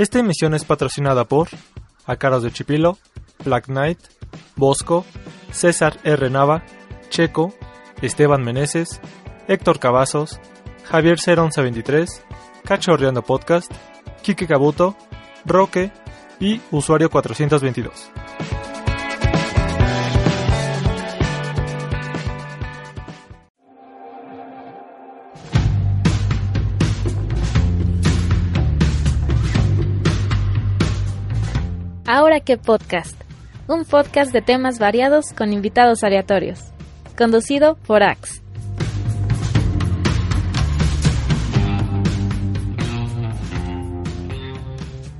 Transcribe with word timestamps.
Esta 0.00 0.18
emisión 0.18 0.54
es 0.54 0.64
patrocinada 0.64 1.26
por 1.26 1.50
Acaros 2.06 2.42
de 2.42 2.50
Chipilo, 2.50 2.96
Black 3.44 3.66
Knight, 3.66 3.98
Bosco, 4.56 5.04
César 5.52 5.98
R. 6.04 6.30
Nava, 6.30 6.64
Checo, 7.10 7.52
Esteban 8.00 8.42
Meneses, 8.42 8.98
Héctor 9.46 9.78
Cavazos, 9.78 10.40
Javier 10.84 11.18
01123, 11.18 12.24
Cachorreando 12.64 13.20
Podcast, 13.20 13.70
Kike 14.22 14.46
Cabuto, 14.46 14.96
Roque 15.44 15.92
y 16.40 16.62
Usuario 16.70 17.10
422. 17.10 18.10
Ahora 32.30 32.44
qué 32.44 32.58
podcast. 32.58 33.20
Un 33.66 33.84
podcast 33.84 34.32
de 34.32 34.40
temas 34.40 34.78
variados 34.78 35.32
con 35.32 35.52
invitados 35.52 36.04
aleatorios. 36.04 36.60
Conducido 37.18 37.74
por 37.88 38.04
Axe. 38.04 38.40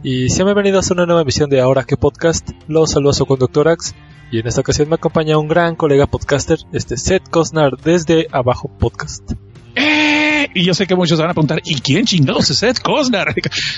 Y 0.05 0.29
sean 0.29 0.47
bienvenidos 0.47 0.89
a 0.89 0.95
una 0.95 1.07
nueva 1.07 1.23
emisión 1.23 1.51
de 1.51 1.61
Ahora 1.61 1.83
qué 1.83 1.97
podcast. 1.97 2.49
Los 2.69 2.93
saludo 2.93 3.11
a 3.11 3.15
su 3.15 3.27
conductor 3.27 3.67
Axe. 3.67 3.93
Y 4.31 4.39
en 4.39 4.47
esta 4.47 4.61
ocasión 4.61 4.89
me 4.89 4.95
acompaña 4.95 5.37
un 5.37 5.49
gran 5.49 5.75
colega 5.75 6.07
podcaster, 6.07 6.61
este 6.73 6.97
Seth 6.97 7.29
Cosnar 7.29 7.77
desde 7.79 8.29
Abajo 8.31 8.71
Podcast. 8.79 9.33
¡Eh! 9.75 10.49
Y 10.55 10.65
yo 10.65 10.75
sé 10.75 10.87
que 10.87 10.97
muchos 10.97 11.19
van 11.19 11.31
a 11.31 11.35
preguntar, 11.35 11.61
¿y 11.65 11.81
quién 11.81 12.05
chingados 12.05 12.51
es 12.51 12.59
Seth 12.59 12.81
Cosnar? 12.81 13.35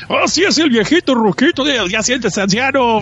¡Oh, 0.08 0.26
sí, 0.26 0.42
es 0.44 0.56
el 0.58 0.70
viejito 0.70 1.14
ruquito 1.14 1.64
de 1.64 1.78
Ya 1.90 2.02
sientes 2.02 2.36
anciano! 2.38 3.00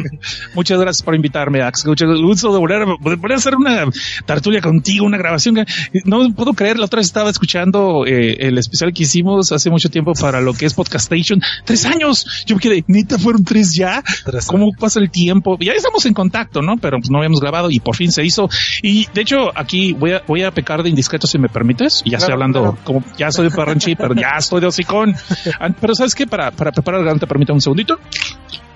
Muchas 0.54 0.80
gracias 0.80 1.02
por 1.02 1.14
invitarme, 1.14 1.62
Ax. 1.62 1.86
Mucho 1.86 2.06
gusto 2.06 2.52
de 2.52 2.58
volver, 2.58 2.86
de 2.86 2.96
volver 2.98 3.32
a 3.32 3.36
hacer 3.36 3.54
una 3.54 3.84
tertulia 4.26 4.60
contigo, 4.60 5.06
una 5.06 5.18
grabación. 5.18 5.64
No 6.04 6.32
puedo 6.34 6.52
creer, 6.54 6.78
la 6.78 6.86
otra 6.86 6.98
vez 6.98 7.06
estaba 7.06 7.30
escuchando 7.30 8.04
eh, 8.06 8.36
el 8.40 8.58
especial 8.58 8.92
que 8.92 9.04
hicimos 9.04 9.52
hace 9.52 9.70
mucho 9.70 9.88
tiempo 9.88 10.12
para 10.14 10.40
lo 10.40 10.54
que 10.54 10.66
es 10.66 10.74
Podcastation. 10.74 11.40
¡Tres 11.64 11.84
años! 11.86 12.44
Yo 12.46 12.56
me 12.56 12.60
quedé, 12.60 12.84
¿neta 12.88 13.18
fueron 13.18 13.44
tres 13.44 13.74
ya? 13.74 14.02
Tres 14.24 14.46
¿Cómo 14.46 14.72
pasa 14.72 14.98
el 15.00 15.10
tiempo? 15.10 15.56
Ya 15.60 15.72
estamos 15.72 16.04
en 16.06 16.14
contacto, 16.14 16.62
¿no? 16.62 16.76
Pero 16.76 16.98
pues 16.98 17.10
no 17.10 17.18
habíamos 17.18 17.40
grabado 17.40 17.70
y 17.70 17.78
por 17.78 17.96
fin 17.96 18.10
se 18.10 18.24
hizo. 18.24 18.48
Y 18.82 19.06
de 19.14 19.20
hecho, 19.20 19.50
aquí 19.54 19.92
voy 19.92 20.12
a, 20.12 20.22
voy 20.26 20.42
a 20.42 20.50
pecar 20.50 20.82
de 20.82 20.88
indiscreto 20.88 21.26
si 21.26 21.38
me 21.38 21.48
permites. 21.48 22.02
Y 22.04 22.10
ya 22.10 22.18
estoy 22.32 22.44
hablando 22.62 22.78
como 22.84 23.04
ya 23.16 23.30
soy 23.30 23.48
de 23.48 23.54
parranchi, 23.56 23.94
pero 23.94 24.14
ya 24.14 24.32
estoy 24.38 24.60
de 24.60 24.66
hocicón. 24.66 25.14
Ah, 25.60 25.68
Pero 25.80 25.94
sabes 25.94 26.14
qué, 26.14 26.26
para, 26.26 26.50
para 26.50 26.72
preparar 26.72 27.00
el 27.00 27.04
garganta, 27.06 27.26
permítame 27.26 27.56
un 27.56 27.60
segundito. 27.60 27.98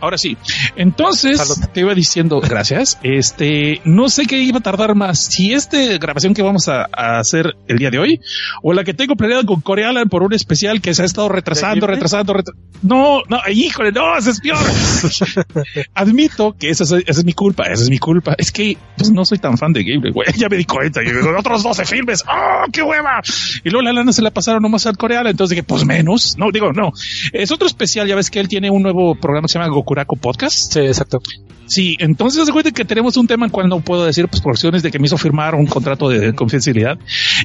Ahora 0.00 0.18
sí. 0.18 0.36
Entonces, 0.76 1.38
Salud. 1.38 1.68
te 1.72 1.80
iba 1.80 1.94
diciendo, 1.94 2.40
gracias. 2.40 2.98
Este, 3.02 3.80
no 3.84 4.08
sé 4.08 4.26
qué 4.26 4.38
iba 4.38 4.58
a 4.58 4.62
tardar 4.62 4.94
más. 4.94 5.18
Si 5.18 5.52
esta 5.52 5.78
grabación 5.98 6.34
que 6.34 6.42
vamos 6.42 6.68
a, 6.68 6.88
a 6.92 7.18
hacer 7.18 7.54
el 7.68 7.78
día 7.78 7.90
de 7.90 7.98
hoy 7.98 8.20
o 8.62 8.72
la 8.72 8.84
que 8.84 8.94
tengo 8.94 9.16
planeada 9.16 9.44
con 9.44 9.60
Coreala 9.60 10.04
por 10.06 10.22
un 10.22 10.32
especial 10.34 10.80
que 10.80 10.94
se 10.94 11.02
ha 11.02 11.04
estado 11.04 11.28
retrasando, 11.28 11.86
retrasando, 11.86 12.34
retra- 12.34 12.54
No, 12.82 13.22
no, 13.28 13.38
híjole, 13.52 13.92
no, 13.92 14.16
eso 14.16 14.30
es 14.30 14.40
peor. 14.40 14.58
Admito 15.94 16.54
que 16.58 16.70
esa 16.70 16.84
es, 16.84 16.92
esa 16.92 17.20
es 17.20 17.24
mi 17.24 17.32
culpa, 17.32 17.64
esa 17.64 17.82
es 17.82 17.90
mi 17.90 17.98
culpa. 17.98 18.34
Es 18.38 18.50
que 18.52 18.76
pues, 18.96 19.10
no 19.10 19.24
soy 19.24 19.38
tan 19.38 19.56
fan 19.58 19.72
de 19.72 19.82
Ghibli, 19.82 20.12
güey. 20.12 20.26
Ya 20.36 20.48
me 20.48 20.56
di 20.56 20.64
cuenta. 20.64 21.02
Y 21.02 21.06
digo, 21.06 21.30
otros 21.38 21.62
12 21.62 21.84
filmes. 21.86 22.22
¡Oh, 22.28 22.64
qué 22.72 22.82
hueva! 22.82 23.20
Y 23.64 23.70
luego 23.70 23.82
la 23.82 23.92
lana 23.92 24.12
se 24.12 24.22
la 24.22 24.30
pasaron 24.30 24.62
nomás 24.62 24.86
al 24.86 24.96
Coreala. 24.96 25.30
Entonces 25.30 25.50
dije, 25.56 25.62
pues 25.62 25.84
menos. 25.84 26.36
No, 26.36 26.50
digo, 26.52 26.72
no. 26.72 26.92
Es 27.32 27.50
otro 27.50 27.66
especial. 27.66 28.06
Ya 28.06 28.14
ves 28.16 28.30
que 28.30 28.40
él 28.40 28.48
tiene 28.48 28.70
un 28.70 28.82
nuevo 28.82 29.14
programa 29.14 29.46
que 29.46 29.52
se 29.52 29.58
llama 29.58 29.70
Gokuraku 29.86 30.16
Podcast. 30.16 30.72
Sí, 30.72 30.80
exacto. 30.80 31.20
Sí, 31.68 31.96
entonces 31.98 32.46
recuerden 32.46 32.72
que 32.72 32.84
tenemos 32.84 33.16
un 33.16 33.26
tema 33.26 33.46
en 33.46 33.50
cual 33.50 33.68
no 33.68 33.80
puedo 33.80 34.04
decir 34.04 34.28
pues 34.28 34.40
por 34.40 34.52
acciones 34.52 34.84
de 34.84 34.92
que 34.92 35.00
me 35.00 35.06
hizo 35.06 35.18
firmar 35.18 35.56
un 35.56 35.66
contrato 35.66 36.08
de 36.08 36.32
confidencialidad 36.32 36.96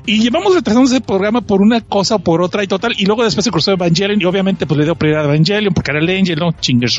y 0.06 0.20
llevamos 0.20 0.54
retrasando 0.54 0.88
ese 0.88 1.02
programa 1.02 1.42
por 1.42 1.60
una 1.60 1.82
cosa 1.82 2.16
o 2.16 2.20
por 2.20 2.40
otra 2.44 2.64
y 2.64 2.68
total 2.68 2.94
y 2.96 3.06
luego 3.08 3.24
después 3.24 3.44
se 3.44 3.50
cruzó 3.50 3.72
Evangelion 3.72 4.22
y 4.22 4.26
obviamente 4.26 4.68
pues 4.68 4.78
le 4.78 4.84
dio 4.84 4.94
prioridad 4.94 5.24
a 5.26 5.34
Evangelion 5.34 5.74
porque 5.74 5.90
era 5.90 6.00
el 6.02 6.08
Angel, 6.20 6.38
no 6.38 6.52
chingues. 6.52 6.98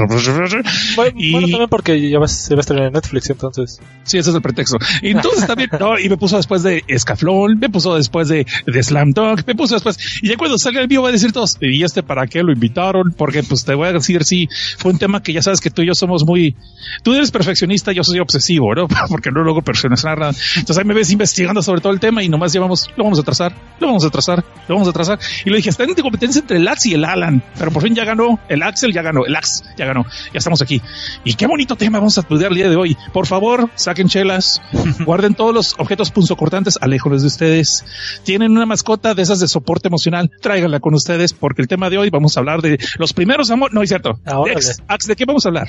Bueno, 0.97 1.13
Y- 1.17 1.31
bueno, 1.31 1.47
también 1.47 1.69
porque 1.69 2.11
ya 2.11 2.19
va- 2.19 2.27
se 2.27 2.57
va 2.57 2.59
a 2.59 2.63
estrenar 2.63 2.87
en 2.89 2.93
Netflix, 2.95 3.31
entonces. 3.31 3.79
Sí, 4.03 4.19
ese 4.19 4.31
es 4.31 4.35
el 4.37 4.43
pretexto. 4.43 4.79
Entonces 5.03 5.47
también, 5.47 5.71
no, 5.79 5.97
y 6.01 6.09
me 6.09 6.17
puso 6.17 6.37
después 6.39 6.65
de 6.65 6.83
Escaflón, 6.89 7.57
me 7.61 7.71
puso 7.71 7.95
después 7.95 8.27
de, 8.27 8.45
de 8.67 8.83
Slam 8.83 9.13
Dunk, 9.13 9.43
me 9.47 9.55
puso 9.55 9.75
después, 9.77 9.97
y 10.23 10.29
ya 10.31 10.37
cuando 10.37 10.59
salga 10.59 10.81
el 10.81 10.89
vivo 10.89 11.05
va 11.05 11.11
a 11.11 11.13
decir 11.13 11.31
todos, 11.31 11.57
¿y 11.61 11.85
este 11.85 12.03
para 12.03 12.27
qué 12.27 12.43
lo 12.43 12.53
invitaron? 12.53 13.15
Porque 13.17 13.45
pues 13.45 13.65
te 13.65 13.75
voy 13.75 13.87
a 13.87 13.93
decir, 13.93 14.25
sí, 14.25 14.49
fue 14.77 14.91
un 14.91 14.99
tema 14.99 15.23
que 15.23 15.32
ya 15.33 15.43
sabes 15.43 15.61
que 15.61 15.71
tú 15.71 15.83
y 15.83 15.87
yo 15.87 15.95
somos 15.95 16.25
muy, 16.25 16.57
tú 17.03 17.15
eres 17.15 17.31
perfeccionista, 17.31 17.93
yo 17.93 18.05
soy 18.05 18.19
obsesivo, 18.21 18.75
¿no? 18.75 18.89
Porque 19.09 19.31
no 19.31 19.43
luego 19.43 19.63
perfeccionar 19.63 20.19
nada. 20.19 20.33
Entonces 20.57 20.79
ahí 20.79 20.85
me 20.85 20.95
ves 20.95 21.11
investigando 21.11 21.63
sobre 21.63 21.81
todo 21.81 21.93
el 21.93 22.01
tema 22.01 22.23
y 22.23 22.29
nomás 22.29 22.53
llevamos, 22.53 22.89
lo 22.97 23.05
vamos 23.05 23.19
a 23.19 23.23
trazar, 23.23 23.55
lo 23.81 23.89
vamos 23.89 24.05
a 24.05 24.11
trazar, 24.11 24.45
lo 24.69 24.75
vamos 24.75 24.89
a 24.89 24.93
trazar. 24.93 25.19
Y 25.45 25.51
le 25.51 25.57
dije, 25.57 25.71
está 25.71 25.85
en 25.85 25.95
competencia 25.95 26.41
entre 26.41 26.57
el 26.57 26.69
Axe 26.69 26.91
y 26.91 26.95
el 26.95 27.05
Alan, 27.05 27.43
pero 27.59 27.71
por 27.71 27.83
fin 27.83 27.95
ya 27.95 28.05
ganó, 28.05 28.39
el 28.49 28.63
Axel 28.63 28.93
ya 28.93 29.03
ganó, 29.03 29.25
el 29.25 29.37
Axe 29.37 29.65
ya 29.77 29.87
ganó, 29.87 30.05
ya 30.05 30.39
estamos 30.39 30.63
aquí. 30.63 30.81
Y 31.25 31.35
qué 31.35 31.47
bonito 31.47 31.77
tema 31.77 31.99
vamos 31.99 32.19
a 32.19 32.23
estudiar 32.23 32.51
el 32.51 32.57
día 32.57 32.69
de 32.69 32.77
hoy. 32.77 32.97
Por 33.13 33.27
favor, 33.27 33.71
saquen 33.75 34.09
chelas, 34.09 34.61
guarden 35.05 35.35
todos 35.35 35.55
los 35.55 35.75
objetos 35.79 36.11
punzocortantes 36.11 36.79
alejóles 36.81 37.23
de 37.23 37.29
ustedes. 37.29 37.85
Tienen 38.25 38.53
una 38.53 38.67
mascota 38.67 39.15
de 39.15 39.23
esas 39.23 39.41
de 39.41 39.49
soporte 39.49 39.89
emocional, 39.89 40.31
tráiganla 40.41 40.81
con 40.81 40.95
ustedes 40.95 41.33
porque 41.33 41.63
el 41.63 41.69
tema 41.69 41.91
de 41.91 41.99
hoy 41.99 42.11
vamos 42.11 42.37
a 42.37 42.41
hablar 42.41 42.63
de 42.63 42.79
los 42.99 43.13
primeros 43.13 43.51
amores. 43.51 43.75
No 43.75 43.83
es 43.83 43.89
cierto. 43.89 44.19
Ah, 44.27 44.43
Axe, 44.89 45.09
¿de 45.09 45.17
qué 45.17 45.22
vamos 45.25 45.45
a 45.45 45.49
hablar? 45.49 45.69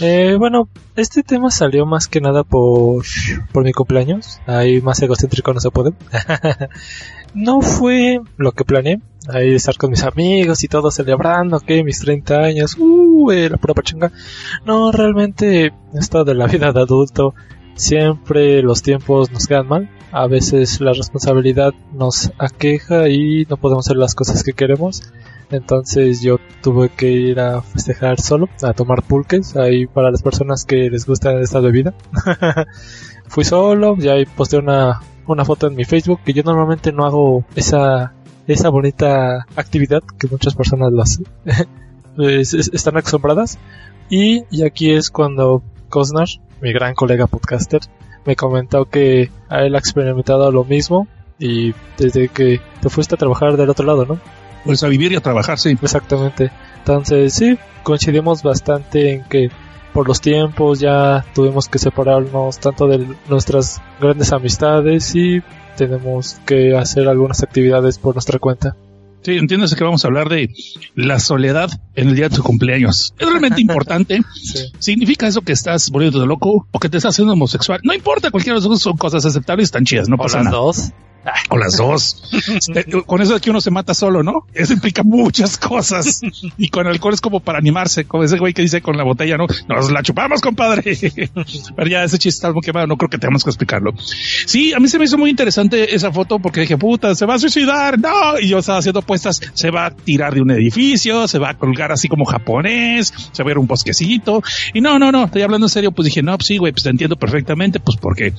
Eh, 0.00 0.36
bueno, 0.38 0.68
este 0.96 1.22
tema 1.22 1.50
salió 1.50 1.86
más 1.86 2.08
que 2.08 2.20
nada 2.20 2.44
por, 2.44 3.04
por 3.52 3.64
mi 3.64 3.72
cumpleaños. 3.72 4.40
Ahí 4.46 4.80
más 4.80 5.00
egocéntrico 5.02 5.52
no 5.52 5.60
se 5.60 5.70
puede. 5.70 5.92
no 7.34 7.60
fue 7.60 8.20
lo 8.36 8.52
que 8.52 8.64
planeé. 8.64 9.00
Ahí 9.28 9.54
estar 9.54 9.76
con 9.76 9.90
mis 9.90 10.02
amigos 10.02 10.64
y 10.64 10.68
todo 10.68 10.90
celebrando 10.90 11.58
que 11.60 11.82
mis 11.82 11.98
30 12.00 12.40
años, 12.40 12.76
uh, 12.78 13.30
eh, 13.30 13.48
la 13.48 13.56
pura 13.56 13.74
pachanga. 13.74 14.12
No, 14.66 14.92
realmente 14.92 15.72
esto 15.94 16.24
de 16.24 16.34
la 16.34 16.46
vida 16.46 16.72
de 16.72 16.80
adulto, 16.80 17.34
siempre 17.74 18.62
los 18.62 18.82
tiempos 18.82 19.32
nos 19.32 19.46
quedan 19.46 19.68
mal. 19.68 19.90
A 20.12 20.26
veces 20.26 20.80
la 20.80 20.92
responsabilidad 20.92 21.72
nos 21.92 22.32
aqueja 22.38 23.08
y 23.08 23.46
no 23.48 23.56
podemos 23.56 23.86
hacer 23.86 23.96
las 23.96 24.14
cosas 24.14 24.42
que 24.44 24.52
queremos. 24.52 25.02
Entonces 25.50 26.20
yo 26.22 26.38
tuve 26.62 26.88
que 26.88 27.10
ir 27.10 27.40
a 27.40 27.60
festejar 27.62 28.20
solo, 28.20 28.48
a 28.62 28.72
tomar 28.72 29.02
pulques, 29.02 29.56
ahí 29.56 29.86
para 29.86 30.10
las 30.10 30.22
personas 30.22 30.64
que 30.64 30.88
les 30.90 31.06
gusta 31.06 31.38
esta 31.40 31.60
bebida. 31.60 31.94
Fui 33.28 33.44
solo, 33.44 33.96
ya 33.96 34.12
ahí 34.12 34.26
posté 34.26 34.58
una, 34.58 35.00
una 35.26 35.44
foto 35.44 35.66
en 35.66 35.74
mi 35.76 35.84
Facebook, 35.84 36.20
que 36.24 36.32
yo 36.32 36.42
normalmente 36.42 36.92
no 36.92 37.04
hago 37.06 37.44
esa, 37.54 38.12
esa 38.46 38.68
bonita 38.68 39.46
actividad 39.56 40.02
que 40.18 40.28
muchas 40.28 40.54
personas 40.54 40.92
lo 40.92 41.02
hacen. 41.02 41.24
Es- 42.18 42.54
están 42.54 42.96
acostumbradas. 42.96 43.58
Y, 44.08 44.44
y 44.50 44.62
aquí 44.64 44.92
es 44.92 45.10
cuando 45.10 45.62
Cosnar, 45.88 46.28
mi 46.60 46.72
gran 46.72 46.94
colega 46.94 47.26
podcaster, 47.26 47.80
me 48.24 48.36
comentó 48.36 48.84
que 48.84 49.30
a 49.48 49.62
él 49.64 49.74
ha 49.74 49.78
experimentado 49.78 50.50
lo 50.52 50.64
mismo 50.64 51.08
y 51.38 51.74
desde 51.98 52.28
que 52.28 52.60
te 52.80 52.88
fuiste 52.88 53.16
a 53.16 53.18
trabajar 53.18 53.56
del 53.56 53.68
otro 53.70 53.84
lado, 53.84 54.06
¿no? 54.06 54.18
Pues 54.64 54.82
a 54.82 54.88
vivir 54.88 55.12
y 55.12 55.16
a 55.16 55.20
trabajar, 55.20 55.58
sí. 55.58 55.76
Exactamente. 55.80 56.50
Entonces, 56.78 57.32
sí, 57.34 57.58
coincidimos 57.82 58.42
bastante 58.42 59.12
en 59.12 59.24
que 59.24 59.50
por 59.92 60.08
los 60.08 60.20
tiempos 60.20 60.80
ya 60.80 61.24
tuvimos 61.34 61.68
que 61.68 61.78
separarnos 61.78 62.58
tanto 62.58 62.86
de 62.88 63.06
nuestras 63.28 63.80
grandes 64.00 64.32
amistades 64.32 65.14
y 65.14 65.40
tenemos 65.76 66.36
que 66.46 66.76
hacer 66.76 67.08
algunas 67.08 67.42
actividades 67.42 67.98
por 67.98 68.14
nuestra 68.14 68.38
cuenta. 68.38 68.76
Sí, 69.22 69.32
entiendes 69.38 69.74
que 69.74 69.82
vamos 69.84 70.04
a 70.04 70.08
hablar 70.08 70.28
de 70.28 70.50
la 70.94 71.18
soledad 71.18 71.70
en 71.94 72.08
el 72.08 72.16
día 72.16 72.28
de 72.28 72.36
tu 72.36 72.42
cumpleaños. 72.42 73.14
Es 73.18 73.26
realmente 73.28 73.60
importante. 73.62 74.20
Sí. 74.34 74.70
¿Significa 74.78 75.26
eso 75.26 75.40
que 75.40 75.52
estás 75.52 75.88
volviendo 75.90 76.26
loco 76.26 76.66
o 76.70 76.78
que 76.78 76.88
te 76.90 76.98
estás 76.98 77.14
haciendo 77.14 77.32
homosexual? 77.32 77.80
No 77.84 77.94
importa, 77.94 78.30
cualquiera 78.30 78.56
de 78.56 78.60
las 78.60 78.68
dos 78.68 78.80
son 78.82 78.96
cosas 78.98 79.24
aceptables 79.24 79.64
y 79.64 79.68
están 79.68 79.84
chidas, 79.84 80.08
no 80.08 80.16
¿O 80.16 80.18
pasa 80.18 80.38
las 80.38 80.44
nada. 80.46 80.56
dos? 80.58 80.92
O 81.50 81.58
las 81.58 81.76
dos. 81.76 82.22
Este, 82.32 82.84
con 83.06 83.20
eso 83.20 83.34
de 83.34 83.40
que 83.40 83.50
uno 83.50 83.60
se 83.60 83.70
mata 83.70 83.94
solo, 83.94 84.22
¿no? 84.22 84.46
Eso 84.54 84.72
implica 84.72 85.02
muchas 85.02 85.58
cosas. 85.58 86.20
Y 86.56 86.68
con 86.68 86.86
alcohol 86.86 87.14
es 87.14 87.20
como 87.20 87.40
para 87.40 87.58
animarse, 87.58 88.04
como 88.04 88.24
ese 88.24 88.38
güey 88.38 88.54
que 88.54 88.62
dice 88.62 88.80
con 88.80 88.96
la 88.96 89.04
botella, 89.04 89.36
¿no? 89.36 89.46
Nos 89.68 89.90
la 89.90 90.02
chupamos, 90.02 90.40
compadre. 90.40 90.82
Pero 91.76 91.88
ya 91.88 92.04
ese 92.04 92.18
chiste 92.18 92.38
está 92.38 92.52
muy 92.52 92.62
quemado, 92.62 92.86
no 92.86 92.96
creo 92.96 93.10
que 93.10 93.18
tengamos 93.18 93.44
que 93.44 93.50
explicarlo. 93.50 93.92
Sí, 94.46 94.72
a 94.72 94.80
mí 94.80 94.88
se 94.88 94.98
me 94.98 95.04
hizo 95.04 95.18
muy 95.18 95.30
interesante 95.30 95.94
esa 95.94 96.10
foto 96.12 96.38
porque 96.38 96.60
dije, 96.60 96.76
puta, 96.76 97.14
se 97.14 97.26
va 97.26 97.34
a 97.34 97.38
suicidar, 97.38 97.98
no. 97.98 98.38
Y 98.40 98.48
yo 98.48 98.58
estaba 98.58 98.78
haciendo 98.78 99.00
apuestas, 99.00 99.40
se 99.52 99.70
va 99.70 99.86
a 99.86 99.90
tirar 99.90 100.34
de 100.34 100.40
un 100.40 100.50
edificio, 100.50 101.28
se 101.28 101.38
va 101.38 101.50
a 101.50 101.54
colgar 101.54 101.92
así 101.92 102.08
como 102.08 102.24
japonés, 102.24 103.12
se 103.32 103.42
va 103.42 103.46
a 103.46 103.48
ver 103.48 103.58
un 103.58 103.66
bosquecito. 103.66 104.42
Y 104.72 104.80
no, 104.80 104.98
no, 104.98 105.12
no, 105.12 105.24
estoy 105.24 105.42
hablando 105.42 105.66
en 105.66 105.70
serio, 105.70 105.92
pues 105.92 106.06
dije, 106.06 106.22
no, 106.22 106.36
pues 106.36 106.46
sí, 106.46 106.58
güey, 106.58 106.72
pues 106.72 106.82
te 106.82 106.90
entiendo 106.90 107.16
perfectamente, 107.16 107.80
pues 107.80 107.96
porque 107.96 108.32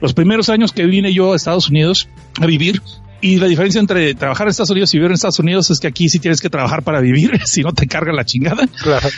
los 0.00 0.14
primeros 0.14 0.48
años 0.48 0.72
que 0.72 0.84
vine 0.86 1.12
yo 1.12 1.32
a 1.32 1.36
Estados 1.36 1.68
Unidos, 1.68 2.08
a 2.40 2.46
vivir. 2.46 2.82
Y 3.24 3.36
la 3.36 3.46
diferencia 3.46 3.80
entre 3.80 4.16
trabajar 4.16 4.48
en 4.48 4.50
Estados 4.50 4.70
Unidos 4.70 4.92
y 4.92 4.96
vivir 4.96 5.12
en 5.12 5.14
Estados 5.14 5.38
Unidos 5.38 5.70
es 5.70 5.78
que 5.78 5.86
aquí 5.86 6.08
sí 6.08 6.18
tienes 6.18 6.40
que 6.40 6.50
trabajar 6.50 6.82
para 6.82 7.00
vivir, 7.00 7.40
si 7.44 7.62
no 7.62 7.72
te 7.72 7.86
carga 7.86 8.12
la 8.12 8.24
chingada. 8.24 8.66
Claro. 8.82 9.08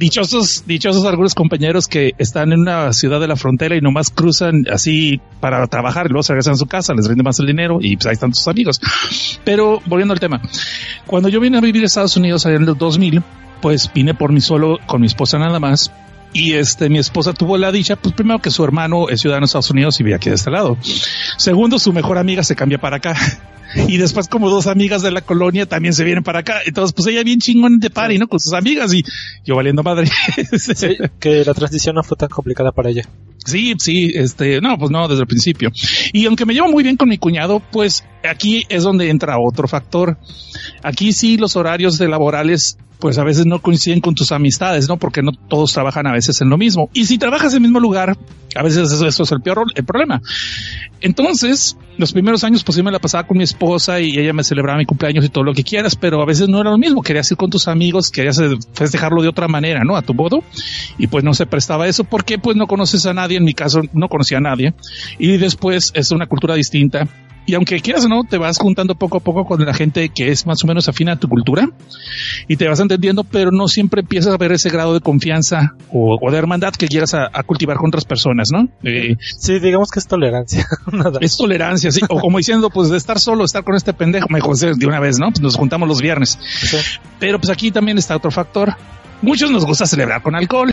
dichosos, 0.00 0.64
dichosos 0.66 1.04
algunos 1.04 1.36
compañeros 1.36 1.86
que 1.86 2.10
están 2.18 2.52
en 2.52 2.62
una 2.62 2.92
ciudad 2.92 3.20
de 3.20 3.28
la 3.28 3.36
frontera 3.36 3.76
y 3.76 3.80
nomás 3.80 4.10
cruzan 4.10 4.64
así 4.68 5.20
para 5.38 5.64
trabajar 5.68 6.06
y 6.06 6.08
luego 6.08 6.24
se 6.24 6.32
regresan 6.32 6.54
a 6.54 6.56
su 6.56 6.66
casa, 6.66 6.92
les 6.92 7.06
rinde 7.06 7.22
más 7.22 7.38
el 7.38 7.46
dinero 7.46 7.78
y 7.80 7.96
pues 7.96 8.06
ahí 8.06 8.14
están 8.14 8.34
sus 8.34 8.48
amigos. 8.48 8.80
Pero 9.44 9.80
volviendo 9.86 10.12
al 10.12 10.18
tema, 10.18 10.42
cuando 11.06 11.28
yo 11.28 11.38
vine 11.38 11.58
a 11.58 11.60
vivir 11.60 11.84
a 11.84 11.86
Estados 11.86 12.16
Unidos 12.16 12.44
en 12.46 12.54
el 12.54 12.76
2000, 12.76 13.22
pues 13.60 13.88
vine 13.94 14.12
por 14.12 14.32
mí 14.32 14.40
solo 14.40 14.80
con 14.86 15.00
mi 15.00 15.06
esposa 15.06 15.38
nada 15.38 15.60
más 15.60 15.92
y 16.32 16.54
este, 16.54 16.88
mi 16.88 16.98
esposa 16.98 17.32
tuvo 17.32 17.56
la 17.58 17.70
dicha, 17.72 17.96
pues 17.96 18.14
primero 18.14 18.40
que 18.40 18.50
su 18.50 18.64
hermano 18.64 19.08
es 19.08 19.20
ciudadano 19.20 19.44
de 19.44 19.46
Estados 19.46 19.70
Unidos 19.70 20.00
y 20.00 20.02
vive 20.02 20.16
aquí 20.16 20.30
de 20.30 20.36
este 20.36 20.50
lado. 20.50 20.76
Segundo, 21.36 21.78
su 21.78 21.92
mejor 21.92 22.18
amiga 22.18 22.42
se 22.42 22.56
cambia 22.56 22.78
para 22.78 22.96
acá. 22.96 23.16
Y 23.88 23.96
después 23.96 24.28
como 24.28 24.50
dos 24.50 24.66
amigas 24.66 25.00
de 25.00 25.10
la 25.10 25.22
colonia 25.22 25.64
también 25.64 25.94
se 25.94 26.04
vienen 26.04 26.22
para 26.22 26.40
acá. 26.40 26.60
Entonces, 26.66 26.92
pues 26.92 27.08
ella 27.08 27.22
bien 27.22 27.40
chingón 27.40 27.78
de 27.78 27.88
party, 27.88 28.18
¿no? 28.18 28.28
Con 28.28 28.38
sus 28.38 28.52
amigas 28.52 28.92
y 28.92 29.02
yo 29.46 29.56
valiendo 29.56 29.82
madre. 29.82 30.10
Sí, 30.58 30.98
que 31.18 31.42
la 31.42 31.54
transición 31.54 31.94
no 31.94 32.02
fue 32.02 32.18
tan 32.18 32.28
complicada 32.28 32.72
para 32.72 32.90
ella. 32.90 33.08
Sí, 33.44 33.74
sí, 33.78 34.12
este, 34.14 34.60
no, 34.60 34.78
pues 34.78 34.90
no, 34.90 35.08
desde 35.08 35.22
el 35.22 35.26
principio. 35.26 35.72
Y 36.12 36.26
aunque 36.26 36.44
me 36.44 36.52
llevo 36.52 36.68
muy 36.68 36.82
bien 36.82 36.96
con 36.96 37.08
mi 37.08 37.16
cuñado, 37.16 37.62
pues 37.72 38.04
aquí 38.28 38.66
es 38.68 38.82
donde 38.82 39.08
entra 39.08 39.38
otro 39.38 39.66
factor. 39.66 40.18
Aquí 40.82 41.12
sí 41.12 41.38
los 41.38 41.56
horarios 41.56 41.98
de 41.98 42.08
laborales 42.08 42.76
pues 43.02 43.18
a 43.18 43.24
veces 43.24 43.46
no 43.46 43.60
coinciden 43.60 44.00
con 44.00 44.14
tus 44.14 44.30
amistades, 44.30 44.88
¿no? 44.88 44.96
Porque 44.96 45.22
no 45.22 45.32
todos 45.32 45.72
trabajan 45.72 46.06
a 46.06 46.12
veces 46.12 46.40
en 46.40 46.48
lo 46.48 46.56
mismo. 46.56 46.88
Y 46.94 47.06
si 47.06 47.18
trabajas 47.18 47.52
en 47.52 47.56
el 47.56 47.62
mismo 47.62 47.80
lugar, 47.80 48.16
a 48.54 48.62
veces 48.62 48.92
eso, 48.92 49.24
es 49.24 49.32
el 49.32 49.40
peor 49.40 49.64
el 49.74 49.84
problema. 49.84 50.22
Entonces, 51.00 51.76
los 51.98 52.12
primeros 52.12 52.44
años, 52.44 52.62
pues 52.62 52.76
yo 52.76 52.84
me 52.84 52.92
la 52.92 53.00
pasaba 53.00 53.26
con 53.26 53.38
mi 53.38 53.42
esposa 53.42 53.98
y 53.98 54.16
ella 54.16 54.32
me 54.32 54.44
celebraba 54.44 54.78
mi 54.78 54.86
cumpleaños 54.86 55.24
y 55.24 55.30
todo 55.30 55.42
lo 55.42 55.52
que 55.52 55.64
quieras, 55.64 55.96
pero 55.96 56.22
a 56.22 56.24
veces 56.24 56.48
no 56.48 56.60
era 56.60 56.70
lo 56.70 56.78
mismo. 56.78 57.02
Querías 57.02 57.28
ir 57.28 57.36
con 57.36 57.50
tus 57.50 57.66
amigos, 57.66 58.08
querías 58.12 58.40
festejarlo 58.72 59.20
de 59.20 59.26
otra 59.26 59.48
manera, 59.48 59.82
¿no? 59.82 59.96
A 59.96 60.02
tu 60.02 60.14
modo. 60.14 60.44
Y 60.96 61.08
pues 61.08 61.24
no 61.24 61.34
se 61.34 61.46
prestaba 61.46 61.88
eso 61.88 62.04
porque 62.04 62.38
pues 62.38 62.56
no 62.56 62.68
conoces 62.68 63.04
a 63.06 63.12
nadie. 63.12 63.36
En 63.36 63.44
mi 63.44 63.52
caso, 63.52 63.82
no 63.94 64.06
conocía 64.06 64.38
a 64.38 64.42
nadie. 64.42 64.74
Y 65.18 65.38
después 65.38 65.90
es 65.96 66.12
una 66.12 66.26
cultura 66.26 66.54
distinta 66.54 67.08
y 67.44 67.54
aunque 67.54 67.80
quieras 67.80 68.04
o 68.04 68.08
no, 68.08 68.24
te 68.24 68.38
vas 68.38 68.58
juntando 68.58 68.94
poco 68.94 69.18
a 69.18 69.20
poco 69.20 69.44
con 69.44 69.64
la 69.64 69.74
gente 69.74 70.08
que 70.10 70.28
es 70.28 70.46
más 70.46 70.62
o 70.62 70.66
menos 70.66 70.88
afina 70.88 71.12
a 71.12 71.16
tu 71.16 71.28
cultura 71.28 71.68
y 72.46 72.56
te 72.56 72.68
vas 72.68 72.78
entendiendo, 72.80 73.24
pero 73.24 73.50
no 73.50 73.66
siempre 73.66 74.02
empiezas 74.02 74.32
a 74.32 74.36
ver 74.36 74.52
ese 74.52 74.70
grado 74.70 74.94
de 74.94 75.00
confianza 75.00 75.74
o, 75.90 76.18
de 76.30 76.38
hermandad 76.38 76.72
que 76.72 76.86
quieras 76.86 77.14
a, 77.14 77.30
cultivar 77.44 77.76
con 77.76 77.88
otras 77.88 78.04
personas, 78.04 78.50
¿no? 78.52 78.68
Eh, 78.84 79.16
sí, 79.38 79.58
digamos 79.58 79.90
que 79.90 79.98
es 79.98 80.06
tolerancia. 80.06 80.66
Es 81.20 81.36
tolerancia, 81.36 81.90
sí. 81.90 82.00
O 82.08 82.20
como 82.20 82.38
diciendo, 82.38 82.70
pues 82.70 82.88
de 82.88 82.96
estar 82.96 83.18
solo, 83.18 83.44
estar 83.44 83.64
con 83.64 83.74
este 83.74 83.92
pendejo, 83.92 84.28
mejor 84.28 84.56
de 84.56 84.86
una 84.86 85.00
vez, 85.00 85.18
¿no? 85.18 85.30
Pues 85.30 85.40
nos 85.40 85.56
juntamos 85.56 85.88
los 85.88 86.00
viernes. 86.00 86.38
Pero 87.18 87.38
pues 87.38 87.50
aquí 87.50 87.70
también 87.70 87.98
está 87.98 88.16
otro 88.16 88.30
factor. 88.30 88.74
Muchos 89.20 89.50
nos 89.50 89.64
gusta 89.64 89.86
celebrar 89.86 90.22
con 90.22 90.34
alcohol 90.34 90.72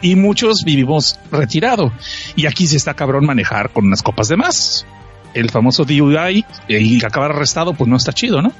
y 0.00 0.14
muchos 0.16 0.62
vivimos 0.64 1.18
retirado. 1.30 1.92
Y 2.36 2.46
aquí 2.46 2.66
se 2.66 2.76
está 2.76 2.94
cabrón 2.94 3.24
manejar 3.24 3.70
con 3.70 3.86
unas 3.86 4.02
copas 4.02 4.28
de 4.28 4.36
más 4.36 4.86
el 5.34 5.50
famoso 5.50 5.84
DUI 5.84 6.44
y 6.68 7.04
acabar 7.04 7.32
arrestado, 7.32 7.74
pues 7.74 7.88
no 7.88 7.96
está 7.96 8.12
chido, 8.12 8.42
¿no? 8.42 8.52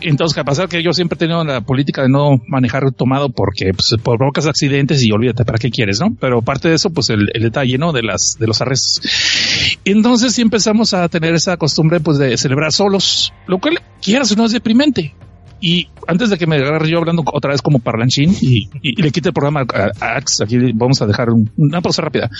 Entonces, 0.00 0.34
¿qué 0.34 0.44
pasa? 0.44 0.66
Que 0.66 0.82
yo 0.82 0.92
siempre 0.92 1.16
he 1.16 1.18
tenido 1.18 1.44
la 1.44 1.60
política 1.60 2.02
de 2.02 2.08
no 2.08 2.40
manejar 2.46 2.90
tomado 2.92 3.30
porque 3.30 3.72
pues, 3.72 3.94
provocas 4.02 4.46
accidentes 4.46 5.02
y 5.02 5.12
olvídate 5.12 5.44
para 5.44 5.58
qué 5.58 5.70
quieres, 5.70 6.00
¿no? 6.00 6.16
Pero 6.20 6.38
aparte 6.38 6.68
de 6.68 6.74
eso, 6.76 6.90
pues 6.90 7.10
el, 7.10 7.30
el 7.34 7.42
detalle, 7.42 7.78
¿no? 7.78 7.92
De 7.92 8.02
las, 8.02 8.36
de 8.38 8.46
los 8.46 8.60
arrestos. 8.60 9.00
Entonces 9.84 10.34
sí 10.34 10.42
empezamos 10.42 10.94
a 10.94 11.08
tener 11.08 11.34
esa 11.34 11.56
costumbre, 11.56 12.00
pues 12.00 12.18
de 12.18 12.36
celebrar 12.36 12.72
solos, 12.72 13.32
lo 13.46 13.58
cual 13.58 13.80
quieras 14.02 14.32
o 14.32 14.36
no 14.36 14.44
es 14.44 14.52
deprimente. 14.52 15.14
Y 15.60 15.88
antes 16.06 16.30
de 16.30 16.38
que 16.38 16.46
me 16.46 16.56
agarre 16.56 16.88
yo 16.88 16.98
hablando 16.98 17.24
otra 17.32 17.50
vez 17.50 17.62
como 17.62 17.78
parlanchín 17.78 18.34
y, 18.40 18.68
le 19.00 19.10
quite 19.10 19.28
el 19.28 19.34
programa 19.34 19.64
a 19.72 20.16
Axe, 20.16 20.44
aquí 20.44 20.58
vamos 20.74 21.00
a 21.02 21.06
dejar 21.06 21.28
una 21.56 21.80
pausa 21.80 22.02
rápida. 22.02 22.30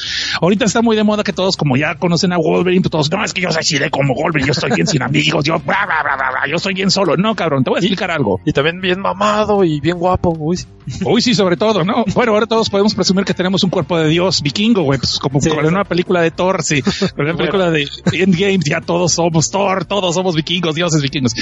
Ahorita 0.41 0.65
está 0.65 0.83
muy 0.83 0.97
de 0.97 1.05
moda 1.05 1.25
que 1.25 1.33
todos, 1.33 1.57
como 1.57 1.77
ya 1.77 1.97
conocen 1.97 2.33
a 2.33 2.37
Wolverine, 2.37 2.83
pues 2.83 2.91
todos, 2.91 3.11
no, 3.11 3.25
es 3.25 3.33
que 3.33 3.41
yo 3.41 3.51
soy 3.51 3.61
así 3.61 3.79
de 3.79 3.91
como 3.91 4.15
Wolverine, 4.15 4.47
yo 4.47 4.53
estoy 4.53 4.71
bien 4.75 4.87
sin 4.87 5.03
amigos, 5.03 5.45
yo, 5.45 5.59
bla, 5.59 5.87
bla, 5.87 6.03
bla, 6.03 6.17
bla, 6.17 6.49
yo 6.49 6.57
estoy 6.57 6.75
bien 6.75 6.91
solo. 6.91 7.17
No, 7.17 7.35
cabrón, 7.35 7.65
te 7.65 7.71
voy 7.71 7.79
a 7.79 7.81
explicar 7.81 8.11
algo. 8.11 8.41
Y 8.45 8.53
también 8.53 8.81
bien 8.81 9.01
mamado 9.01 9.65
y 9.65 9.81
bien 9.81 9.99
guapo, 9.99 10.35
uy. 10.39 10.59
Uy, 11.05 11.21
sí, 11.21 11.35
sobre 11.35 11.57
todo, 11.57 11.85
¿no? 11.85 12.05
Bueno, 12.15 12.33
ahora 12.33 12.47
todos 12.47 12.71
podemos 12.71 12.95
presumir 12.95 13.25
que 13.25 13.35
tenemos 13.35 13.65
un 13.65 13.71
cuerpo 13.71 13.99
de 13.99 14.09
Dios 14.09 14.41
vikingo, 14.41 14.83
güey, 14.83 14.99
pues 14.99 15.19
como, 15.19 15.41
en 15.43 15.67
una 15.67 15.85
película 15.85 16.21
de 16.21 16.31
Thor, 16.31 16.63
sí, 16.63 16.83
en 17.17 17.25
una 17.25 17.37
película 17.37 17.71
de 17.71 17.89
Endgame, 18.13 18.61
ya 18.65 18.81
todos 18.81 19.13
somos 19.13 19.51
Thor, 19.51 19.85
todos 19.85 20.15
somos 20.15 20.37
vikingos, 20.37 20.75
dioses 20.77 21.03
vikingos. 21.03 21.35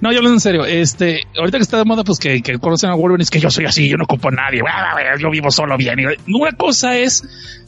No, 0.00 0.10
yo 0.10 0.18
hablo 0.18 0.30
en 0.30 0.40
serio, 0.40 0.64
este, 0.64 1.17
ahorita 1.36 1.58
que 1.58 1.62
está 1.62 1.78
de 1.78 1.84
moda, 1.84 2.04
pues 2.04 2.18
que, 2.18 2.42
que 2.42 2.58
conocen 2.58 2.90
a 2.90 2.94
Wolverine, 2.94 3.22
es 3.22 3.30
que 3.30 3.40
yo 3.40 3.50
soy 3.50 3.66
así, 3.66 3.88
yo 3.88 3.96
no 3.96 4.04
ocupo 4.04 4.28
a 4.28 4.32
nadie, 4.32 4.60
yo 5.20 5.30
vivo 5.30 5.50
solo 5.50 5.76
bien. 5.76 5.96
Una 6.28 6.52
cosa 6.52 6.96
es 6.96 7.22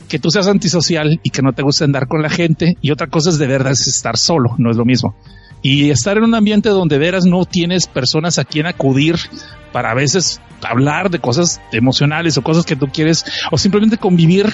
que 0.09 0.19
tú 0.19 0.31
seas 0.31 0.49
antisocial 0.49 1.21
y 1.23 1.31
que 1.31 1.43
no 1.43 1.53
te 1.53 1.63
guste 1.63 1.85
andar 1.85 2.09
con 2.09 2.23
la 2.23 2.31
gente, 2.31 2.77
y 2.81 2.91
otra 2.91 3.07
cosa 3.07 3.31
es 3.31 3.39
de 3.39 3.47
verdad 3.47 3.73
es 3.73 3.87
estar 3.87 4.17
solo, 4.17 4.55
no 4.59 4.71
es 4.71 4.77
lo 4.77 4.85
mismo. 4.85 5.15
Y 5.63 5.91
estar 5.91 6.17
en 6.17 6.25
un 6.25 6.35
ambiente 6.35 6.71
donde 6.71 6.99
veras 6.99 7.25
no 7.27 7.45
tienes 7.45 7.87
personas 7.87 8.39
a 8.39 8.45
quien 8.45 8.67
acudir 8.67 9.17
para 9.73 9.91
a 9.91 9.95
veces 9.95 10.41
hablar 10.63 11.11
de 11.11 11.19
cosas 11.19 11.61
emocionales 11.73 12.37
o 12.37 12.43
cosas 12.43 12.65
que 12.65 12.77
tú 12.77 12.87
quieres 12.89 13.25
o 13.51 13.59
simplemente 13.59 13.99
convivir 13.99 14.47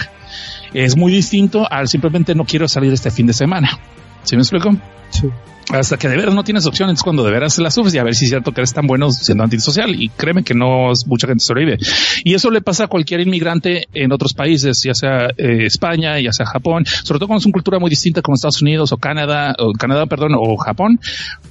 es 0.75 0.97
muy 0.97 1.13
distinto 1.13 1.67
al 1.71 1.89
simplemente 1.89 2.35
no 2.35 2.45
quiero 2.45 2.69
salir 2.69 2.93
este 2.93 3.11
fin 3.11 3.27
de 3.27 3.33
semana. 3.33 3.79
¿Sí 4.25 4.37
me 4.37 4.43
explico? 4.43 4.77
Sí. 5.11 5.31
Hasta 5.71 5.97
que 5.97 6.09
de 6.09 6.17
veras 6.17 6.33
no 6.33 6.45
tienes 6.45 6.65
opciones 6.67 7.03
cuando 7.03 7.25
de 7.25 7.33
veras 7.33 7.59
la 7.59 7.73
sufres 7.73 7.93
y 7.95 7.99
a 7.99 8.05
ver 8.05 8.15
si 8.15 8.27
es 8.27 8.31
cierto 8.31 8.53
que 8.53 8.61
eres 8.61 8.73
tan 8.73 8.87
bueno 8.87 9.11
siendo 9.11 9.43
antisocial. 9.43 10.01
Y 10.01 10.11
créeme 10.11 10.45
que 10.45 10.55
no 10.55 10.93
mucha 11.07 11.27
gente 11.27 11.43
sobrevive 11.43 11.79
y 12.25 12.35
eso 12.35 12.51
le 12.51 12.61
pasa 12.61 12.85
a 12.85 12.87
cualquier 12.87 13.21
inmigrante 13.21 13.89
en 13.93 14.13
otros 14.13 14.33
países 14.33 14.81
ya 14.85 14.95
sea 14.95 15.27
eh, 15.37 15.67
España 15.67 16.21
ya 16.21 16.33
sea 16.33 16.47
Japón. 16.47 16.85
Sobre 16.87 17.19
todo 17.19 17.27
cuando 17.27 17.41
es 17.41 17.47
una 17.47 17.53
cultura 17.53 17.79
muy 17.81 17.91
distinta 17.91 18.23
como 18.23 18.37
Estados 18.37 18.63
Unidos 18.63 18.93
o 18.93 18.97
Canadá 18.97 19.57
o 19.59 19.73
Canadá 19.73 20.07
perdón 20.07 20.35
o 20.37 20.57
Japón. 20.57 21.01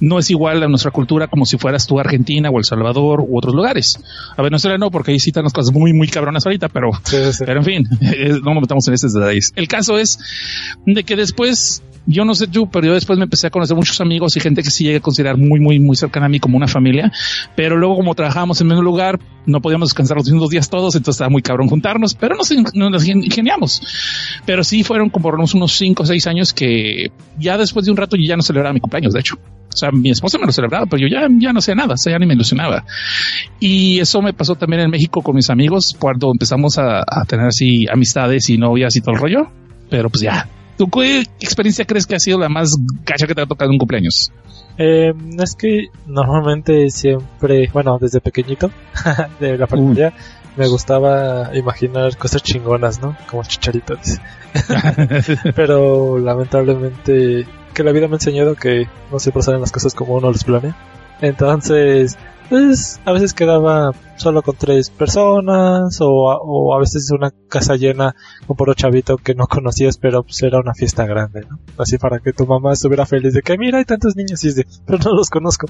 No 0.00 0.18
es 0.18 0.30
igual 0.30 0.62
a 0.62 0.68
nuestra 0.68 0.90
cultura 0.90 1.26
como 1.26 1.44
si 1.44 1.58
fueras 1.58 1.86
tú 1.86 2.00
Argentina 2.00 2.48
o 2.48 2.58
El 2.58 2.64
Salvador 2.64 3.20
u 3.20 3.36
otros 3.36 3.54
lugares. 3.54 3.98
A 4.36 4.42
Venezuela 4.42 4.78
no 4.78 4.90
porque 4.90 5.12
ahí 5.12 5.20
citan 5.20 5.44
las 5.44 5.52
cosas 5.52 5.74
muy 5.74 5.92
muy 5.92 6.08
cabronas 6.08 6.46
ahorita 6.46 6.70
pero 6.70 6.90
pero 7.44 7.58
en 7.60 7.64
fin 7.64 7.88
no 8.42 8.54
nos 8.54 8.62
metamos 8.62 8.88
en 8.88 8.94
estos 8.94 9.12
detalles. 9.12 9.52
El 9.56 9.68
caso 9.68 9.98
es 9.98 10.18
de 10.86 11.04
que 11.04 11.16
después 11.16 11.82
yo 12.06 12.24
no 12.24 12.34
sé 12.34 12.46
tú, 12.46 12.70
pero 12.70 12.86
yo 12.86 12.94
después 12.94 13.18
me 13.18 13.24
empecé 13.24 13.48
a 13.48 13.50
conocer 13.50 13.76
muchos 13.76 14.00
amigos 14.00 14.36
y 14.36 14.40
gente 14.40 14.62
que 14.62 14.70
sí 14.70 14.84
llegué 14.84 14.98
a 14.98 15.00
considerar 15.00 15.36
muy, 15.36 15.58
muy, 15.60 15.80
muy 15.80 15.96
cercana 15.96 16.26
a 16.26 16.28
mí 16.28 16.38
como 16.38 16.56
una 16.56 16.68
familia. 16.68 17.12
Pero 17.56 17.76
luego, 17.76 17.96
como 17.96 18.14
trabajábamos 18.14 18.60
en 18.60 18.68
el 18.68 18.74
mismo 18.74 18.82
lugar, 18.82 19.18
no 19.44 19.60
podíamos 19.60 19.88
descansar 19.88 20.16
los 20.16 20.30
mismos 20.30 20.50
días 20.50 20.70
todos, 20.70 20.94
entonces 20.94 21.16
estaba 21.16 21.30
muy 21.30 21.42
cabrón 21.42 21.68
juntarnos, 21.68 22.14
pero 22.14 22.36
nos, 22.36 22.50
nos 22.74 23.08
ingeniamos. 23.08 23.82
Pero 24.46 24.62
sí 24.62 24.84
fueron 24.84 25.10
como 25.10 25.28
unos 25.28 25.72
cinco 25.72 26.04
o 26.04 26.06
seis 26.06 26.26
años 26.26 26.52
que 26.52 27.10
ya 27.38 27.58
después 27.58 27.84
de 27.84 27.90
un 27.90 27.96
rato 27.96 28.16
yo 28.16 28.24
ya 28.24 28.36
no 28.36 28.42
celebraba 28.42 28.72
mi 28.72 28.80
cumpleaños, 28.80 29.12
de 29.12 29.20
hecho. 29.20 29.36
O 29.72 29.76
sea, 29.76 29.90
mi 29.90 30.10
esposa 30.10 30.38
me 30.38 30.46
lo 30.46 30.52
celebraba, 30.52 30.86
pero 30.86 31.06
yo 31.06 31.08
ya, 31.08 31.28
ya 31.38 31.52
no 31.52 31.60
sé 31.60 31.74
nada, 31.74 31.94
o 31.94 31.96
sea, 31.98 32.12
ya 32.12 32.18
ni 32.18 32.24
me 32.24 32.34
ilusionaba. 32.34 32.84
Y 33.60 33.98
eso 33.98 34.22
me 34.22 34.32
pasó 34.32 34.54
también 34.54 34.82
en 34.82 34.90
México 34.90 35.20
con 35.20 35.34
mis 35.34 35.50
amigos 35.50 35.94
cuando 35.98 36.30
empezamos 36.30 36.78
a, 36.78 37.00
a 37.00 37.24
tener 37.26 37.46
así 37.46 37.86
amistades 37.92 38.48
y 38.48 38.56
novias 38.56 38.96
y 38.96 39.00
todo 39.00 39.16
el 39.16 39.20
rollo. 39.20 39.48
Pero 39.90 40.08
pues 40.08 40.22
ya, 40.22 40.48
¿Tú 40.76 40.88
qué 40.88 41.20
experiencia 41.40 41.84
crees 41.84 42.06
que 42.06 42.16
ha 42.16 42.20
sido 42.20 42.38
la 42.38 42.48
más 42.48 42.74
gacha 43.04 43.26
que 43.26 43.34
te 43.34 43.42
ha 43.42 43.46
tocado 43.46 43.70
en 43.70 43.74
un 43.74 43.78
cumpleaños? 43.78 44.32
Eh, 44.78 45.12
es 45.42 45.54
que 45.54 45.86
normalmente 46.06 46.90
siempre, 46.90 47.70
bueno, 47.72 47.98
desde 47.98 48.20
pequeñito, 48.20 48.70
de 49.40 49.56
la 49.56 49.66
familia, 49.66 50.12
me 50.56 50.68
gustaba 50.68 51.54
imaginar 51.54 52.16
cosas 52.16 52.42
chingonas, 52.42 53.00
¿no? 53.00 53.16
Como 53.30 53.42
chicharitos. 53.44 54.18
Pero 55.54 56.18
lamentablemente, 56.18 57.46
que 57.72 57.82
la 57.82 57.92
vida 57.92 58.06
me 58.08 58.14
ha 58.14 58.16
enseñado 58.16 58.54
que 58.54 58.86
no 59.10 59.18
siempre 59.18 59.42
salen 59.42 59.60
las 59.60 59.72
cosas 59.72 59.94
como 59.94 60.14
uno 60.14 60.30
las 60.30 60.44
planea. 60.44 60.76
Entonces, 61.20 62.18
pues 62.48 63.00
a 63.04 63.12
veces 63.12 63.34
quedaba 63.34 63.92
solo 64.16 64.42
con 64.42 64.56
tres 64.56 64.90
personas 64.90 65.98
o, 66.00 66.30
a- 66.30 66.38
o 66.40 66.74
a 66.74 66.78
veces 66.78 67.10
una 67.10 67.30
casa 67.48 67.76
llena 67.76 68.14
con 68.46 68.56
puro 68.56 68.74
chavito 68.74 69.16
que 69.18 69.34
no 69.34 69.46
conocías, 69.46 69.98
pero 69.98 70.22
pues 70.22 70.42
era 70.42 70.58
una 70.60 70.74
fiesta 70.74 71.06
grande, 71.06 71.42
¿no? 71.48 71.58
Así 71.78 71.98
para 71.98 72.18
que 72.20 72.32
tu 72.32 72.46
mamá 72.46 72.72
estuviera 72.72 73.04
feliz 73.06 73.34
de 73.34 73.42
que 73.42 73.58
mira 73.58 73.78
hay 73.78 73.84
tantos 73.84 74.16
niños 74.16 74.42
y 74.44 74.48
es 74.48 74.56
de, 74.56 74.66
pero 74.86 74.98
no 75.04 75.14
los 75.14 75.28
conozco. 75.30 75.66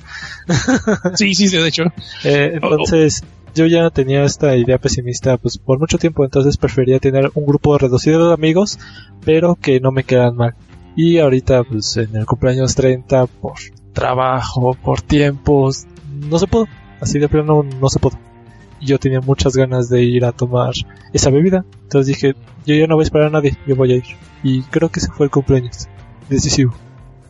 Sí, 1.14 1.34
sí, 1.34 1.48
sí, 1.48 1.56
de 1.56 1.68
hecho. 1.68 1.84
Eh, 2.24 2.52
entonces, 2.54 3.24
yo 3.54 3.66
ya 3.66 3.88
tenía 3.90 4.24
esta 4.24 4.54
idea 4.56 4.78
pesimista 4.78 5.38
pues 5.38 5.58
por 5.58 5.78
mucho 5.78 5.98
tiempo, 5.98 6.24
entonces 6.24 6.56
prefería 6.58 6.98
tener 6.98 7.30
un 7.34 7.46
grupo 7.46 7.76
reducido 7.78 8.28
de 8.28 8.34
amigos, 8.34 8.78
pero 9.24 9.54
que 9.56 9.80
no 9.80 9.92
me 9.92 10.04
quedan 10.04 10.36
mal. 10.36 10.54
Y 10.94 11.18
ahorita 11.18 11.64
pues 11.64 11.96
en 11.96 12.14
el 12.16 12.26
cumpleaños 12.26 12.74
30 12.74 13.26
por 13.26 13.54
trabajo, 13.92 14.74
por 14.82 15.00
tiempos, 15.00 15.84
no 16.16 16.38
se 16.38 16.46
pudo. 16.46 16.66
Así 17.00 17.18
de 17.18 17.28
plano 17.28 17.62
no 17.80 17.88
se 17.88 17.98
pudo. 17.98 18.18
Y 18.80 18.86
Yo 18.86 18.98
tenía 18.98 19.20
muchas 19.20 19.56
ganas 19.56 19.88
de 19.88 20.02
ir 20.02 20.24
a 20.24 20.32
tomar 20.32 20.72
esa 21.12 21.30
bebida, 21.30 21.64
entonces 21.84 22.06
dije, 22.14 22.34
yo 22.66 22.74
ya 22.74 22.86
no 22.86 22.94
voy 22.96 23.02
a 23.02 23.04
esperar 23.04 23.28
a 23.28 23.30
nadie, 23.30 23.56
yo 23.66 23.74
voy 23.76 23.92
a 23.92 23.96
ir. 23.96 24.04
Y 24.42 24.62
creo 24.62 24.90
que 24.90 25.00
ese 25.00 25.08
fue 25.10 25.26
el 25.26 25.30
cumpleaños 25.30 25.88
decisivo. 26.28 26.74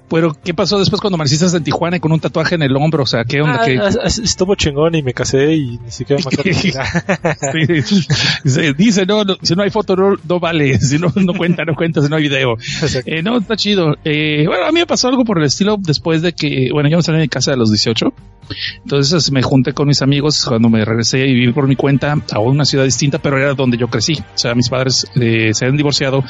Pero, 0.09 0.37
¿qué 0.45 0.55
pasó 0.55 0.79
después 0.79 1.01
cuando 1.01 1.17
amaneciste 1.17 1.57
en 1.57 1.65
Tijuana 1.65 1.97
y 1.97 2.01
con 2.01 2.13
un 2.13 2.21
tatuaje 2.21 2.55
en 2.55 2.63
el 2.63 2.77
hombro? 2.77 3.03
O 3.03 3.07
sea, 3.07 3.25
¿qué 3.25 3.41
onda? 3.41 3.59
Ah, 3.61 3.65
¿Qué- 3.67 3.77
ah, 3.77 3.91
ah, 4.05 4.07
estuvo 4.07 4.55
chingón 4.55 4.95
y 4.95 5.03
me 5.03 5.13
casé 5.13 5.55
y 5.57 5.79
ni 5.79 5.91
siquiera 5.91 6.23
me 6.23 6.29
acuerdo. 6.33 6.61
Sí. 7.53 7.97
Dice, 8.45 8.73
dice, 8.79 9.05
no, 9.07 9.25
no, 9.25 9.35
si 9.43 9.57
no 9.57 9.65
hay 9.65 9.71
foto 9.71 9.97
no, 9.97 10.15
no 10.29 10.39
vale, 10.39 10.79
si 10.79 11.01
no, 11.01 11.13
no 11.17 11.35
cuenta, 11.35 11.65
no 11.65 11.75
cuenta, 11.75 12.03
si 12.03 12.09
no 12.09 12.15
hay 12.17 12.23
video. 12.23 12.57
Eh, 13.05 13.23
no, 13.25 13.39
está 13.39 13.57
chido. 13.57 13.97
Eh, 14.05 14.45
bueno, 14.47 14.67
a 14.67 14.71
mí 14.73 14.79
me 14.79 14.87
pasó 14.87 15.09
algo 15.09 15.25
por 15.25 15.39
el 15.39 15.45
estilo 15.45 15.77
después 15.77 16.23
de 16.23 16.33
que, 16.33 16.69
bueno, 16.73 16.89
yo 16.89 16.99
me 16.99 17.03
salí 17.03 17.19
de 17.19 17.25
mi 17.25 17.29
casa 17.29 17.53
a 17.53 17.57
los 17.57 17.71
18. 17.71 18.13
Entonces 18.83 19.31
me 19.33 19.43
junté 19.43 19.73
con 19.73 19.89
mis 19.89 20.03
amigos 20.03 20.45
cuando 20.47 20.69
me 20.69 20.85
regresé 20.85 21.27
y 21.27 21.35
viví 21.35 21.53
por 21.53 21.69
mi 21.69 21.77
cuenta 21.77 22.17
a 22.33 22.39
una 22.39 22.65
ciudad 22.65 22.85
distinta, 22.85 23.19
pero 23.19 23.39
era 23.39 23.55
donde 23.55 23.77
yo 23.77 23.89
crecí. 23.89 24.15
O 24.15 24.39
sea, 24.39 24.55
mis 24.55 24.69
padres 24.69 25.07
eh, 25.15 25.51
se 25.53 25.65
habían 25.65 25.77
divorciado 25.77 26.25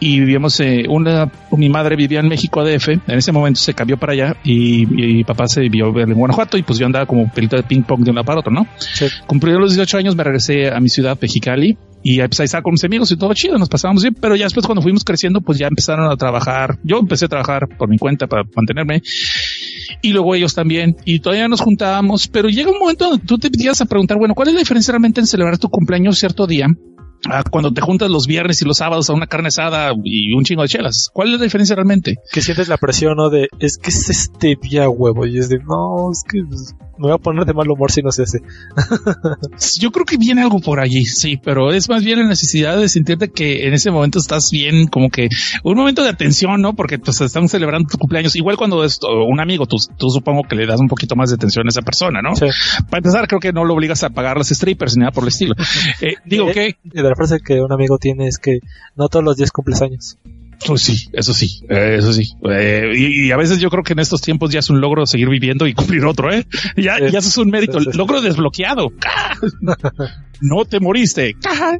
y 0.00 0.20
vivíamos, 0.20 0.58
eh, 0.60 0.84
una, 0.88 1.30
mi 1.52 1.68
madre 1.68 1.96
vivía 1.96 2.20
en 2.20 2.28
México 2.28 2.60
ADF. 2.60 2.88
En 2.88 3.18
ese 3.18 3.32
momento 3.32 3.60
se 3.60 3.74
cambió 3.74 3.96
para 3.96 4.12
allá 4.12 4.36
y, 4.44 4.82
y 4.82 5.14
mi 5.14 5.24
papá 5.24 5.46
se 5.46 5.60
vivió 5.60 5.98
en 5.98 6.14
Guanajuato 6.14 6.56
y 6.56 6.62
pues 6.62 6.78
yo 6.78 6.86
andaba 6.86 7.06
como 7.06 7.30
pelito 7.30 7.56
de 7.56 7.62
ping 7.62 7.82
pong 7.82 8.04
de 8.04 8.10
un 8.10 8.16
lado 8.16 8.26
para 8.26 8.40
otro, 8.40 8.52
¿no? 8.52 8.66
Sí. 8.78 9.06
Cumplí 9.26 9.52
los 9.52 9.70
18 9.70 9.98
años, 9.98 10.16
me 10.16 10.24
regresé 10.24 10.70
a 10.70 10.80
mi 10.80 10.88
ciudad, 10.88 11.18
Mexicali, 11.20 11.76
y 12.02 12.18
pues, 12.18 12.40
ahí 12.40 12.44
estaba 12.44 12.62
con 12.62 12.72
mis 12.72 12.84
amigos 12.84 13.10
y 13.12 13.16
todo 13.16 13.32
chido, 13.34 13.58
nos 13.58 13.68
pasábamos 13.68 14.02
bien, 14.02 14.14
pero 14.14 14.34
ya 14.34 14.44
después 14.44 14.66
cuando 14.66 14.82
fuimos 14.82 15.04
creciendo, 15.04 15.40
pues 15.40 15.58
ya 15.58 15.68
empezaron 15.68 16.10
a 16.10 16.16
trabajar. 16.16 16.78
Yo 16.82 16.98
empecé 16.98 17.26
a 17.26 17.28
trabajar 17.28 17.68
por 17.78 17.88
mi 17.88 17.98
cuenta 17.98 18.26
para 18.26 18.42
mantenerme 18.54 19.02
y 20.00 20.12
luego 20.12 20.34
ellos 20.34 20.54
también 20.54 20.96
y 21.04 21.20
todavía 21.20 21.48
nos 21.48 21.60
juntábamos, 21.60 22.28
pero 22.28 22.48
llega 22.48 22.70
un 22.70 22.78
momento 22.78 23.10
donde 23.10 23.26
tú 23.26 23.38
te 23.38 23.48
empiezas 23.48 23.80
a 23.80 23.86
preguntar, 23.86 24.18
bueno, 24.18 24.34
¿cuál 24.34 24.48
es 24.48 24.54
la 24.54 24.60
diferencia 24.60 24.92
realmente 24.92 25.20
en 25.20 25.26
celebrar 25.26 25.58
tu 25.58 25.68
cumpleaños 25.68 26.18
cierto 26.18 26.46
día? 26.46 26.68
cuando 27.50 27.72
te 27.72 27.80
juntas 27.80 28.10
los 28.10 28.26
viernes 28.26 28.60
y 28.62 28.64
los 28.64 28.78
sábados 28.78 29.08
a 29.08 29.14
una 29.14 29.26
carne 29.26 29.48
asada 29.48 29.92
y 30.02 30.34
un 30.34 30.44
chingo 30.44 30.62
de 30.62 30.68
chelas. 30.68 31.08
¿Cuál 31.12 31.28
es 31.32 31.38
la 31.38 31.44
diferencia 31.44 31.76
realmente? 31.76 32.16
que 32.32 32.40
sientes 32.40 32.68
la 32.68 32.76
presión, 32.76 33.16
¿no? 33.16 33.30
De, 33.30 33.48
es 33.60 33.78
que 33.78 33.90
es 33.90 34.10
este 34.10 34.56
día 34.60 34.88
huevo. 34.88 35.26
Y 35.26 35.38
es 35.38 35.48
de, 35.48 35.58
no, 35.58 36.10
es 36.10 36.24
que 36.28 36.40
me 37.02 37.08
voy 37.08 37.16
a 37.16 37.18
poner 37.18 37.44
de 37.44 37.52
mal 37.52 37.68
humor 37.68 37.90
si 37.90 38.00
no 38.00 38.10
se 38.12 38.22
hace. 38.22 38.38
Yo 39.78 39.90
creo 39.90 40.04
que 40.06 40.16
viene 40.16 40.42
algo 40.42 40.60
por 40.60 40.80
allí, 40.80 41.04
sí, 41.04 41.38
pero 41.42 41.72
es 41.72 41.88
más 41.88 42.04
bien 42.04 42.20
la 42.20 42.28
necesidad 42.28 42.78
de 42.78 42.88
sentirte 42.88 43.28
que 43.28 43.66
en 43.66 43.74
ese 43.74 43.90
momento 43.90 44.18
estás 44.18 44.50
bien, 44.50 44.86
como 44.86 45.10
que 45.10 45.28
un 45.64 45.76
momento 45.76 46.02
de 46.02 46.10
atención, 46.10 46.60
¿no? 46.62 46.74
Porque 46.74 46.98
pues 46.98 47.20
están 47.20 47.48
celebrando 47.48 47.88
tu 47.90 47.98
cumpleaños. 47.98 48.36
Igual 48.36 48.56
cuando 48.56 48.84
es 48.84 49.00
un 49.02 49.40
amigo, 49.40 49.66
tú, 49.66 49.76
tú 49.98 50.08
supongo 50.10 50.42
que 50.44 50.56
le 50.56 50.66
das 50.66 50.80
un 50.80 50.88
poquito 50.88 51.16
más 51.16 51.30
de 51.30 51.34
atención 51.36 51.66
a 51.66 51.70
esa 51.70 51.82
persona, 51.82 52.20
¿no? 52.22 52.36
Sí. 52.36 52.46
Para 52.88 52.98
empezar, 52.98 53.26
creo 53.26 53.40
que 53.40 53.52
no 53.52 53.64
lo 53.64 53.74
obligas 53.74 54.02
a 54.04 54.10
pagar 54.10 54.36
las 54.36 54.48
strippers 54.48 54.96
ni 54.96 55.00
nada 55.00 55.12
por 55.12 55.24
el 55.24 55.28
estilo. 55.28 55.54
Eh, 56.00 56.14
digo 56.24 56.48
Eh, 56.48 56.52
que, 56.52 56.76
de 56.84 57.02
la 57.02 57.14
frase 57.14 57.38
que 57.44 57.60
un 57.60 57.72
amigo 57.72 57.98
tiene 57.98 58.26
es 58.26 58.38
que 58.38 58.58
no 58.96 59.08
todos 59.08 59.24
los 59.24 59.36
días 59.36 59.50
cumples 59.50 59.82
años. 59.82 60.18
Pues 60.66 60.82
sí, 60.82 61.08
eso 61.12 61.34
sí, 61.34 61.60
eh, 61.68 61.96
eso 61.98 62.12
sí. 62.12 62.24
Eh, 62.50 62.92
y, 62.94 63.28
y 63.28 63.32
a 63.32 63.36
veces 63.36 63.58
yo 63.58 63.70
creo 63.70 63.82
que 63.82 63.92
en 63.92 63.98
estos 63.98 64.20
tiempos 64.20 64.50
ya 64.50 64.60
es 64.60 64.70
un 64.70 64.80
logro 64.80 65.06
seguir 65.06 65.28
viviendo 65.28 65.66
y 65.66 65.74
cumplir 65.74 66.04
otro, 66.04 66.32
¿eh? 66.32 66.46
Ya, 66.76 66.98
ya 66.98 67.18
eso 67.18 67.28
es 67.28 67.38
un 67.38 67.50
mérito. 67.50 67.78
Logro 67.80 68.20
desbloqueado. 68.20 68.92
no 70.40 70.64
te 70.64 70.80
moriste. 70.80 71.30
Está. 71.30 71.78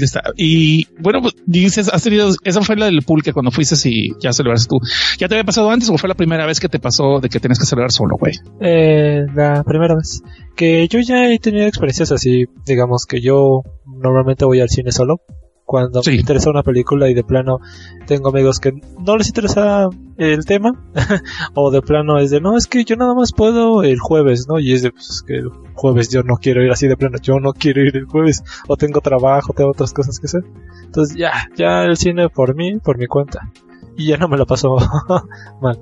Está. 0.00 0.22
Y 0.36 0.86
bueno, 1.00 1.20
pues, 1.22 1.34
dices, 1.46 1.88
has 1.92 2.02
tenido, 2.02 2.30
esa 2.44 2.62
fue 2.62 2.76
la 2.76 2.86
del 2.86 3.02
pulque 3.02 3.32
cuando 3.32 3.50
fuiste 3.50 3.74
y 3.88 4.12
ya 4.20 4.32
celebraste 4.32 4.68
tú. 4.68 4.78
¿Ya 5.18 5.28
te 5.28 5.34
había 5.34 5.44
pasado 5.44 5.70
antes 5.70 5.88
o 5.90 5.98
fue 5.98 6.08
la 6.08 6.14
primera 6.14 6.46
vez 6.46 6.60
que 6.60 6.68
te 6.68 6.78
pasó 6.78 7.20
de 7.20 7.28
que 7.28 7.40
tenías 7.40 7.58
que 7.58 7.66
celebrar 7.66 7.90
solo, 7.90 8.16
güey? 8.18 8.34
Eh, 8.60 9.26
la 9.34 9.64
primera 9.64 9.96
vez. 9.96 10.22
Que 10.54 10.86
yo 10.88 11.00
ya 11.00 11.28
he 11.30 11.38
tenido 11.38 11.66
experiencias 11.66 12.12
así, 12.12 12.44
digamos 12.64 13.06
que 13.06 13.20
yo 13.20 13.62
normalmente 13.86 14.44
voy 14.44 14.60
al 14.60 14.68
cine 14.68 14.92
solo. 14.92 15.20
Cuando 15.64 16.02
Sí. 16.02 16.10
me 16.10 16.16
interesa 16.16 16.50
una 16.50 16.62
película 16.62 17.08
y 17.08 17.14
de 17.14 17.24
plano 17.24 17.58
tengo 18.06 18.28
amigos 18.28 18.60
que 18.60 18.72
no 18.98 19.16
les 19.16 19.28
interesa 19.28 19.88
el 20.18 20.44
tema, 20.44 20.72
o 21.54 21.70
de 21.70 21.80
plano 21.80 22.18
es 22.18 22.30
de 22.30 22.40
no, 22.40 22.56
es 22.56 22.66
que 22.66 22.84
yo 22.84 22.96
nada 22.96 23.14
más 23.14 23.32
puedo 23.32 23.82
el 23.82 23.98
jueves, 23.98 24.46
¿no? 24.48 24.58
Y 24.58 24.72
es 24.72 24.82
de 24.82 24.90
pues 24.90 25.22
que 25.26 25.36
el 25.36 25.48
jueves 25.74 26.10
yo 26.10 26.22
no 26.22 26.36
quiero 26.36 26.62
ir 26.62 26.70
así 26.70 26.86
de 26.86 26.96
plano, 26.96 27.16
yo 27.22 27.40
no 27.40 27.52
quiero 27.54 27.82
ir 27.82 27.96
el 27.96 28.04
jueves, 28.04 28.42
o 28.68 28.76
tengo 28.76 29.00
trabajo, 29.00 29.52
tengo 29.54 29.70
otras 29.70 29.92
cosas 29.94 30.18
que 30.20 30.26
hacer. 30.26 30.44
Entonces 30.84 31.16
ya, 31.16 31.32
ya 31.56 31.82
el 31.84 31.96
cine 31.96 32.28
por 32.28 32.54
mí, 32.54 32.78
por 32.78 32.98
mi 32.98 33.06
cuenta. 33.06 33.50
Y 33.96 34.06
ya 34.08 34.16
no 34.18 34.28
me 34.28 34.36
lo 34.36 34.44
paso 34.46 34.76
mal. 35.62 35.78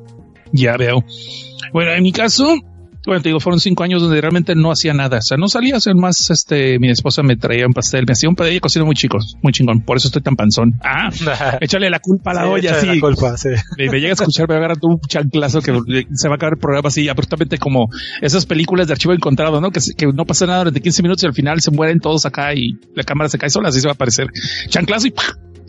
Ya 0.53 0.77
veo. 0.77 1.03
Bueno, 1.73 1.93
en 1.93 2.03
mi 2.03 2.13
caso, 2.13 2.55
bueno, 3.07 3.23
te 3.23 3.29
digo, 3.29 3.41
fueron 3.41 3.61
cinco 3.61 3.85
años 3.85 4.03
donde 4.03 4.21
realmente 4.21 4.55
no 4.55 4.71
hacía 4.71 4.95
nada. 4.95 5.19
O 5.19 5.23
sea, 5.23 5.37
no 5.37 5.49
salía 5.49 5.75
a 5.75 5.79
hacer 5.79 5.95
más, 5.95 6.31
este, 6.31 6.79
mi 6.79 6.91
esposa 6.91 7.23
me 7.23 7.37
traía 7.37 7.67
un 7.67 7.73
pastel, 7.73 8.05
me 8.07 8.13
hacía 8.13 8.29
un 8.29 8.37
pastel 8.37 8.61
cocina 8.61 8.85
muy 8.85 8.95
chico, 8.95 9.19
muy 9.43 9.53
chingón. 9.53 9.83
Por 9.83 9.97
eso 9.97 10.09
estoy 10.09 10.23
tan 10.23 10.37
panzón. 10.37 10.73
Ah, 10.83 11.11
échale 11.61 11.91
la 11.91 12.01
culpa 12.01 12.31
a 12.31 12.35
la 12.35 12.43
Sí, 12.43 12.49
olla, 12.49 12.81
sí. 12.81 12.87
la 12.87 13.01
culpa, 13.01 13.37
sí. 13.37 13.49
Me, 13.79 13.91
me 13.91 14.01
llega 14.01 14.11
a 14.11 14.15
escuchar, 14.15 14.49
me 14.49 14.55
va 14.55 14.61
a 14.61 14.65
agarrar 14.65 14.79
un 14.83 15.01
chanclazo 15.01 15.61
que 15.61 15.73
se 16.15 16.29
va 16.29 16.35
a 16.35 16.37
acabar 16.37 16.55
el 16.55 16.61
programa 16.61 16.89
así, 16.89 17.09
abruptamente 17.09 17.59
como 17.59 17.89
esas 18.21 18.47
películas 18.47 18.87
de 18.87 18.93
archivo 18.93 19.13
encontrado, 19.15 19.61
¿no? 19.61 19.71
Que, 19.71 19.81
que 19.97 20.07
no 20.07 20.25
pasa 20.25 20.47
nada 20.47 20.59
durante 20.61 20.81
15 20.81 21.03
minutos 21.03 21.23
y 21.25 21.27
al 21.27 21.35
final 21.35 21.61
se 21.61 21.71
mueren 21.71 22.01
todos 22.01 22.25
acá 22.27 22.55
y 22.55 22.79
la 22.95 23.03
cámara 23.05 23.29
se 23.29 23.39
cae 23.39 23.51
sola, 23.51 23.69
así 23.69 23.81
se 23.81 23.87
va 23.87 23.93
a 23.93 23.95
aparecer. 23.95 24.29
Chanclazo 24.69 25.09
y 25.09 25.11
¡pah! 25.11 25.23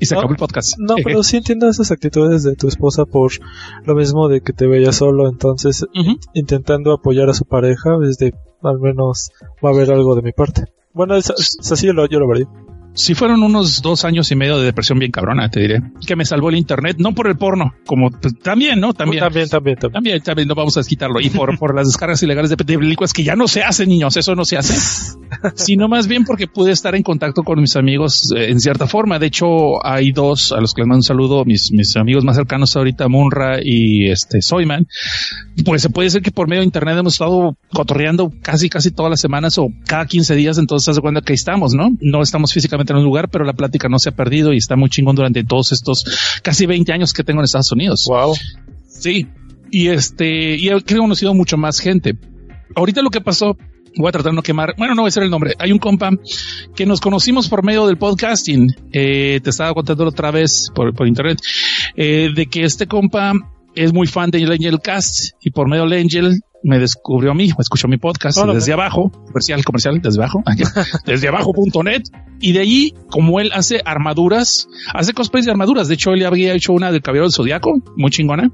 Y 0.03 0.05
se 0.05 0.15
No, 0.15 0.21
acabó 0.21 0.33
el 0.33 0.37
podcast. 0.37 0.77
No, 0.77 0.95
pero 1.03 1.23
sí 1.23 1.37
entiendo 1.37 1.67
esas 1.69 1.91
actitudes 1.91 2.43
de 2.43 2.55
tu 2.55 2.67
esposa 2.67 3.05
por 3.05 3.31
lo 3.85 3.95
mismo 3.95 4.27
de 4.27 4.41
que 4.41 4.53
te 4.53 4.67
veía 4.67 4.91
solo, 4.91 5.27
entonces 5.29 5.83
Ujú. 5.83 6.17
intentando 6.33 6.93
apoyar 6.93 7.29
a 7.29 7.33
su 7.33 7.45
pareja, 7.45 7.97
desde 7.99 8.33
al 8.61 8.79
menos 8.79 9.31
va 9.63 9.69
a 9.69 9.73
haber 9.73 9.91
algo 9.91 10.15
de 10.15 10.21
mi 10.21 10.31
parte. 10.31 10.65
Bueno, 10.93 11.15
es, 11.15 11.29
es 11.29 11.71
así 11.71 11.87
yo 11.87 11.93
lo, 11.93 12.05
yo 12.07 12.19
lo 12.19 12.27
vería. 12.27 12.47
Sí 12.95 13.15
fueron 13.15 13.41
unos 13.41 13.81
dos 13.81 14.05
años 14.05 14.31
y 14.31 14.35
medio 14.35 14.57
de 14.57 14.65
depresión 14.65 14.99
bien 14.99 15.11
cabrona, 15.11 15.49
te 15.49 15.59
diré. 15.61 15.81
Que 16.05 16.15
me 16.15 16.25
salvó 16.25 16.49
el 16.49 16.57
internet, 16.57 16.97
no 16.99 17.13
por 17.13 17.27
el 17.27 17.35
porno, 17.37 17.73
como 17.85 18.11
pues, 18.11 18.37
también, 18.39 18.79
¿no? 18.79 18.93
También. 18.93 19.23
también, 19.23 19.49
también. 19.49 19.77
también. 19.77 19.93
También, 19.93 20.21
también 20.21 20.47
no 20.47 20.55
vamos 20.55 20.77
a 20.77 20.83
quitarlo. 20.83 21.19
Y 21.19 21.29
por, 21.29 21.57
por 21.57 21.75
las 21.75 21.87
descargas 21.87 22.21
ilegales 22.21 22.51
de, 22.51 22.55
de 22.55 22.77
películas 22.77 23.11
que 23.11 23.23
ya 23.23 23.35
no 23.35 23.47
se 23.47 23.63
hacen, 23.63 23.89
niños, 23.89 24.15
eso 24.15 24.35
no 24.35 24.45
se 24.45 24.57
hace. 24.57 24.75
Sino 25.55 25.87
más 25.87 26.07
bien 26.07 26.23
porque 26.23 26.47
pude 26.47 26.71
estar 26.71 26.93
en 26.95 27.01
contacto 27.01 27.43
con 27.43 27.59
mis 27.59 27.75
amigos 27.75 28.31
eh, 28.35 28.51
en 28.51 28.59
cierta 28.59 28.85
forma. 28.85 29.17
De 29.17 29.27
hecho, 29.27 29.83
hay 29.85 30.11
dos 30.11 30.51
a 30.51 30.61
los 30.61 30.73
que 30.73 30.81
les 30.81 30.87
mando 30.87 30.99
un 30.99 31.03
saludo, 31.03 31.45
mis, 31.45 31.71
mis 31.71 31.95
amigos 31.95 32.23
más 32.23 32.35
cercanos 32.35 32.75
ahorita, 32.75 33.07
Munra 33.07 33.57
y 33.63 34.09
este 34.09 34.41
Soyman. 34.41 34.87
Pues 35.65 35.81
se 35.81 35.89
puede 35.89 36.07
decir 36.07 36.21
que 36.21 36.31
por 36.31 36.47
medio 36.47 36.61
de 36.61 36.65
internet 36.65 36.97
hemos 36.99 37.13
estado 37.13 37.57
cotorreando 37.71 38.31
casi, 38.41 38.69
casi 38.69 38.91
todas 38.91 39.09
las 39.09 39.19
semanas 39.19 39.57
o 39.57 39.69
cada 39.87 40.05
15 40.05 40.35
días. 40.35 40.57
Entonces, 40.59 40.89
haz 40.89 40.95
de 40.95 41.01
cuenta 41.01 41.21
que 41.21 41.33
estamos, 41.33 41.73
¿no? 41.73 41.89
No 41.99 42.21
estamos 42.21 42.53
físicamente 42.53 42.82
en 42.91 42.97
un 42.97 43.03
lugar, 43.05 43.29
pero 43.29 43.45
la 43.45 43.53
plática 43.53 43.87
no 43.87 43.99
se 43.99 44.09
ha 44.09 44.11
perdido 44.11 44.53
y 44.53 44.57
está 44.57 44.75
muy 44.75 44.89
chingón 44.89 45.15
durante 45.15 45.43
todos 45.43 45.71
estos 45.71 46.03
casi 46.43 46.65
20 46.65 46.91
años 46.91 47.13
que 47.13 47.23
tengo 47.23 47.39
en 47.39 47.45
Estados 47.45 47.71
Unidos. 47.71 48.05
Wow. 48.07 48.35
Sí. 48.87 49.27
Y 49.71 49.87
este, 49.87 50.55
y 50.55 50.69
he 50.69 50.81
conocido 50.81 51.33
mucho 51.33 51.57
más 51.57 51.79
gente. 51.79 52.15
Ahorita 52.75 53.01
lo 53.01 53.09
que 53.09 53.21
pasó, 53.21 53.57
voy 53.95 54.09
a 54.09 54.11
tratar 54.11 54.31
de 54.31 54.35
no 54.35 54.43
quemar, 54.43 54.75
bueno, 54.77 54.95
no 54.95 55.01
voy 55.01 55.07
a 55.07 55.09
decir 55.09 55.23
el 55.23 55.29
nombre. 55.29 55.55
Hay 55.59 55.71
un 55.71 55.79
compa 55.79 56.11
que 56.75 56.85
nos 56.85 57.01
conocimos 57.01 57.47
por 57.47 57.63
medio 57.63 57.87
del 57.87 57.97
podcasting. 57.97 58.67
Eh, 58.91 59.39
te 59.43 59.49
estaba 59.49 59.73
contando 59.73 60.05
otra 60.05 60.31
vez 60.31 60.67
por, 60.73 60.93
por 60.93 61.07
internet, 61.07 61.39
eh, 61.95 62.29
de 62.35 62.45
que 62.47 62.63
este 62.63 62.87
compa 62.87 63.33
es 63.75 63.93
muy 63.93 64.07
fan 64.07 64.29
de 64.29 64.39
el 64.39 64.51
Angel 64.51 64.79
Cast 64.79 65.31
y 65.41 65.51
por 65.51 65.67
medio 65.67 65.83
del 65.87 66.01
Angel 66.01 66.39
me 66.63 66.79
descubrió 66.79 67.31
a 67.31 67.33
mí, 67.33 67.47
me 67.47 67.55
escuchó 67.59 67.87
mi 67.87 67.97
podcast 67.97 68.37
desde 68.53 68.73
abajo, 68.73 69.11
comercial, 69.27 69.63
comercial, 69.65 70.01
desde 70.01 70.19
abajo, 70.19 70.43
desde 71.05 71.27
abajo.net. 71.27 72.03
Y 72.39 72.51
de 72.51 72.59
allí, 72.59 72.93
como 73.09 73.39
él 73.39 73.51
hace 73.53 73.79
armaduras, 73.85 74.67
hace 74.93 75.13
cosplays 75.13 75.45
de 75.45 75.51
armaduras. 75.51 75.87
De 75.87 75.93
hecho, 75.93 76.11
él 76.11 76.25
había 76.25 76.53
hecho 76.53 76.73
una 76.73 76.91
del 76.91 77.01
caballero 77.01 77.25
del 77.25 77.31
zodiaco, 77.31 77.81
muy 77.95 78.11
chingona, 78.11 78.51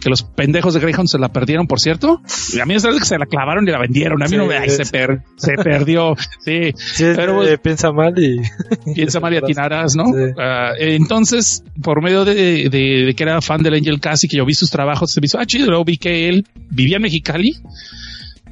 que 0.00 0.10
los 0.10 0.22
pendejos 0.22 0.74
de 0.74 0.80
Greyhound 0.80 1.08
se 1.08 1.18
la 1.18 1.30
perdieron, 1.30 1.66
por 1.66 1.80
cierto. 1.80 2.20
Y 2.52 2.60
a 2.60 2.66
mí 2.66 2.74
es 2.74 2.84
que 2.84 3.04
se 3.04 3.16
la 3.18 3.24
clavaron 3.24 3.66
y 3.66 3.70
la 3.70 3.78
vendieron. 3.78 4.22
A 4.22 4.26
mí 4.26 4.30
Sí, 4.32 4.36
no 4.36 4.44
me, 4.46 4.58
ay, 4.58 4.68
se, 4.68 4.84
per- 4.84 5.22
se 5.36 5.52
perdió. 5.54 6.16
Sí, 6.44 6.72
Sí, 6.76 7.04
Pero- 7.16 7.42
eh, 7.46 7.56
piensa 7.56 7.92
mal 7.92 8.12
y 8.22 8.40
piensa 8.94 9.20
mal 9.20 9.32
y 9.32 9.36
atinarás, 9.38 9.96
¿no? 9.96 10.04
Sí. 10.06 10.32
Ah, 10.38 10.72
entonces, 10.78 11.64
por 11.82 12.02
medio 12.02 12.24
de, 12.26 12.34
de- 12.68 13.04
de 13.06 13.14
que 13.14 13.22
era 13.22 13.40
fan 13.40 13.62
del 13.62 13.74
Angel 13.74 14.00
Cast 14.00 14.24
y 14.24 14.28
que 14.28 14.36
yo 14.36 14.44
vi 14.44 14.52
sus 14.54 14.70
trabajos, 14.70 15.12
se 15.12 15.20
me 15.20 15.26
hizo, 15.26 15.38
ah, 15.38 15.46
chido, 15.46 15.66
luego 15.68 15.84
vi 15.84 15.96
que 15.96 16.28
él 16.28 16.46
vivía 16.70 16.96
en 16.96 17.02
Mexicali 17.02 17.49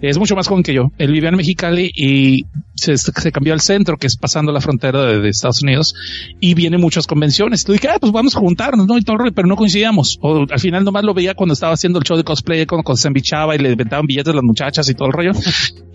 Es 0.00 0.16
mucho 0.16 0.36
más 0.36 0.46
joven 0.46 0.62
que 0.62 0.72
yo. 0.72 0.92
Él 0.98 1.12
vivía 1.12 1.30
en 1.30 1.36
Mexicali 1.36 1.90
y 1.94 2.44
se, 2.76 2.96
se 2.96 3.32
cambió 3.32 3.52
al 3.52 3.60
centro, 3.60 3.96
que 3.96 4.06
es 4.06 4.16
pasando 4.16 4.52
la 4.52 4.60
frontera 4.60 5.04
de, 5.04 5.20
de 5.20 5.28
Estados 5.28 5.62
Unidos, 5.62 5.94
y 6.40 6.54
viene 6.54 6.78
muchas 6.78 7.08
convenciones. 7.08 7.64
Tú 7.64 7.72
dije, 7.72 7.88
ah, 7.88 7.96
pues 8.00 8.12
vamos 8.12 8.36
a 8.36 8.38
juntarnos, 8.38 8.86
¿no? 8.86 8.96
Y 8.96 9.02
todo 9.02 9.14
el 9.14 9.20
rollo, 9.20 9.32
pero 9.34 9.48
no 9.48 9.56
coincidíamos. 9.56 10.18
O 10.22 10.46
al 10.48 10.60
final 10.60 10.84
nomás 10.84 11.02
lo 11.02 11.14
veía 11.14 11.34
cuando 11.34 11.54
estaba 11.54 11.74
haciendo 11.74 11.98
el 11.98 12.04
show 12.04 12.16
de 12.16 12.22
cosplay, 12.22 12.64
cuando, 12.66 12.84
cuando 12.84 12.98
se 12.98 13.08
embichaba 13.08 13.56
y 13.56 13.58
le 13.58 13.72
inventaban 13.72 14.06
billetes 14.06 14.32
a 14.32 14.36
las 14.36 14.44
muchachas 14.44 14.88
y 14.88 14.94
todo 14.94 15.08
el 15.08 15.14
rollo. 15.14 15.32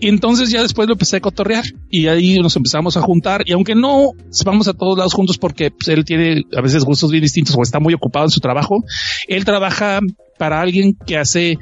Y 0.00 0.08
entonces 0.08 0.50
ya 0.50 0.60
después 0.60 0.86
lo 0.86 0.94
empecé 0.94 1.16
a 1.16 1.20
cotorrear 1.20 1.64
y 1.88 2.08
ahí 2.08 2.38
nos 2.40 2.54
empezamos 2.56 2.98
a 2.98 3.00
juntar. 3.00 3.42
Y 3.46 3.52
aunque 3.52 3.74
no 3.74 4.10
vamos 4.44 4.68
a 4.68 4.74
todos 4.74 4.98
lados 4.98 5.14
juntos 5.14 5.38
porque 5.38 5.70
pues, 5.70 5.88
él 5.88 6.04
tiene 6.04 6.42
a 6.54 6.60
veces 6.60 6.84
gustos 6.84 7.10
bien 7.10 7.22
distintos 7.22 7.56
o 7.56 7.62
está 7.62 7.80
muy 7.80 7.94
ocupado 7.94 8.26
en 8.26 8.30
su 8.30 8.40
trabajo, 8.40 8.84
él 9.28 9.46
trabaja 9.46 10.00
para 10.38 10.60
alguien 10.60 10.96
que 11.06 11.16
hace 11.18 11.58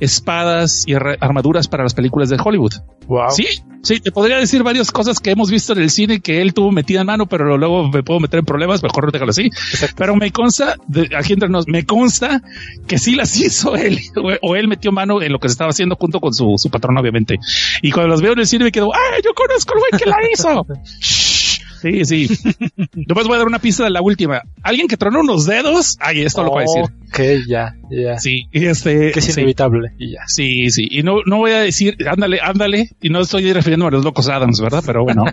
espadas 0.00 0.84
y 0.86 0.94
ar- 0.94 1.16
armaduras 1.20 1.68
para 1.68 1.82
las 1.82 1.94
películas 1.94 2.28
de 2.28 2.36
Hollywood. 2.42 2.72
Wow. 3.06 3.30
Sí, 3.30 3.46
sí, 3.82 4.00
te 4.00 4.10
podría 4.10 4.36
decir 4.36 4.62
varias 4.64 4.90
cosas 4.90 5.20
que 5.20 5.30
hemos 5.30 5.48
visto 5.50 5.72
en 5.72 5.78
el 5.80 5.90
cine 5.90 6.20
que 6.20 6.42
él 6.42 6.52
tuvo 6.52 6.72
metida 6.72 7.00
en 7.00 7.06
mano, 7.06 7.26
pero 7.26 7.56
luego 7.56 7.88
me 7.88 8.02
puedo 8.02 8.18
meter 8.20 8.40
en 8.40 8.44
problemas, 8.44 8.82
mejor 8.82 9.04
no 9.06 9.10
déjalo 9.12 9.30
así. 9.30 9.48
Pero 9.96 10.16
me 10.16 10.32
consta, 10.32 10.74
de, 10.88 11.08
aquí 11.16 11.32
entre 11.32 11.48
nos, 11.48 11.66
me 11.68 11.86
consta 11.86 12.42
que 12.86 12.98
sí 12.98 13.14
las 13.14 13.36
hizo 13.40 13.76
él, 13.76 13.98
o, 14.16 14.32
o 14.50 14.56
él 14.56 14.68
metió 14.68 14.90
mano 14.92 15.22
en 15.22 15.32
lo 15.32 15.38
que 15.38 15.48
se 15.48 15.52
estaba 15.52 15.70
haciendo 15.70 15.94
junto 15.96 16.20
con 16.20 16.34
su, 16.34 16.54
su 16.56 16.68
patrón, 16.68 16.98
obviamente. 16.98 17.38
Y 17.80 17.90
cuando 17.92 18.08
los 18.10 18.20
veo 18.22 18.32
en 18.32 18.40
el 18.40 18.46
cine 18.46 18.64
me 18.64 18.72
quedo, 18.72 18.92
¡ah, 18.92 18.98
yo 19.24 19.32
conozco 19.34 19.74
al 19.74 19.78
güey 19.80 20.02
que 20.02 20.10
la 20.10 20.16
hizo! 20.32 20.66
Sí, 21.86 22.26
sí. 22.26 22.26
Después 22.94 23.26
voy 23.26 23.36
a 23.36 23.38
dar 23.38 23.46
una 23.46 23.58
pista 23.58 23.84
de 23.84 23.90
la 23.90 24.02
última. 24.02 24.42
Alguien 24.62 24.88
que 24.88 24.96
tronó 24.96 25.20
unos 25.20 25.46
dedos. 25.46 25.96
Ay, 26.00 26.22
esto 26.22 26.42
lo 26.42 26.50
voy 26.50 26.60
a 26.60 26.62
decir. 26.62 26.82
Ok, 27.08 27.46
ya, 27.48 27.74
ya. 27.90 28.18
Sí, 28.18 28.48
este. 28.52 29.12
Que 29.12 29.20
es 29.20 29.24
sí. 29.24 29.32
inevitable. 29.40 29.92
Y 29.98 30.12
ya. 30.12 30.20
Sí, 30.26 30.70
sí. 30.70 30.88
Y 30.90 31.02
no, 31.02 31.18
no 31.26 31.38
voy 31.38 31.52
a 31.52 31.60
decir, 31.60 31.96
ándale, 32.08 32.40
ándale. 32.40 32.90
Y 33.00 33.10
no 33.10 33.20
estoy 33.20 33.52
refiriéndome 33.52 33.88
a 33.88 33.92
los 33.92 34.04
locos 34.04 34.28
Adams, 34.28 34.60
¿verdad? 34.60 34.82
Pero 34.84 35.04
bueno. 35.04 35.24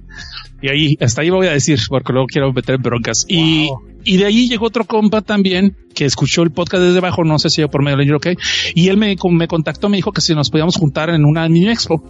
y 0.62 0.68
ahí, 0.68 0.96
hasta 1.00 1.22
ahí 1.22 1.30
voy 1.30 1.46
a 1.46 1.52
decir, 1.52 1.78
porque 1.88 2.12
luego 2.12 2.26
quiero 2.26 2.52
meter 2.52 2.78
broncas. 2.78 3.24
Y, 3.28 3.70
y 4.04 4.16
de 4.16 4.26
ahí 4.26 4.48
llegó 4.48 4.66
otro 4.66 4.84
compa 4.84 5.20
también 5.20 5.76
que 6.02 6.06
escuchó 6.06 6.42
el 6.42 6.50
podcast 6.50 6.82
desde 6.82 6.98
abajo, 6.98 7.22
no 7.24 7.38
sé 7.38 7.48
si 7.50 7.60
yo 7.60 7.68
por 7.70 7.82
medio 7.82 7.96
de 7.96 8.12
OK. 8.14 8.26
Y 8.74 8.88
él 8.88 8.96
me, 8.96 9.16
me 9.30 9.46
contactó, 9.48 9.88
me 9.88 9.96
dijo 9.96 10.12
que 10.12 10.20
si 10.20 10.34
nos 10.34 10.50
podíamos 10.50 10.76
juntar 10.76 11.10
en 11.10 11.24
una 11.24 11.48
mini 11.48 11.68
expo. 11.70 12.02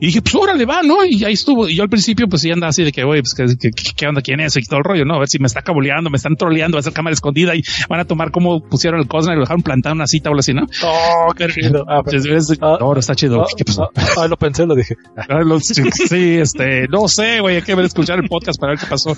Y 0.00 0.06
dije, 0.06 0.22
pues 0.22 0.34
órale, 0.34 0.64
va, 0.64 0.82
¿no? 0.82 1.04
Y 1.04 1.24
ahí 1.24 1.32
estuvo. 1.34 1.68
Y 1.68 1.74
yo 1.76 1.82
al 1.82 1.88
principio, 1.88 2.28
pues 2.28 2.42
sí 2.42 2.50
andaba 2.50 2.70
así 2.70 2.82
de 2.84 2.92
que, 2.92 3.04
oye, 3.04 3.22
pues 3.22 3.34
¿qué, 3.34 3.70
qué, 3.70 3.70
qué 3.96 4.06
onda, 4.06 4.20
quién 4.20 4.40
es? 4.40 4.56
Y 4.56 4.62
todo 4.62 4.78
el 4.78 4.84
rollo, 4.84 5.04
¿no? 5.04 5.14
A 5.14 5.18
ver 5.18 5.28
si 5.28 5.38
me 5.38 5.46
está 5.46 5.62
cabuleando, 5.62 6.10
me 6.10 6.16
están 6.16 6.36
troleando, 6.36 6.76
va 6.76 6.78
a 6.78 6.82
hacer 6.82 6.92
cámara 6.92 7.14
escondida 7.14 7.54
y 7.54 7.62
van 7.88 8.00
a 8.00 8.04
tomar 8.04 8.30
como 8.30 8.60
pusieron 8.68 9.00
el 9.00 9.06
Cosner 9.08 9.34
y 9.34 9.36
lo 9.38 9.42
dejaron 9.42 9.62
plantado 9.62 9.94
una 9.94 10.06
cita 10.06 10.28
o 10.28 10.32
algo 10.32 10.40
así, 10.40 10.54
¿no? 10.54 10.66
Oh, 10.84 11.32
qué 11.36 11.48
chido. 11.48 11.84
Ah, 11.88 12.02
pero- 12.04 12.18
Es- 12.18 12.50
es- 12.50 12.58
Ah, 12.60 12.78
no, 12.80 12.96
está 12.96 13.14
chido. 13.14 13.42
ah, 13.42 13.46
¿Qué 13.56 13.64
pasó? 13.64 13.90
ah, 13.96 14.06
ah, 14.18 14.26
lo 14.28 14.36
pensé, 14.36 14.64
lo 14.66 14.74
dije. 14.74 14.94
Ah, 15.16 15.40
sí, 15.60 16.36
este, 16.38 16.86
no 16.88 17.08
sé, 17.08 17.40
güey, 17.40 17.56
hay 17.56 17.62
que 17.62 17.74
ver, 17.74 17.84
escuchar 17.84 18.18
el 18.18 18.28
podcast 18.28 18.60
para 18.60 18.72
ver 18.72 18.80
qué 18.80 18.86
pasó. 18.86 19.16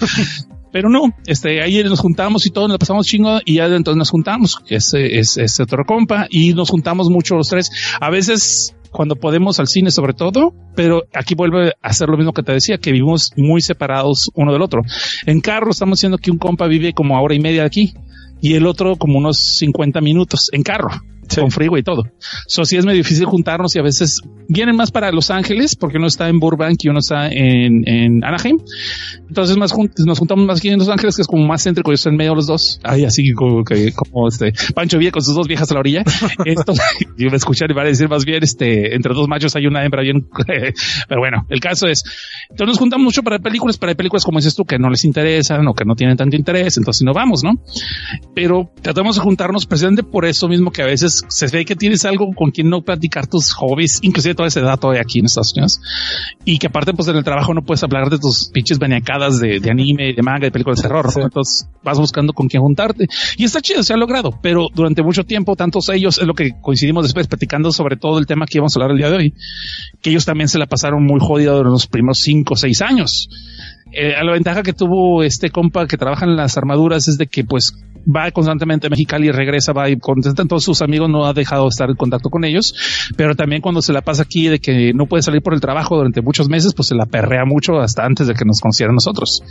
Pero 0.73 0.89
no, 0.91 1.15
este, 1.27 1.63
ahí 1.63 1.83
nos 1.85 2.01
juntamos 2.01 2.45
y 2.47 2.51
todo, 2.51 2.69
nos 2.69 2.79
pasamos 2.79 3.07
chingo 3.07 3.41
y 3.45 3.55
ya 3.55 3.67
entonces 3.67 3.97
nos 3.97 4.11
juntamos, 4.11 4.59
que 4.67 4.77
es, 4.77 4.93
es, 4.95 5.61
otro 5.61 5.85
compa 5.85 6.27
y 6.29 6.53
nos 6.55 6.71
juntamos 6.71 7.09
mucho 7.09 7.37
los 7.37 7.49
tres. 7.49 7.71
A 8.01 8.11
veces 8.11 8.75
cuando 8.91 9.17
podemos 9.17 9.61
al 9.61 9.69
cine 9.69 9.91
sobre 9.91 10.15
todo, 10.15 10.55
pero 10.75 11.05
aquí 11.15 11.35
vuelve 11.35 11.75
a 11.83 11.93
ser 11.93 12.09
lo 12.09 12.17
mismo 12.17 12.33
que 12.33 12.43
te 12.43 12.53
decía, 12.53 12.79
que 12.79 12.93
vivimos 12.93 13.31
muy 13.37 13.61
separados 13.61 14.31
uno 14.35 14.53
del 14.53 14.63
otro. 14.63 14.83
En 15.27 15.41
carro 15.41 15.71
estamos 15.71 15.99
diciendo 15.99 16.19
que 16.19 16.31
un 16.31 16.39
compa 16.39 16.67
vive 16.67 16.93
como 16.93 17.21
hora 17.21 17.35
y 17.35 17.41
media 17.41 17.63
de 17.63 17.67
aquí 17.67 17.95
y 18.41 18.55
el 18.55 18.67
otro 18.67 18.97
como 18.97 19.19
unos 19.19 19.39
50 19.59 20.01
minutos 20.01 20.49
en 20.53 20.63
carro. 20.63 20.91
Sí. 21.29 21.41
Con 21.41 21.51
frío 21.51 21.77
y 21.77 21.83
todo. 21.83 22.05
So, 22.47 22.65
sí 22.65 22.77
es 22.77 22.85
medio 22.85 22.99
difícil 22.99 23.25
juntarnos 23.27 23.75
y 23.77 23.79
a 23.79 23.83
veces 23.83 24.21
vienen 24.49 24.77
más 24.77 24.91
para 24.91 25.11
Los 25.13 25.31
Ángeles 25.31 25.77
porque 25.77 25.99
uno 25.99 26.07
está 26.07 26.29
en 26.29 26.39
Burbank 26.39 26.79
y 26.85 26.89
uno 26.89 27.01
está 27.01 27.29
en, 27.29 27.87
en 27.89 28.25
Anaheim. 28.25 28.57
Entonces 29.29 29.57
más 29.57 29.73
jun- 29.73 29.91
nos 30.07 30.19
juntamos 30.19 30.47
más 30.47 30.59
aquí 30.59 30.69
en 30.69 30.79
Los 30.79 30.89
Ángeles, 30.89 31.17
que 31.17 31.23
es 31.23 31.29
como 31.29 31.47
más 31.47 31.63
céntrico. 31.65 31.91
Yo 31.91 31.95
estoy 31.95 32.11
en 32.13 32.17
medio 32.17 32.31
de 32.33 32.37
los 32.37 32.47
dos. 32.47 32.81
Ay, 32.85 33.05
así 33.05 33.33
como, 33.33 33.65
que, 33.65 33.93
como 33.93 34.29
este 34.29 34.53
Pancho 34.75 34.99
Villa 34.99 35.11
con 35.11 35.23
sus 35.23 35.35
dos 35.35 35.49
viejas 35.49 35.71
a 35.71 35.75
la 35.75 35.81
orilla. 35.81 36.03
Esto, 36.45 36.73
yo 37.17 37.31
me 37.31 37.37
escuchar 37.37 37.71
y 37.71 37.75
van 37.75 37.87
a 37.87 37.89
decir 37.89 38.09
más 38.09 38.25
bien, 38.25 38.43
este, 38.43 38.95
entre 38.95 39.15
dos 39.15 39.27
machos 39.29 39.55
hay 39.57 39.67
una 39.67 39.85
hembra 39.85 40.03
bien, 40.03 40.27
pero 40.47 41.21
bueno, 41.21 41.45
el 41.49 41.61
caso 41.61 41.87
es, 41.89 42.03
entonces 42.51 42.69
nos 42.75 42.79
juntamos 42.79 43.05
mucho 43.05 43.23
para 43.23 43.39
películas, 43.39 43.79
para 43.79 43.95
películas 43.95 44.25
como 44.25 44.39
dices 44.39 44.55
tú, 44.55 44.65
que 44.65 44.79
no 44.79 44.91
les 44.91 45.05
interesan 45.05 45.67
o 45.67 45.75
que 45.75 45.85
no 45.85 45.95
tienen 45.95 46.17
tanto 46.17 46.37
interés. 46.37 46.77
Entonces 46.77 47.03
no 47.05 47.13
vamos, 47.13 47.43
¿no? 47.43 47.53
Pero 48.35 48.71
tratamos 48.83 49.17
de 49.17 49.23
juntarnos 49.23 49.67
precisamente 49.67 50.03
por 50.03 50.25
eso 50.25 50.49
mismo 50.49 50.71
que 50.71 50.83
a 50.83 50.87
veces 50.87 51.16
se 51.29 51.47
ve 51.49 51.65
que 51.65 51.77
tienes 51.77 52.05
algo 52.05 52.33
con 52.35 52.51
quien 52.51 52.69
no 52.69 52.83
platicar 52.83 53.27
tus 53.27 53.53
hobbies, 53.53 53.99
inclusive 54.03 54.35
toda 54.35 54.49
esa 54.49 54.61
edad 54.61 54.79
todavía 54.79 55.03
aquí 55.03 55.19
en 55.19 55.27
Estados 55.27 55.53
Unidos. 55.55 55.81
Y 56.45 56.59
que 56.59 56.69
aparte, 56.69 56.93
pues 56.93 57.09
en 57.09 57.17
el 57.17 57.25
trabajo 57.25 57.55
no 57.55 57.63
puedes 57.63 57.83
hablar 57.83 58.11
de 58.11 58.19
tus 58.19 58.51
pinches 58.53 58.81
maniacadas 58.81 59.41
de, 59.41 59.61
de 59.61 59.71
anime, 59.71 60.13
de 60.15 60.23
manga, 60.23 60.47
de 60.47 60.51
películas 60.51 60.79
de 60.79 60.83
terror. 60.83 61.07
¿no? 61.07 61.11
Sí. 61.11 61.21
Entonces 61.21 61.69
vas 61.83 61.99
buscando 61.99 62.33
con 62.33 62.49
quién 62.49 62.63
juntarte. 62.63 63.07
Y 63.37 63.45
está 63.45 63.61
chido, 63.61 63.83
se 63.83 63.95
ha 63.95 63.97
logrado. 63.97 64.39
Pero 64.43 64.69
durante 64.75 65.03
mucho 65.03 65.25
tiempo, 65.25 65.57
tantos 65.57 65.89
ellos, 65.89 66.19
es 66.19 66.27
lo 66.27 66.35
que 66.35 66.53
coincidimos 66.61 67.05
después 67.05 67.27
platicando 67.27 67.73
sobre 67.73 67.97
todo 67.97 68.19
el 68.19 68.27
tema 68.27 68.47
que 68.47 68.59
íbamos 68.59 68.77
a 68.77 68.81
hablar 68.81 68.93
el 68.93 68.99
día 68.99 69.11
de 69.11 69.17
hoy, 69.17 69.35
que 70.03 70.11
ellos 70.11 70.25
también 70.25 70.49
se 70.49 70.59
la 70.59 70.67
pasaron 70.67 71.05
muy 71.05 71.21
jodidos 71.21 71.61
en 71.61 71.71
los 71.71 71.87
primeros 71.87 72.19
cinco 72.19 72.55
o 72.55 72.57
seis 72.57 72.83
años. 72.83 73.29
Eh, 73.93 74.13
la 74.23 74.33
ventaja 74.33 74.63
que 74.63 74.73
tuvo 74.73 75.23
este 75.23 75.51
compa 75.51 75.87
que 75.87 75.97
trabaja 75.97 76.27
en 76.27 76.37
las 76.37 76.57
armaduras 76.57 77.09
es 77.09 77.19
de 77.19 77.27
que 77.27 77.45
pues 77.45 77.73
va 78.07 78.31
constantemente 78.31 78.87
a 78.87 78.91
Mexicali 78.91 79.29
y 79.29 79.31
regresa, 79.33 79.73
va 79.73 79.89
y 79.89 79.99
contesta 79.99 80.45
todos 80.45 80.65
sus 80.65 80.83
amigos, 80.83 81.11
no 81.11 81.27
ha 81.27 81.33
dejado 81.33 81.65
de 81.65 81.69
estar 81.71 81.91
en 81.91 81.97
contacto 81.97 82.31
con 82.31 82.45
ellos, 82.45 82.75
pero 83.17 83.35
también 83.35 83.61
cuando 83.61 83.83
se 83.83 83.93
la 83.93 84.03
pasa 84.03 84.23
aquí 84.23 84.49
de 84.49 84.59
que 84.59 84.93
no 84.95 85.07
puede 85.07 85.23
salir 85.23 85.43
por 85.43 85.55
el 85.55 85.61
trabajo 85.61 85.97
durante 85.97 86.23
muchos 86.23 86.49
meses, 86.49 86.75
pues 86.75 86.89
se 86.89 86.95
la 86.95 87.07
perrea 87.07 87.45
mucho 87.45 87.81
hasta 87.81 88.05
antes 88.05 88.27
de 88.27 88.35
que 88.35 88.45
nos 88.45 88.61
consideren 88.61 88.95
nosotros. 88.95 89.43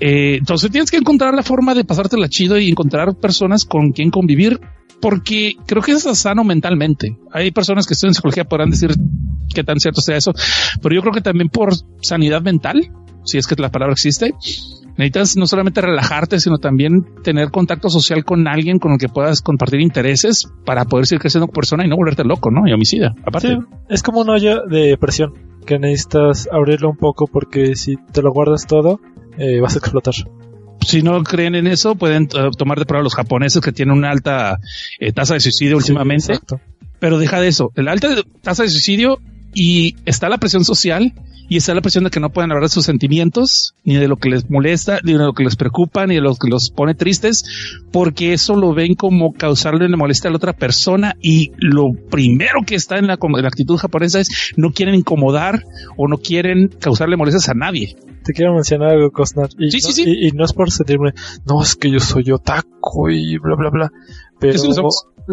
Eh, 0.00 0.36
entonces 0.38 0.70
tienes 0.70 0.90
que 0.90 0.96
encontrar 0.96 1.34
la 1.34 1.42
forma 1.42 1.74
de 1.74 1.84
pasártela 1.84 2.28
chido 2.28 2.58
y 2.58 2.68
encontrar 2.68 3.14
personas 3.16 3.64
con 3.64 3.92
quien 3.92 4.10
convivir, 4.10 4.60
porque 5.00 5.56
creo 5.66 5.82
que 5.82 5.92
es 5.92 6.02
sano 6.02 6.44
mentalmente. 6.44 7.18
Hay 7.32 7.50
personas 7.50 7.86
que 7.86 7.94
estudian 7.94 8.14
psicología 8.14 8.44
podrán 8.44 8.70
decir 8.70 8.94
qué 9.52 9.64
tan 9.64 9.80
cierto 9.80 10.00
sea 10.00 10.16
eso, 10.16 10.32
pero 10.80 10.94
yo 10.94 11.00
creo 11.00 11.12
que 11.12 11.20
también 11.20 11.48
por 11.48 11.74
sanidad 12.00 12.42
mental, 12.42 12.90
si 13.24 13.38
es 13.38 13.46
que 13.46 13.56
la 13.56 13.70
palabra 13.70 13.92
existe, 13.92 14.32
necesitas 14.96 15.36
no 15.36 15.46
solamente 15.46 15.80
relajarte, 15.80 16.40
sino 16.40 16.58
también 16.58 17.04
tener 17.22 17.50
contacto 17.50 17.88
social 17.88 18.24
con 18.24 18.46
alguien 18.46 18.78
con 18.78 18.92
el 18.92 18.98
que 18.98 19.08
puedas 19.08 19.40
compartir 19.40 19.80
intereses 19.80 20.48
para 20.64 20.84
poder 20.84 21.06
seguir 21.06 21.20
creciendo 21.20 21.46
como 21.46 21.54
persona 21.54 21.84
y 21.84 21.88
no 21.88 21.96
volverte 21.96 22.24
loco, 22.24 22.50
¿no? 22.50 22.68
Y 22.68 22.72
homicida. 22.72 23.14
Aparte, 23.26 23.48
Sí, 23.48 23.58
es 23.88 24.02
como 24.02 24.20
un 24.20 24.30
hoyo 24.30 24.62
de 24.66 24.96
presión 24.98 25.32
que 25.66 25.78
necesitas 25.78 26.48
abrirlo 26.50 26.90
un 26.90 26.96
poco 26.96 27.26
porque 27.26 27.76
si 27.76 27.96
te 27.96 28.22
lo 28.22 28.32
guardas 28.32 28.66
todo, 28.66 29.00
eh, 29.38 29.60
vas 29.60 29.76
a 29.76 29.78
explotar. 29.78 30.14
si 30.80 31.02
no 31.02 31.22
creen 31.22 31.54
en 31.54 31.66
eso, 31.66 31.94
pueden 31.94 32.24
eh, 32.24 32.50
tomar 32.58 32.78
de 32.78 32.84
prueba 32.84 33.04
los 33.04 33.14
japoneses 33.14 33.62
que 33.62 33.72
tienen 33.72 33.96
una 33.96 34.10
alta 34.10 34.58
eh, 34.98 35.12
tasa 35.12 35.34
de 35.34 35.40
suicidio 35.40 35.76
últimamente. 35.76 36.32
Exacto. 36.32 36.60
Pero 36.98 37.18
deja 37.18 37.40
de 37.40 37.48
eso, 37.48 37.72
el 37.74 37.88
alta 37.88 38.08
tasa 38.42 38.62
de 38.62 38.68
suicidio 38.68 39.18
y 39.54 39.96
está 40.06 40.28
la 40.28 40.38
presión 40.38 40.64
social 40.64 41.12
y 41.48 41.56
está 41.58 41.74
la 41.74 41.82
presión 41.82 42.04
de 42.04 42.10
que 42.10 42.20
no 42.20 42.30
pueden 42.30 42.50
hablar 42.50 42.64
de 42.64 42.72
sus 42.72 42.86
sentimientos, 42.86 43.74
ni 43.84 43.96
de 43.96 44.08
lo 44.08 44.16
que 44.16 44.30
les 44.30 44.48
molesta, 44.48 45.00
ni 45.04 45.12
de 45.12 45.18
lo 45.18 45.34
que 45.34 45.44
les 45.44 45.56
preocupa, 45.56 46.06
ni 46.06 46.14
de 46.14 46.20
lo 46.22 46.34
que 46.36 46.48
los 46.48 46.70
pone 46.70 46.94
tristes, 46.94 47.44
porque 47.90 48.32
eso 48.32 48.56
lo 48.56 48.72
ven 48.72 48.94
como 48.94 49.32
causarle 49.34 49.84
una 49.86 49.96
molestia 49.98 50.28
a 50.28 50.30
la 50.30 50.36
otra 50.38 50.54
persona 50.54 51.14
y 51.20 51.52
lo 51.58 51.88
primero 52.10 52.60
que 52.66 52.74
está 52.74 52.96
en 52.98 53.06
la, 53.06 53.18
como- 53.18 53.36
en 53.36 53.42
la 53.42 53.48
actitud 53.48 53.76
japonesa 53.76 54.20
es 54.20 54.52
no 54.56 54.70
quieren 54.72 54.94
incomodar 54.94 55.62
o 55.96 56.08
no 56.08 56.16
quieren 56.18 56.68
causarle 56.80 57.16
molestias 57.18 57.48
a 57.50 57.54
nadie. 57.54 57.96
Te 58.24 58.32
quiero 58.32 58.54
mencionar 58.54 58.90
algo, 58.90 59.10
Cosnar. 59.10 59.48
Y, 59.58 59.70
Sí, 59.72 59.78
no, 59.82 59.88
sí, 59.92 60.04
sí. 60.04 60.04
Y, 60.06 60.28
y 60.28 60.30
no 60.30 60.44
es 60.44 60.52
por 60.52 60.70
sentirme, 60.70 61.10
no, 61.44 61.60
es 61.60 61.74
que 61.74 61.90
yo 61.90 61.98
soy 61.98 62.30
otaku 62.30 63.10
y 63.10 63.36
bla, 63.38 63.56
bla, 63.56 63.68
bla. 63.70 63.92
Pero, 64.42 64.58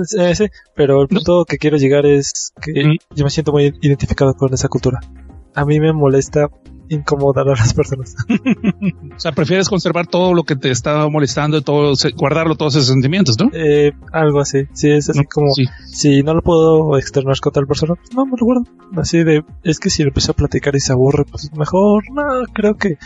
Sí. 0.06 0.18
Eh, 0.20 0.36
sí, 0.36 0.46
pero 0.76 1.02
el 1.02 1.08
punto 1.08 1.44
que 1.46 1.58
quiero 1.58 1.78
llegar 1.78 2.06
es 2.06 2.54
que 2.62 2.72
Mm. 2.86 2.96
yo 3.16 3.24
me 3.24 3.30
siento 3.32 3.52
muy 3.52 3.74
identificado 3.82 4.34
con 4.36 4.54
esa 4.54 4.68
cultura. 4.68 5.00
A 5.56 5.66
mí 5.66 5.80
me 5.80 5.92
molesta 5.94 6.48
incomodar 6.90 7.48
a 7.50 7.52
las 7.56 7.74
personas. 7.74 8.16
O 9.16 9.20
sea, 9.20 9.32
prefieres 9.32 9.68
conservar 9.68 10.08
todo 10.08 10.34
lo 10.34 10.44
que 10.44 10.56
te 10.56 10.72
está 10.72 11.08
molestando, 11.10 11.62
todo, 11.62 11.94
guardarlo, 12.16 12.56
todos 12.56 12.76
esos 12.76 12.88
sentimientos, 12.88 13.38
¿no? 13.40 13.50
Eh, 13.54 13.92
algo 14.14 14.40
así. 14.40 14.64
Sí, 14.74 14.90
es 14.92 15.10
así 15.10 15.20
No, 15.20 15.26
como, 15.32 15.54
sí. 15.54 15.66
si 15.88 16.24
no 16.24 16.34
lo 16.34 16.42
puedo 16.42 16.98
externar 16.98 17.38
con 17.40 17.52
tal 17.54 17.68
persona, 17.68 17.96
pues 17.96 18.14
no 18.16 18.26
me 18.26 18.32
lo 18.40 18.46
guardo. 18.46 18.64
Así 18.96 19.24
de, 19.24 19.44
es 19.64 19.80
que 19.80 19.90
si 19.90 20.04
lo 20.04 20.10
empiezo 20.10 20.32
a 20.32 20.36
platicar 20.36 20.76
y 20.76 20.80
se 20.80 20.94
aburre, 20.94 21.26
pues 21.30 21.52
mejor, 21.58 22.04
no, 22.14 22.24
creo 22.54 22.76
que 22.76 22.98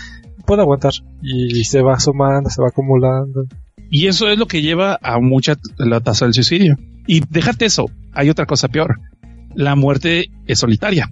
puedo 0.46 0.62
aguantar. 0.62 0.94
Y 1.22 1.64
se 1.64 1.82
va 1.82 2.00
sumando, 2.00 2.50
se 2.50 2.62
va 2.62 2.68
acumulando. 2.70 3.46
Y 3.96 4.08
eso 4.08 4.28
es 4.28 4.40
lo 4.40 4.48
que 4.48 4.64
lleva 4.64 4.98
a 5.04 5.20
mucha 5.20 5.56
la 5.78 6.00
tasa 6.00 6.26
del 6.26 6.34
suicidio. 6.34 6.80
Y 7.06 7.22
déjate 7.30 7.66
eso, 7.66 7.92
hay 8.12 8.32
otra 8.32 8.48
cosa 8.48 8.68
peor. 8.68 9.00
La 9.54 9.76
muerte 9.76 10.32
es 10.48 10.58
solitaria. 10.58 11.12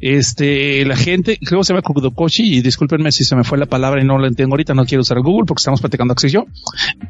Este, 0.00 0.84
la 0.84 0.96
gente, 0.96 1.38
creo 1.38 1.60
que 1.60 1.64
se 1.64 1.72
llama 1.72 1.82
Kudokoshi, 1.82 2.56
y 2.56 2.60
discúlpenme 2.60 3.12
si 3.12 3.24
se 3.24 3.36
me 3.36 3.44
fue 3.44 3.58
la 3.58 3.66
palabra 3.66 4.02
y 4.02 4.06
no 4.06 4.18
la 4.18 4.28
entiendo 4.28 4.54
ahorita, 4.54 4.74
no 4.74 4.84
quiero 4.84 5.02
usar 5.02 5.20
Google 5.20 5.46
porque 5.46 5.60
estamos 5.60 5.80
platicando 5.80 6.12
Axel 6.12 6.30
y 6.30 6.32
yo, 6.34 6.44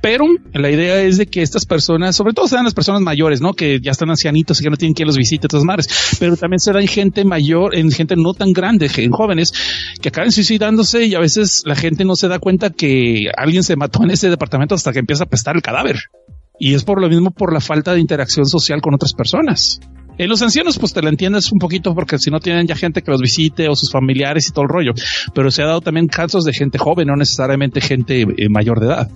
pero 0.00 0.26
la 0.52 0.70
idea 0.70 1.02
es 1.02 1.18
de 1.18 1.26
que 1.26 1.42
estas 1.42 1.66
personas, 1.66 2.14
sobre 2.14 2.32
todo 2.32 2.48
sean 2.48 2.64
las 2.64 2.74
personas 2.74 3.00
mayores, 3.00 3.40
¿no? 3.40 3.54
Que 3.54 3.80
ya 3.80 3.90
están 3.90 4.10
ancianitos 4.10 4.60
y 4.60 4.64
que 4.64 4.70
no 4.70 4.76
tienen 4.76 4.94
quien 4.94 5.06
los 5.06 5.16
visite, 5.16 5.48
todas 5.48 5.64
madres, 5.64 5.88
pero 6.18 6.36
también 6.36 6.60
se 6.60 6.72
da 6.72 6.80
en 6.80 6.88
gente 6.88 7.24
mayor, 7.24 7.74
en 7.74 7.90
gente 7.90 8.16
no 8.16 8.34
tan 8.34 8.52
grande, 8.52 8.90
en 8.96 9.10
jóvenes, 9.10 9.52
que 10.00 10.08
acaban 10.08 10.32
suicidándose 10.32 11.06
y 11.06 11.14
a 11.14 11.20
veces 11.20 11.62
la 11.66 11.74
gente 11.74 12.04
no 12.04 12.16
se 12.16 12.28
da 12.28 12.38
cuenta 12.38 12.70
que 12.70 13.30
alguien 13.36 13.62
se 13.62 13.76
mató 13.76 14.02
en 14.02 14.10
ese 14.10 14.30
departamento 14.30 14.74
hasta 14.74 14.92
que 14.92 15.00
empieza 15.00 15.24
a 15.24 15.26
pestar 15.26 15.56
el 15.56 15.62
cadáver. 15.62 15.98
Y 16.58 16.74
es 16.74 16.84
por 16.84 17.00
lo 17.00 17.08
mismo 17.08 17.30
por 17.32 17.52
la 17.52 17.60
falta 17.60 17.92
de 17.92 18.00
interacción 18.00 18.46
social 18.46 18.80
con 18.80 18.94
otras 18.94 19.12
personas. 19.12 19.80
En 20.18 20.28
los 20.28 20.40
ancianos, 20.42 20.78
pues 20.78 20.94
te 20.94 21.02
la 21.02 21.10
entiendes 21.10 21.52
un 21.52 21.58
poquito 21.58 21.94
porque 21.94 22.18
si 22.18 22.30
no 22.30 22.40
tienen 22.40 22.66
ya 22.66 22.74
gente 22.74 23.02
que 23.02 23.10
los 23.10 23.20
visite 23.20 23.68
o 23.68 23.76
sus 23.76 23.90
familiares 23.90 24.48
y 24.48 24.52
todo 24.52 24.64
el 24.64 24.70
rollo, 24.70 24.92
pero 25.34 25.50
se 25.50 25.62
ha 25.62 25.66
dado 25.66 25.80
también 25.80 26.06
casos 26.06 26.44
de 26.44 26.52
gente 26.52 26.78
joven, 26.78 27.08
no 27.08 27.16
necesariamente 27.16 27.80
gente 27.80 28.22
eh, 28.22 28.48
mayor 28.48 28.80
de 28.80 28.86
edad. 28.86 29.10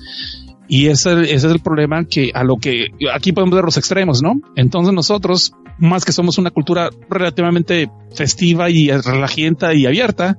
Y 0.69 0.87
ese, 0.87 1.23
ese, 1.23 1.35
es 1.35 1.45
el 1.45 1.61
problema 1.61 2.05
que 2.05 2.31
a 2.33 2.45
lo 2.45 2.57
que 2.57 2.89
aquí 3.13 3.33
podemos 3.33 3.57
ver 3.57 3.65
los 3.65 3.77
extremos, 3.77 4.23
¿no? 4.23 4.35
Entonces 4.55 4.95
nosotros, 4.95 5.53
más 5.79 6.05
que 6.05 6.13
somos 6.13 6.39
una 6.39 6.51
cultura 6.51 6.91
relativamente 7.09 7.91
festiva 8.15 8.71
y 8.71 8.91
relajienta 8.91 9.75
y 9.75 9.87
abierta, 9.87 10.39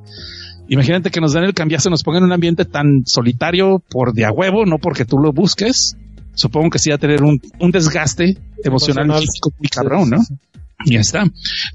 imagínate 0.70 1.10
que 1.10 1.20
nos 1.20 1.34
den 1.34 1.44
el 1.44 1.54
cambiazo, 1.54 1.90
nos 1.90 2.04
pongan 2.04 2.22
en 2.22 2.28
un 2.28 2.34
ambiente 2.34 2.64
tan 2.64 3.02
solitario 3.06 3.84
por 3.90 4.14
de 4.14 4.24
a 4.24 4.32
huevo, 4.32 4.66
no 4.66 4.78
porque 4.78 5.04
tú 5.04 5.18
lo 5.18 5.34
busques. 5.34 5.98
Supongo 6.34 6.70
que 6.70 6.80
sí 6.80 6.90
va 6.90 6.96
a 6.96 7.00
tener 7.00 7.24
un, 7.24 7.42
un 7.60 7.72
desgaste 7.72 8.38
emocional, 8.64 9.06
emocional, 9.06 9.22
físico 9.22 9.52
muy 9.58 9.68
cabrón, 9.70 10.10
¿no? 10.10 10.20
Y 10.86 10.94
ya 10.96 11.02
está. 11.02 11.24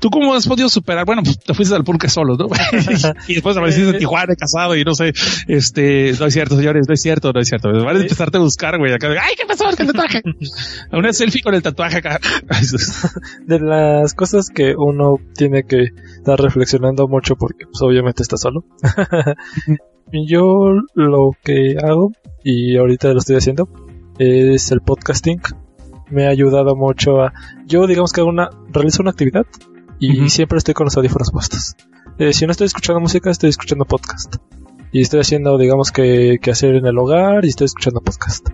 ¿Tú 0.01 0.11
cómo 0.11 0.35
has 0.35 0.47
podido 0.47 0.69
superar? 0.69 1.05
Bueno, 1.05 1.23
pues 1.23 1.39
te 1.39 1.55
fuiste 1.55 1.75
al 1.75 1.85
pulque 1.85 2.09
solo, 2.09 2.37
¿no? 2.37 2.47
y 3.29 3.35
después 3.35 3.57
apareciste 3.57 3.91
en 3.91 3.99
Tijuana 3.99 4.35
casado 4.35 4.77
y 4.77 4.85
no 4.85 4.95
sé, 4.95 5.13
este, 5.49 6.13
no 6.19 6.27
es 6.27 6.35
cierto, 6.35 6.57
señores, 6.57 6.87
no 6.89 6.95
es 6.95 7.03
cierto, 7.03 7.33
no 7.33 7.41
es 7.41 7.49
cierto. 7.49 7.69
Van 7.71 7.97
a 7.97 8.01
empezarte 8.01 8.39
a 8.39 8.41
buscar, 8.41 8.79
güey, 8.79 8.93
acá, 8.93 9.09
ay, 9.09 9.35
¿qué 9.37 9.47
pasó 9.47 9.65
con 9.65 9.75
el 9.79 9.93
tatuaje? 9.93 10.23
Una 10.93 11.13
selfie 11.13 11.43
con 11.43 11.55
el 11.55 11.63
tatuaje 11.63 11.99
acá. 11.99 12.21
de 13.47 13.61
las 13.61 14.15
cosas 14.15 14.49
que 14.49 14.75
uno 14.77 15.17
tiene 15.35 15.65
que 15.65 15.91
estar 16.19 16.39
reflexionando 16.39 17.07
mucho 17.09 17.37
porque, 17.37 17.67
pues, 17.67 17.81
obviamente 17.83 18.23
está 18.23 18.37
solo. 18.37 18.65
Yo 20.13 20.73
lo 20.95 21.31
que 21.43 21.77
hago, 21.83 22.13
y 22.45 22.77
ahorita 22.77 23.13
lo 23.13 23.19
estoy 23.19 23.37
haciendo, 23.37 23.69
es 24.19 24.71
el 24.71 24.81
podcasting 24.81 25.41
me 26.11 26.27
ha 26.27 26.31
ayudado 26.31 26.77
mucho 26.77 27.23
a... 27.23 27.33
Yo 27.67 27.87
digamos 27.87 28.13
que 28.13 28.23
una, 28.23 28.51
realizo 28.71 29.03
una 29.03 29.11
actividad 29.11 29.47
y 29.99 30.21
uh 30.21 30.25
-huh. 30.25 30.29
siempre 30.29 30.59
estoy 30.59 30.75
con 30.75 30.85
los 30.85 30.97
audífonos 30.97 31.31
puestos. 31.33 31.77
Eh, 32.19 32.33
si 32.33 32.47
no 32.47 32.53
estoy 32.53 32.67
escuchando 32.67 33.01
música, 33.01 33.31
estoy 33.31 33.51
escuchando 33.51 33.85
podcast. 33.85 34.37
Y 34.93 35.03
estoy 35.03 35.21
haciendo, 35.21 35.59
digamos 35.59 35.91
que, 35.91 36.39
que 36.41 36.51
hacer 36.51 36.77
en 36.77 36.87
el 36.87 36.97
hogar 36.99 37.45
y 37.45 37.49
estoy 37.49 37.67
escuchando 37.67 38.01
podcast. 38.01 38.49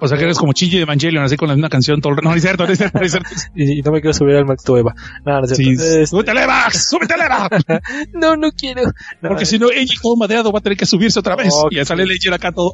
O 0.00 0.08
sea 0.08 0.18
que 0.18 0.24
eres 0.24 0.38
como 0.38 0.52
Chigi 0.52 0.76
de 0.76 0.82
Evangelion, 0.82 1.22
así 1.22 1.36
con 1.36 1.48
la 1.48 1.54
misma 1.54 1.68
canción 1.68 2.00
todo 2.00 2.12
el... 2.14 2.18
No, 2.24 2.30
no 2.30 2.36
es 2.36 2.42
cierto, 2.42 2.66
no 2.66 2.72
es 2.72 2.78
cierto, 2.78 2.98
no 2.98 3.04
es 3.04 3.12
cierto. 3.12 3.30
y, 3.54 3.78
y, 3.78 3.82
no 3.82 3.92
me 3.92 4.00
quiero 4.00 4.14
subir 4.14 4.34
al 4.34 4.44
Max 4.44 4.64
Eva. 4.68 4.94
No, 5.24 5.38
no 5.38 5.44
es 5.44 5.56
cierto. 5.56 5.82
Sí. 5.82 5.90
Este... 5.92 6.06
¡Súbete 6.06 6.32
Eva! 6.32 6.70
¡Súbete 6.70 7.14
Eva! 7.14 7.48
no, 8.12 8.36
no 8.36 8.50
quiero. 8.50 8.82
No, 9.20 9.28
Porque 9.28 9.46
si 9.46 9.58
no, 9.58 9.70
ella 9.70 9.94
todo 10.02 10.16
madeado 10.16 10.50
va 10.50 10.58
a 10.58 10.62
tener 10.62 10.76
que 10.76 10.86
subirse 10.86 11.20
otra 11.20 11.36
vez. 11.36 11.52
Okay. 11.54 11.76
Y 11.76 11.80
ya 11.80 11.84
sale 11.84 12.04
Leger 12.04 12.34
acá 12.34 12.50
todo. 12.50 12.72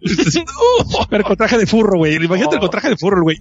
Pero 1.10 1.24
con 1.24 1.36
traje 1.36 1.58
de 1.58 1.66
furro, 1.66 1.98
güey. 1.98 2.14
Imagínate 2.14 2.56
oh. 2.56 2.60
con 2.60 2.70
traje 2.70 2.90
de 2.90 2.96
furro, 2.96 3.22
güey. 3.22 3.36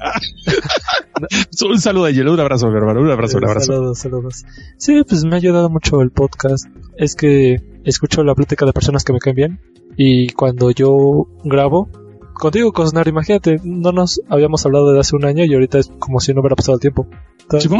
un 1.63 1.79
saludo 1.79 2.05
a 2.05 2.11
Yelo, 2.11 2.33
un 2.33 2.39
abrazo, 2.39 2.67
mi 2.69 2.77
hermano. 2.77 3.01
Un 3.01 3.11
abrazo, 3.11 3.37
un 3.37 3.47
abrazo. 3.47 3.73
Saludos, 3.73 3.99
saludos. 3.99 4.45
Sí, 4.77 5.03
pues 5.07 5.23
me 5.25 5.35
ha 5.35 5.37
ayudado 5.37 5.69
mucho 5.69 6.01
el 6.01 6.11
podcast. 6.11 6.65
Es 6.97 7.15
que 7.15 7.61
escucho 7.83 8.23
la 8.23 8.35
plática 8.35 8.65
de 8.65 8.73
personas 8.73 9.03
que 9.03 9.13
me 9.13 9.19
caen 9.19 9.35
bien. 9.35 9.59
Y 9.97 10.29
cuando 10.29 10.71
yo 10.71 11.27
grabo, 11.43 11.89
contigo, 12.41 12.73
Cosnar, 12.73 13.07
imagínate, 13.07 13.61
no 13.63 13.91
nos 13.91 14.19
habíamos 14.27 14.65
hablado 14.65 14.87
desde 14.87 14.99
hace 14.99 15.15
un 15.15 15.25
año 15.25 15.45
y 15.45 15.53
ahorita 15.53 15.77
es 15.77 15.91
como 15.99 16.19
si 16.19 16.33
no 16.33 16.41
hubiera 16.41 16.55
pasado 16.55 16.75
el 16.75 16.81
tiempo. 16.81 17.07
Entonces, 17.43 17.71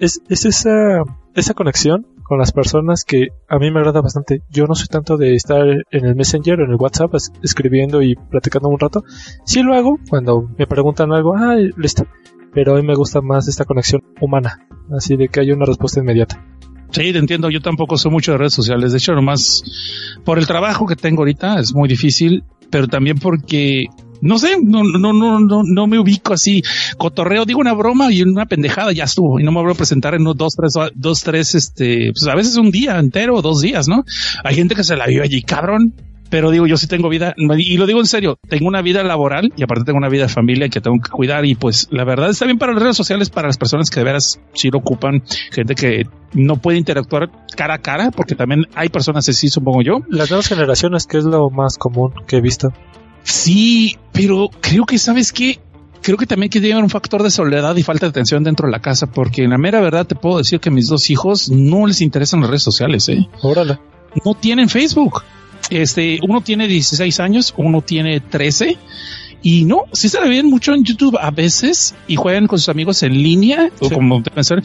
es, 0.00 0.20
es 0.28 0.44
esa, 0.44 1.04
esa 1.34 1.54
conexión 1.54 2.06
con 2.24 2.38
las 2.38 2.52
personas 2.52 3.04
que 3.04 3.28
a 3.48 3.58
mí 3.58 3.70
me 3.70 3.78
agrada 3.78 4.00
bastante. 4.00 4.42
Yo 4.50 4.66
no 4.66 4.74
soy 4.74 4.88
tanto 4.88 5.16
de 5.16 5.34
estar 5.34 5.64
en 5.66 6.04
el 6.04 6.16
Messenger, 6.16 6.60
en 6.60 6.70
el 6.70 6.76
WhatsApp, 6.76 7.14
es, 7.14 7.32
escribiendo 7.42 8.02
y 8.02 8.16
platicando 8.16 8.68
un 8.68 8.80
rato. 8.80 9.04
Sí 9.44 9.62
lo 9.62 9.74
hago 9.74 9.98
cuando 10.10 10.48
me 10.58 10.66
preguntan 10.66 11.12
algo, 11.12 11.36
ah, 11.36 11.54
listo. 11.76 12.06
Pero 12.52 12.74
a 12.74 12.80
mí 12.80 12.86
me 12.86 12.96
gusta 12.96 13.20
más 13.20 13.46
esta 13.46 13.64
conexión 13.64 14.02
humana, 14.20 14.66
así 14.90 15.16
de 15.16 15.28
que 15.28 15.40
hay 15.40 15.52
una 15.52 15.64
respuesta 15.64 16.00
inmediata. 16.00 16.44
Sí, 16.90 17.12
te 17.12 17.18
entiendo. 17.18 17.50
Yo 17.50 17.60
tampoco 17.60 17.96
soy 17.96 18.10
mucho 18.10 18.32
de 18.32 18.38
redes 18.38 18.54
sociales. 18.54 18.92
De 18.92 18.98
hecho, 18.98 19.12
nomás 19.12 19.62
por 20.24 20.38
el 20.38 20.46
trabajo 20.46 20.86
que 20.86 20.96
tengo 20.96 21.20
ahorita 21.20 21.60
es 21.60 21.74
muy 21.74 21.88
difícil, 21.88 22.44
pero 22.70 22.88
también 22.88 23.18
porque 23.18 23.86
no 24.20 24.38
sé, 24.38 24.56
no, 24.62 24.82
no, 24.84 25.12
no, 25.12 25.40
no, 25.40 25.62
no 25.64 25.86
me 25.86 25.98
ubico 25.98 26.32
así. 26.32 26.62
Cotorreo, 26.96 27.44
digo 27.44 27.60
una 27.60 27.74
broma 27.74 28.12
y 28.12 28.22
una 28.22 28.46
pendejada, 28.46 28.92
ya 28.92 29.04
estuvo. 29.04 29.38
Y 29.40 29.44
no 29.44 29.52
me 29.52 29.62
voy 29.62 29.72
a 29.72 29.74
presentar 29.74 30.14
en 30.14 30.22
unos 30.22 30.36
dos, 30.36 30.54
tres, 30.56 30.74
dos, 30.94 31.22
tres, 31.22 31.54
este, 31.54 32.12
pues 32.12 32.26
a 32.26 32.34
veces 32.34 32.56
un 32.56 32.70
día 32.70 32.98
entero, 32.98 33.40
dos 33.42 33.60
días, 33.60 33.88
¿no? 33.88 34.04
Hay 34.44 34.54
gente 34.54 34.74
que 34.74 34.84
se 34.84 34.96
la 34.96 35.06
vive 35.06 35.22
allí, 35.22 35.42
cabrón. 35.42 35.94
Pero 36.30 36.50
digo, 36.50 36.66
yo 36.66 36.76
sí 36.76 36.86
tengo 36.86 37.08
vida, 37.08 37.34
y 37.38 37.78
lo 37.78 37.86
digo 37.86 38.00
en 38.00 38.06
serio, 38.06 38.38
tengo 38.50 38.68
una 38.68 38.82
vida 38.82 39.02
laboral 39.02 39.50
y 39.56 39.62
aparte 39.62 39.84
tengo 39.84 39.96
una 39.96 40.10
vida 40.10 40.24
de 40.24 40.28
familia 40.28 40.68
que 40.68 40.82
tengo 40.82 40.98
que 41.02 41.08
cuidar 41.08 41.46
y 41.46 41.54
pues 41.54 41.88
la 41.90 42.04
verdad 42.04 42.28
está 42.28 42.44
bien 42.44 42.58
para 42.58 42.74
las 42.74 42.82
redes 42.82 42.98
sociales, 42.98 43.30
para 43.30 43.48
las 43.48 43.56
personas 43.56 43.88
que 43.88 44.00
de 44.00 44.04
veras 44.04 44.38
sí 44.52 44.68
lo 44.70 44.80
ocupan, 44.80 45.22
gente 45.50 45.74
que 45.74 46.06
no 46.34 46.56
puede 46.56 46.76
interactuar 46.76 47.30
cara 47.56 47.74
a 47.74 47.78
cara, 47.78 48.10
porque 48.10 48.34
también 48.34 48.66
hay 48.74 48.90
personas 48.90 49.26
así, 49.26 49.48
supongo 49.48 49.80
yo. 49.80 50.00
Las 50.10 50.28
nuevas 50.28 50.48
generaciones, 50.48 51.06
que 51.06 51.16
es 51.16 51.24
lo 51.24 51.48
más 51.48 51.78
común 51.78 52.12
que 52.26 52.36
he 52.36 52.40
visto. 52.42 52.74
Sí, 53.28 53.96
pero 54.12 54.48
creo 54.60 54.86
que 54.86 54.96
sabes 54.96 55.34
que 55.34 55.60
creo 56.00 56.16
que 56.16 56.26
también 56.26 56.48
que 56.48 56.60
llevan 56.60 56.82
un 56.82 56.88
factor 56.88 57.22
de 57.22 57.30
soledad 57.30 57.76
y 57.76 57.82
falta 57.82 58.06
de 58.06 58.10
atención 58.10 58.42
dentro 58.42 58.66
de 58.66 58.72
la 58.72 58.80
casa, 58.80 59.06
porque 59.06 59.44
en 59.44 59.50
la 59.50 59.58
mera 59.58 59.82
verdad 59.82 60.06
te 60.06 60.14
puedo 60.14 60.38
decir 60.38 60.60
que 60.60 60.70
mis 60.70 60.88
dos 60.88 61.10
hijos 61.10 61.50
no 61.50 61.86
les 61.86 62.00
interesan 62.00 62.40
las 62.40 62.48
redes 62.48 62.62
sociales, 62.62 63.06
eh. 63.10 63.28
Órale. 63.42 63.78
No 64.24 64.32
tienen 64.32 64.70
Facebook. 64.70 65.24
Este, 65.68 66.18
uno 66.26 66.40
tiene 66.40 66.66
16 66.68 67.20
años, 67.20 67.52
uno 67.58 67.82
tiene 67.82 68.20
13. 68.20 68.78
Y 69.42 69.66
no, 69.66 69.82
sí 69.92 70.08
se 70.08 70.20
le 70.22 70.28
ven 70.30 70.46
mucho 70.46 70.72
en 70.72 70.82
YouTube 70.82 71.18
a 71.20 71.30
veces 71.30 71.94
y 72.08 72.16
juegan 72.16 72.46
con 72.46 72.58
sus 72.58 72.70
amigos 72.70 73.02
en 73.02 73.12
línea 73.12 73.70
sí. 73.78 73.86
o 73.86 73.90
como 73.90 74.22
pensar. 74.22 74.62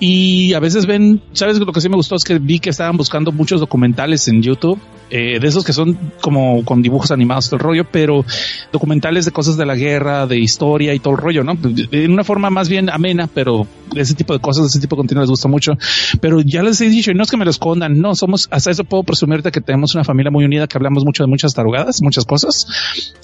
Y 0.00 0.52
a 0.54 0.58
veces 0.58 0.84
ven, 0.84 1.22
sabes 1.32 1.58
lo 1.58 1.72
que 1.72 1.80
sí 1.80 1.88
me 1.88 1.96
gustó 1.96 2.16
es 2.16 2.24
que 2.24 2.40
vi 2.40 2.58
que 2.58 2.70
estaban 2.70 2.96
buscando 2.96 3.30
muchos 3.30 3.60
documentales 3.60 4.26
en 4.26 4.42
YouTube 4.42 4.80
eh, 5.10 5.38
de 5.40 5.48
esos 5.48 5.64
que 5.64 5.72
son 5.72 5.98
como 6.20 6.64
con 6.64 6.82
dibujos 6.82 7.10
animados 7.10 7.46
todo 7.46 7.56
el 7.56 7.62
rollo, 7.62 7.84
pero 7.90 8.24
documentales 8.72 9.24
de 9.24 9.32
cosas 9.32 9.56
de 9.56 9.66
la 9.66 9.74
guerra, 9.74 10.26
de 10.26 10.38
historia 10.38 10.94
y 10.94 11.00
todo 11.00 11.14
el 11.14 11.20
rollo, 11.20 11.44
¿no? 11.44 11.58
En 11.90 12.12
una 12.12 12.24
forma 12.24 12.50
más 12.50 12.68
bien 12.68 12.90
amena, 12.90 13.28
pero 13.32 13.66
ese 13.96 14.14
tipo 14.14 14.32
de 14.32 14.40
cosas, 14.40 14.66
ese 14.66 14.80
tipo 14.80 14.96
de 14.96 15.00
contenido 15.00 15.22
les 15.22 15.30
gusta 15.30 15.48
mucho. 15.48 15.72
Pero 16.20 16.40
ya 16.40 16.62
les 16.62 16.80
he 16.80 16.88
dicho, 16.88 17.10
y 17.10 17.14
no 17.14 17.22
es 17.22 17.30
que 17.30 17.36
me 17.36 17.44
lo 17.44 17.50
escondan, 17.50 17.98
no, 18.00 18.14
somos, 18.14 18.48
hasta 18.50 18.70
eso 18.70 18.84
puedo 18.84 19.02
presumirte 19.02 19.50
que 19.50 19.60
tenemos 19.60 19.94
una 19.94 20.04
familia 20.04 20.30
muy 20.30 20.44
unida, 20.44 20.66
que 20.66 20.78
hablamos 20.78 21.04
mucho 21.04 21.22
de 21.22 21.28
muchas 21.28 21.54
tarugadas, 21.54 22.00
muchas 22.02 22.24
cosas. 22.24 22.66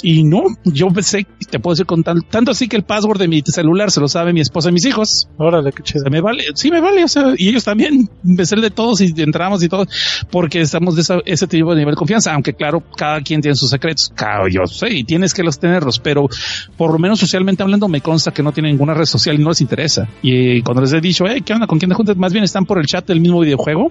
Y 0.02 0.24
no, 0.24 0.42
yo 0.64 0.88
pensé, 0.88 1.26
te 1.50 1.58
puedo 1.58 1.74
decir 1.74 1.86
con 1.86 2.02
tanto 2.02 2.50
así 2.50 2.68
que 2.68 2.76
el 2.76 2.82
password 2.82 3.18
de 3.18 3.28
mi 3.28 3.42
celular 3.42 3.90
se 3.90 4.00
lo 4.00 4.08
sabe 4.08 4.32
mi 4.32 4.40
esposa 4.40 4.70
y 4.70 4.72
mis 4.72 4.86
hijos. 4.86 5.28
Órale, 5.38 5.72
qué 5.72 5.82
chido. 5.82 6.04
me 6.10 6.20
vale, 6.20 6.44
sí 6.54 6.70
me 6.70 6.80
vale, 6.80 7.04
o 7.04 7.08
sea, 7.08 7.34
y 7.36 7.48
ellos 7.48 7.64
también, 7.64 8.08
empecé 8.24 8.56
de 8.56 8.70
todos 8.70 9.00
y 9.00 9.12
entramos 9.18 9.62
y 9.62 9.68
todo, 9.68 9.86
porque 10.30 10.60
estamos 10.60 10.94
de 10.96 11.02
esa, 11.02 11.18
ese 11.26 11.46
tipo 11.46 11.74
de 11.74 11.75
nivel 11.78 11.94
de 11.94 11.98
confianza, 11.98 12.32
aunque 12.34 12.54
claro, 12.54 12.82
cada 12.96 13.20
quien 13.20 13.40
tiene 13.40 13.54
sus 13.54 13.70
secretos, 13.70 14.12
claro, 14.14 14.48
yo 14.48 14.66
sé, 14.66 14.90
y 14.90 15.04
tienes 15.04 15.34
que 15.34 15.42
los 15.42 15.58
tenerlos, 15.58 15.98
pero 15.98 16.28
por 16.76 16.92
lo 16.92 16.98
menos 16.98 17.20
socialmente 17.20 17.62
hablando 17.62 17.88
me 17.88 18.00
consta 18.00 18.32
que 18.32 18.42
no 18.42 18.52
tienen 18.52 18.72
ninguna 18.72 18.94
red 18.94 19.04
social 19.04 19.36
y 19.36 19.42
no 19.42 19.50
les 19.50 19.60
interesa. 19.60 20.08
Y 20.22 20.62
cuando 20.62 20.82
les 20.82 20.92
he 20.92 21.00
dicho, 21.00 21.24
hey, 21.28 21.42
¿qué 21.44 21.52
onda? 21.52 21.66
¿Con 21.66 21.78
quién 21.78 21.88
te 21.88 21.94
juntas? 21.94 22.16
Más 22.16 22.32
bien 22.32 22.44
están 22.44 22.66
por 22.66 22.78
el 22.78 22.86
chat 22.86 23.06
del 23.06 23.20
mismo 23.20 23.40
videojuego 23.40 23.90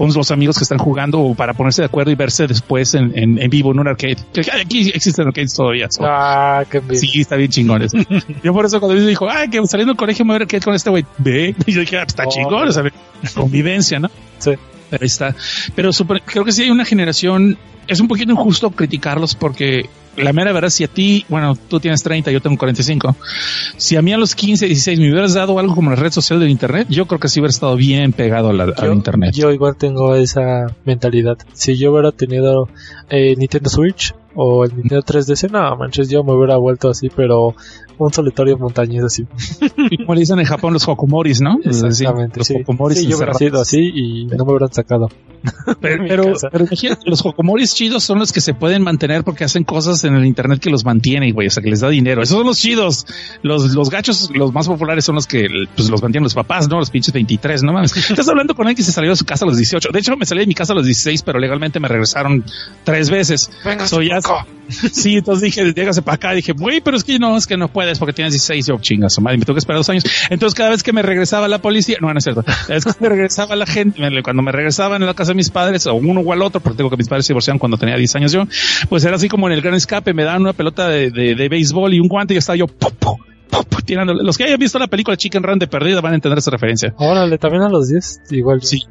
con 0.00 0.10
los 0.14 0.30
amigos 0.30 0.56
que 0.56 0.64
están 0.64 0.78
jugando 0.78 1.34
para 1.36 1.52
ponerse 1.52 1.82
de 1.82 1.86
acuerdo 1.86 2.10
y 2.10 2.14
verse 2.14 2.46
después 2.46 2.94
en, 2.94 3.12
en, 3.18 3.38
en 3.38 3.50
vivo 3.50 3.70
en 3.72 3.80
un 3.80 3.88
arcade. 3.88 4.16
Que 4.32 4.40
aquí 4.50 4.90
existen 4.94 5.26
arcades 5.26 5.52
todavía. 5.52 5.88
So. 5.90 6.04
Ah, 6.06 6.64
qué 6.70 6.80
bien. 6.80 6.96
Sí, 6.96 7.20
está 7.20 7.36
bien 7.36 7.50
chingón 7.50 7.82
eso. 7.82 7.98
yo 8.42 8.54
por 8.54 8.64
eso 8.64 8.80
cuando 8.80 8.98
me 8.98 9.06
dijo, 9.06 9.28
ay, 9.28 9.50
que 9.50 9.58
saliendo 9.66 9.92
del 9.92 9.98
colegio 9.98 10.24
me 10.24 10.30
voy 10.30 10.36
a 10.36 10.38
ver 10.38 10.42
arcade 10.44 10.62
con 10.62 10.74
este 10.74 10.88
güey, 10.88 11.04
ve. 11.18 11.54
Y 11.66 11.72
yo 11.72 11.80
dije, 11.80 11.98
ah, 11.98 12.04
está 12.06 12.24
oh, 12.24 12.30
chingón, 12.30 12.68
o 12.68 12.72
sea, 12.72 12.82
convivencia, 13.34 13.98
¿no? 13.98 14.08
Sí. 14.38 14.52
Ahí 14.92 14.98
está. 15.06 15.34
Pero 15.74 15.92
super, 15.92 16.22
creo 16.24 16.44
que 16.44 16.52
sí 16.52 16.62
hay 16.62 16.70
una 16.70 16.84
generación, 16.84 17.58
es 17.86 18.00
un 18.00 18.08
poquito 18.08 18.32
injusto 18.32 18.70
criticarlos 18.70 19.34
porque 19.34 19.88
la 20.16 20.32
mera 20.32 20.52
verdad, 20.52 20.70
si 20.70 20.84
a 20.84 20.88
ti, 20.88 21.24
bueno, 21.28 21.56
tú 21.68 21.80
tienes 21.80 22.02
30, 22.02 22.30
yo 22.30 22.40
tengo 22.40 22.56
45, 22.58 23.16
si 23.76 23.96
a 23.96 24.02
mí 24.02 24.12
a 24.12 24.18
los 24.18 24.34
15, 24.34 24.66
16 24.66 24.98
me 24.98 25.10
hubieras 25.10 25.34
dado 25.34 25.58
algo 25.58 25.74
como 25.74 25.90
la 25.90 25.96
red 25.96 26.10
social 26.10 26.40
del 26.40 26.50
Internet, 26.50 26.88
yo 26.90 27.06
creo 27.06 27.20
que 27.20 27.28
sí 27.28 27.40
hubiera 27.40 27.50
estado 27.50 27.76
bien 27.76 28.12
pegado 28.12 28.50
a 28.50 28.52
la, 28.52 28.66
yo, 28.66 28.74
al 28.76 28.92
Internet. 28.92 29.34
Yo 29.34 29.50
igual 29.50 29.76
tengo 29.76 30.14
esa 30.16 30.66
mentalidad. 30.84 31.38
Si 31.52 31.76
yo 31.76 31.92
hubiera 31.92 32.12
tenido 32.12 32.68
eh, 33.08 33.34
Nintendo 33.36 33.70
Switch 33.70 34.14
o 34.34 34.64
el 34.64 34.76
Nintendo 34.76 35.02
3DS, 35.04 35.50
no 35.50 35.76
manches, 35.76 36.08
yo 36.08 36.24
me 36.24 36.32
hubiera 36.32 36.56
vuelto 36.56 36.90
así, 36.90 37.08
pero 37.14 37.54
un 38.06 38.12
solitario 38.12 38.58
montañés 38.58 39.04
así. 39.04 39.26
Y 39.90 39.96
como 40.04 40.14
le 40.14 40.20
dicen 40.20 40.38
en 40.38 40.46
Japón 40.46 40.72
los 40.72 40.86
hokomoris, 40.88 41.40
¿no? 41.40 41.58
Exactamente. 41.64 42.38
Los 42.38 42.46
sí. 42.46 42.54
hokomoris 42.60 42.98
Sí, 42.98 43.06
yo 43.06 43.16
hubiera 43.16 43.34
sido 43.34 43.60
así 43.60 43.90
y 43.94 44.26
no 44.26 44.44
me 44.44 44.52
hubieran 44.52 44.72
sacado. 44.72 45.08
Pero, 45.80 46.04
pero, 46.06 46.34
los 47.06 47.24
hokomoris 47.24 47.74
chidos 47.74 48.04
son 48.04 48.18
los 48.18 48.30
que 48.30 48.42
se 48.42 48.52
pueden 48.52 48.82
mantener 48.82 49.24
porque 49.24 49.44
hacen 49.44 49.64
cosas 49.64 50.04
en 50.04 50.14
el 50.14 50.26
internet 50.26 50.60
que 50.60 50.68
los 50.68 50.84
mantienen, 50.84 51.32
güey, 51.32 51.46
o 51.46 51.50
sea, 51.50 51.62
que 51.62 51.70
les 51.70 51.80
da 51.80 51.88
dinero. 51.88 52.22
Esos 52.22 52.36
son 52.36 52.46
los 52.46 52.58
chidos. 52.58 53.06
Los, 53.42 53.74
los 53.74 53.88
gachos, 53.88 54.30
los 54.34 54.52
más 54.52 54.68
populares 54.68 55.02
son 55.02 55.14
los 55.14 55.26
que 55.26 55.48
pues, 55.74 55.88
los 55.88 56.02
mantienen 56.02 56.24
los 56.24 56.34
papás, 56.34 56.68
¿no? 56.68 56.78
Los 56.78 56.90
pinches 56.90 57.14
23, 57.14 57.62
no 57.62 57.72
mames. 57.72 57.96
Estás 57.96 58.28
hablando 58.28 58.54
con 58.54 58.66
alguien 58.66 58.76
que 58.76 58.82
se 58.82 58.92
salió 58.92 59.08
de 59.10 59.16
su 59.16 59.24
casa 59.24 59.46
a 59.46 59.48
los 59.48 59.56
18. 59.56 59.88
De 59.90 59.98
hecho, 59.98 60.14
me 60.14 60.26
salí 60.26 60.40
de 60.42 60.46
mi 60.46 60.54
casa 60.54 60.74
a 60.74 60.76
los 60.76 60.84
16, 60.84 61.22
pero 61.22 61.38
legalmente 61.38 61.80
me 61.80 61.88
regresaron 61.88 62.44
tres 62.84 63.08
veces. 63.08 63.50
Venga, 63.64 63.86
So, 63.86 64.02
ya- 64.02 64.20
Sí, 64.92 65.16
entonces 65.16 65.42
dije, 65.42 65.72
llégase 65.72 66.02
para 66.02 66.16
acá. 66.16 66.32
Dije, 66.32 66.52
güey, 66.52 66.80
pero 66.80 66.96
es 66.96 67.04
que 67.04 67.18
no, 67.18 67.36
es 67.36 67.46
que 67.46 67.56
no 67.56 67.68
puedes 67.90 67.98
porque 67.98 68.12
tienes 68.12 68.32
16. 68.32 68.66
Yo, 68.66 68.78
chingas, 68.80 69.18
madre, 69.20 69.38
me 69.38 69.44
tengo 69.44 69.54
que 69.54 69.60
esperar 69.60 69.78
dos 69.78 69.88
años. 69.90 70.04
Entonces, 70.30 70.56
cada 70.56 70.70
vez 70.70 70.82
que 70.82 70.92
me 70.92 71.02
regresaba 71.02 71.48
la 71.48 71.60
policía, 71.60 71.98
no, 72.00 72.12
no 72.12 72.18
es 72.18 72.24
cierto. 72.24 72.42
Cada 72.42 72.74
vez 72.74 72.84
que 72.84 72.92
me 73.00 73.08
regresaba 73.08 73.56
la 73.56 73.66
gente, 73.66 74.00
cuando 74.22 74.42
me 74.42 74.52
regresaban 74.52 75.02
a 75.02 75.06
la 75.06 75.14
casa 75.14 75.32
de 75.32 75.36
mis 75.36 75.50
padres, 75.50 75.86
o 75.86 75.94
uno 75.94 76.20
o 76.20 76.32
al 76.32 76.42
otro, 76.42 76.60
porque 76.60 76.76
tengo 76.76 76.90
que 76.90 76.96
mis 76.96 77.08
padres 77.08 77.26
se 77.26 77.32
divorciaron 77.32 77.58
cuando 77.58 77.76
tenía 77.76 77.96
10 77.96 78.16
años 78.16 78.32
yo, 78.32 78.44
pues 78.88 79.04
era 79.04 79.16
así 79.16 79.28
como 79.28 79.48
en 79.48 79.54
el 79.54 79.62
gran 79.62 79.74
escape, 79.74 80.14
me 80.14 80.24
daban 80.24 80.42
una 80.42 80.52
pelota 80.52 80.88
de, 80.88 81.10
de, 81.10 81.34
de 81.34 81.48
béisbol 81.48 81.94
y 81.94 82.00
un 82.00 82.08
guante 82.08 82.34
y 82.34 82.36
yo 82.36 82.38
estaba 82.38 82.56
yo, 82.56 82.66
pop, 82.66 83.18
tirándole. 83.84 84.22
Los 84.22 84.38
que 84.38 84.44
hayan 84.44 84.58
visto 84.58 84.78
la 84.78 84.86
película 84.86 85.16
Chicken 85.16 85.42
Run 85.42 85.58
de 85.58 85.66
perdida 85.66 86.00
van 86.00 86.12
a 86.12 86.14
entender 86.16 86.38
esa 86.38 86.50
referencia. 86.50 86.94
Órale, 86.96 87.38
también 87.38 87.62
a 87.62 87.68
los 87.68 87.88
10, 87.88 88.22
igual. 88.30 88.62
Sí. 88.62 88.84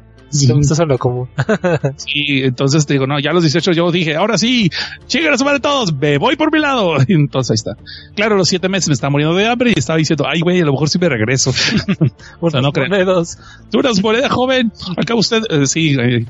Lo 0.86 0.98
común. 0.98 1.28
Sí, 1.96 2.42
entonces 2.42 2.86
te 2.86 2.94
digo, 2.94 3.06
no, 3.06 3.18
ya 3.20 3.30
a 3.30 3.32
los 3.32 3.42
18 3.42 3.72
yo 3.72 3.90
dije, 3.90 4.16
ahora 4.16 4.38
sí, 4.38 4.70
chinguen 5.06 5.32
a 5.32 5.38
su 5.38 5.44
madre 5.44 5.60
todos, 5.60 5.92
me 5.92 6.18
voy 6.18 6.36
por 6.36 6.52
mi 6.52 6.58
lado. 6.58 6.96
Y 7.08 7.14
entonces 7.14 7.50
ahí 7.50 7.54
está. 7.54 7.82
Claro, 8.14 8.36
los 8.36 8.48
siete 8.48 8.68
meses 8.68 8.88
me 8.88 8.94
estaba 8.94 9.10
muriendo 9.10 9.34
de 9.34 9.46
hambre 9.46 9.72
y 9.74 9.78
estaba 9.78 9.96
diciendo, 9.96 10.24
ay, 10.28 10.40
güey, 10.40 10.60
a 10.60 10.64
lo 10.64 10.72
mejor 10.72 10.88
sí 10.88 10.98
me 10.98 11.08
regreso. 11.08 11.52
Unos 12.40 12.62
no 12.62 12.72
crean. 12.72 12.90
monedos. 12.90 13.38
Duras 13.70 14.00
moneda 14.02 14.28
joven. 14.28 14.72
Acá 14.96 15.14
usted, 15.14 15.42
eh, 15.50 15.66
sí, 15.66 15.96
eh, 16.00 16.24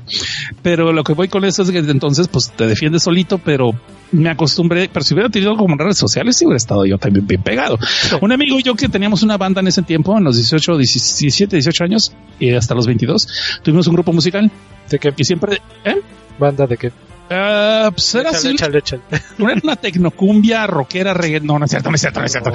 pero 0.61 0.91
lo 0.91 1.03
que 1.03 1.13
voy 1.13 1.27
con 1.27 1.45
eso 1.45 1.61
es 1.63 1.71
que 1.71 1.79
entonces, 1.79 2.27
pues 2.27 2.51
te 2.51 2.65
defiendes 2.67 3.03
solito, 3.03 3.37
pero 3.37 3.73
me 4.11 4.29
acostumbré, 4.29 4.89
pero 4.91 5.03
si 5.03 5.13
hubiera 5.13 5.29
tenido 5.29 5.55
como 5.55 5.75
redes 5.75 5.97
sociales, 5.97 6.37
sí 6.37 6.45
hubiera 6.45 6.57
estado 6.57 6.85
yo 6.85 6.97
también 6.97 7.25
bien 7.27 7.41
pegado. 7.41 7.77
Un 8.21 8.31
amigo 8.31 8.59
y 8.59 8.63
yo 8.63 8.75
que 8.75 8.89
teníamos 8.89 9.23
una 9.23 9.37
banda 9.37 9.61
en 9.61 9.67
ese 9.67 9.81
tiempo, 9.83 10.17
en 10.17 10.23
los 10.23 10.35
18, 10.35 10.77
17, 10.77 11.55
18 11.55 11.83
años 11.83 12.13
y 12.39 12.51
hasta 12.51 12.75
los 12.75 12.87
22, 12.87 13.27
tuvimos 13.63 13.87
un 13.91 13.95
grupo 13.95 14.13
musical 14.13 14.49
¿De 14.89 14.99
qué 14.99 15.13
y 15.15 15.23
siempre, 15.23 15.61
¿eh? 15.85 16.01
banda? 16.39 16.65
¿De 16.65 16.77
qué? 16.77 16.91
Ah, 17.33 17.89
pues 17.93 18.13
era 18.15 18.31
así, 18.31 18.49
Échale, 18.49 18.79
échale, 18.79 19.01
era 19.39 19.61
una 19.63 19.75
tecnocumbia 19.77 20.67
rockera 20.67 21.13
reggae, 21.13 21.39
no, 21.39 21.57
no 21.57 21.65
es 21.65 21.71
cierto, 21.71 21.89
no 21.89 21.95
es 21.95 22.01
cierto, 22.01 22.19
no 22.19 22.25
es 22.25 22.31
cierto. 22.33 22.51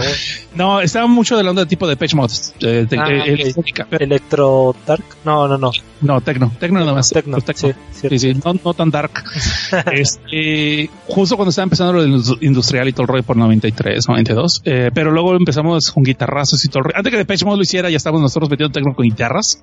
No, 0.55 0.81
estaba 0.81 1.07
mucho 1.07 1.37
de 1.37 1.43
la 1.43 1.51
onda 1.51 1.63
de 1.63 1.67
tipo 1.69 1.89
de 1.89 1.97
Pitch 1.97 2.15
Mods, 2.15 2.55
eh, 2.61 2.87
Ah, 2.93 3.09
eh, 3.11 3.21
ok. 3.21 3.27
electrónica, 3.29 3.87
pero 3.89 4.05
Electro 4.05 4.77
Dark. 4.87 5.05
No, 5.25 5.49
no, 5.49 5.57
no. 5.57 5.71
no, 6.03 6.21
tecno, 6.21 6.53
tecno 6.61 6.81
nada 6.81 6.93
más. 6.93 7.11
Tecno. 7.11 7.39
Tecno. 7.41 7.75
Sí. 7.93 8.09
Sí, 8.09 8.19
sí, 8.19 8.35
no, 8.45 8.55
no 8.63 8.75
tan 8.75 8.91
dark. 8.91 9.25
este, 9.93 10.91
justo 11.07 11.37
cuando 11.37 11.51
estaba 11.51 11.65
empezando 11.65 11.95
lo 11.95 12.03
del 12.03 12.23
industrial 12.43 12.89
y 12.89 12.93
todo 12.93 13.03
el 13.03 13.09
rollo 13.09 13.23
por 13.23 13.37
93, 13.37 14.09
92, 14.09 14.63
eh, 14.65 14.91
pero 14.93 15.11
luego 15.11 15.35
empezamos 15.35 15.91
con 15.91 16.03
guitarrazos 16.03 16.65
y 16.65 16.69
todo 16.69 16.81
el 16.81 16.85
rollo. 16.85 16.97
Antes 16.99 17.11
que 17.11 17.17
Depeche 17.19 17.45
Mode 17.45 17.57
lo 17.57 17.63
hiciera, 17.63 17.89
ya 17.91 17.97
estábamos 17.97 18.23
nosotros 18.23 18.51
metiendo 18.51 18.73
tecno 18.73 18.95
con 18.95 19.05
guitarras. 19.05 19.63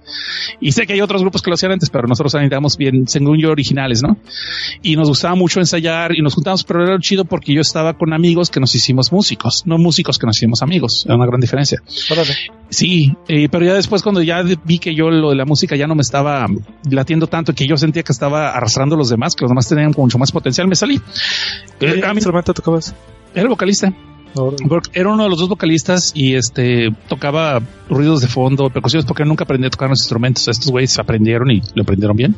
Y 0.60 0.72
sé 0.72 0.88
que 0.88 0.94
hay 0.94 1.02
otros 1.02 1.22
grupos 1.22 1.42
que 1.42 1.50
lo 1.50 1.56
hacían 1.56 1.74
antes, 1.74 1.90
pero 1.90 2.08
nosotros 2.08 2.34
necesitábamos 2.34 2.78
bien, 2.78 3.08
según 3.08 3.38
yo, 3.40 3.52
originales, 3.52 4.02
¿no? 4.02 4.18
Y 4.82 4.96
nos 4.96 5.03
gustaba 5.08 5.36
mucho 5.36 5.60
ensayar 5.60 6.12
y 6.16 6.22
nos 6.22 6.34
juntábamos, 6.34 6.64
pero 6.64 6.84
era 6.84 7.00
chido 7.00 7.26
porque 7.26 7.54
yo 7.54 7.62
estaba 7.62 7.94
con 7.94 8.14
amigos 8.14 8.50
que 8.50 8.60
nos 8.60 8.74
hicimos 8.76 9.12
músicos, 9.12 9.64
no 9.66 9.78
músicos 9.78 10.18
que 10.18 10.26
nos 10.26 10.38
hicimos 10.38 10.62
amigos. 10.62 11.04
Era 11.06 11.16
una 11.16 11.26
gran 11.26 11.40
diferencia. 11.40 11.82
Sí, 12.70 13.14
eh, 13.28 13.50
pero 13.50 13.66
ya 13.66 13.74
después 13.74 14.02
cuando 14.02 14.22
ya 14.22 14.42
vi 14.42 14.80
que 14.80 14.96
yo 14.96 15.10
lo 15.10 15.30
de 15.30 15.36
la 15.36 15.46
música 15.46 15.76
ya 15.76 15.88
no 15.88 15.96
me 15.96 16.02
estaba 16.02 16.46
latiendo 16.90 17.28
tanto, 17.28 17.54
que 17.54 17.66
yo 17.68 17.78
sentía 17.78 18.04
que 18.04 18.12
estaba 18.12 18.50
arrastrando 18.50 18.96
a 18.96 18.98
los 18.98 19.10
demás, 19.10 19.36
que 19.36 19.44
los 19.44 19.50
demás 19.50 19.68
tenían 19.68 19.94
mucho 19.96 20.18
más 20.18 20.32
potencial, 20.32 20.68
me 20.68 20.76
salí. 20.76 20.96
Eh, 21.80 22.00
¿Qué 22.00 22.06
a 22.06 22.10
mí 22.10 22.18
instrumento 22.18 22.54
tocabas? 22.54 22.96
era 23.36 23.50
vocalista. 23.50 23.94
Era 24.94 25.10
uno 25.10 25.24
de 25.24 25.30
los 25.30 25.40
dos 25.40 25.50
vocalistas 25.50 26.12
y 26.16 26.36
este 26.36 26.90
tocaba 27.08 27.62
ruidos 27.88 28.22
de 28.22 28.28
fondo, 28.28 28.70
percusiones, 28.72 29.06
porque 29.06 29.26
nunca 29.26 29.44
aprendí 29.44 29.68
a 29.68 29.70
tocar 29.70 29.90
los 29.90 30.02
instrumentos. 30.02 30.48
Estos 30.48 30.72
güeyes 30.72 30.98
aprendieron 30.98 31.52
y 31.52 31.62
lo 31.76 31.84
aprendieron 31.84 32.18
bien. 32.18 32.36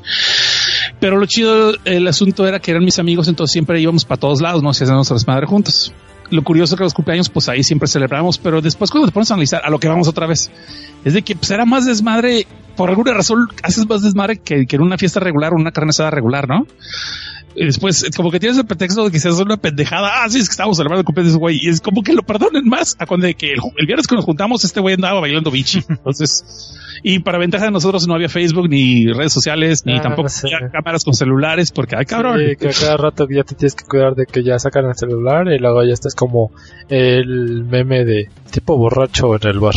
Pero 1.00 1.18
lo 1.18 1.26
chido, 1.26 1.74
el 1.86 2.08
asunto 2.08 2.48
era 2.48 2.60
que 2.60 2.72
eran 2.72 2.84
mis 2.84 3.00
amigos, 3.00 3.28
entonces 3.28 3.54
siempre 3.54 3.80
íbamos 3.80 4.06
para 4.06 4.20
todos 4.20 4.42
lados, 4.42 4.64
¿no? 4.64 4.74
Si 4.74 4.84
hacíamos 4.84 5.10
desmadre 5.10 5.46
juntos. 5.48 5.94
Lo 6.32 6.44
curioso 6.44 6.76
que 6.76 6.84
los 6.84 6.94
cumpleaños, 6.94 7.30
pues 7.30 7.50
ahí 7.50 7.64
siempre 7.64 7.88
celebramos, 7.88 8.38
pero 8.38 8.62
después 8.62 8.90
cuando 8.90 9.08
te 9.08 9.14
pones 9.14 9.30
a 9.30 9.36
analizar 9.36 9.62
a 9.64 9.70
lo 9.70 9.80
que 9.80 9.88
vamos 9.88 10.08
otra 10.08 10.26
vez, 10.26 10.50
es 11.04 11.14
de 11.14 11.22
que 11.22 11.36
pues 11.36 11.52
era 11.52 11.66
más 11.66 11.86
desmadre, 11.86 12.48
por 12.76 12.90
alguna 12.90 13.14
razón 13.14 13.48
haces 13.62 13.88
más 13.88 14.02
desmadre 14.02 14.38
que, 14.38 14.66
que 14.66 14.76
en 14.76 14.82
una 14.82 14.98
fiesta 14.98 15.20
regular 15.20 15.54
o 15.54 15.56
una 15.56 15.72
carne 15.72 15.90
asada 15.92 16.10
regular, 16.10 16.48
¿no? 16.50 16.66
Y 17.56 17.66
después, 17.66 18.06
como 18.18 18.32
que 18.32 18.40
tienes 18.40 18.58
el 18.58 18.66
pretexto 18.66 19.06
de 19.06 19.12
que 19.12 19.20
seas 19.20 19.40
una 19.40 19.56
pendejada. 19.58 20.24
Ah, 20.24 20.30
sí, 20.30 20.40
es 20.40 20.48
que 20.50 20.52
estábamos 20.52 20.76
celebrando 20.78 21.00
el 21.02 21.06
cumpleaños 21.06 21.32
de 21.34 21.38
ese 21.38 21.40
güey. 21.40 21.60
Y 21.62 21.70
es 21.70 21.80
como 21.80 22.04
que 22.04 22.14
lo 22.14 22.22
perdonen 22.22 22.66
más 22.68 22.96
a 23.00 23.06
cuando 23.06 23.28
de 23.28 23.36
que 23.36 23.54
el, 23.54 23.60
el 23.78 23.86
viernes 23.86 24.08
que 24.08 24.16
nos 24.16 24.26
juntamos, 24.26 24.64
este 24.66 24.82
güey 24.82 24.96
andaba 24.96 25.22
bailando 25.22 25.52
bichi. 25.52 25.82
Entonces, 25.90 26.76
y 27.02 27.20
para 27.20 27.38
ventaja 27.38 27.66
de 27.66 27.72
nosotros 27.72 28.08
no 28.08 28.14
había 28.16 28.28
Facebook 28.30 28.68
ni 28.70 29.08
redes 29.08 29.32
sociales, 29.32 29.86
ni 29.86 29.98
Ah, 29.98 30.02
tampoco 30.02 30.28
sí. 30.30 30.48
había 30.54 30.70
cámaras 30.70 31.04
con 31.06 31.14
celulares, 31.14 31.72
porque, 31.72 31.96
ay, 31.98 32.06
cabrón. 32.06 32.40
Sí, 32.40 32.56
que 32.58 32.68
a 32.68 32.72
cada 32.72 32.98
rato 32.98 33.26
ya 33.30 33.44
te 33.44 33.56
tienes 33.56 33.76
que 33.76 33.86
cuidar 33.86 34.16
de 34.16 34.26
que 34.26 34.44
ya 34.44 34.60
sacan 34.60 34.86
el 34.86 34.96
celular 34.96 35.48
y 35.48 35.58
luego 35.58 35.82
ya 35.84 35.94
estás 35.94 36.14
como 36.16 36.52
el 36.90 37.64
meme 37.64 38.04
de 38.06 38.30
tipo 38.52 38.78
borracho 38.78 39.34
en 39.36 39.48
el 39.48 39.60
bar. 39.60 39.76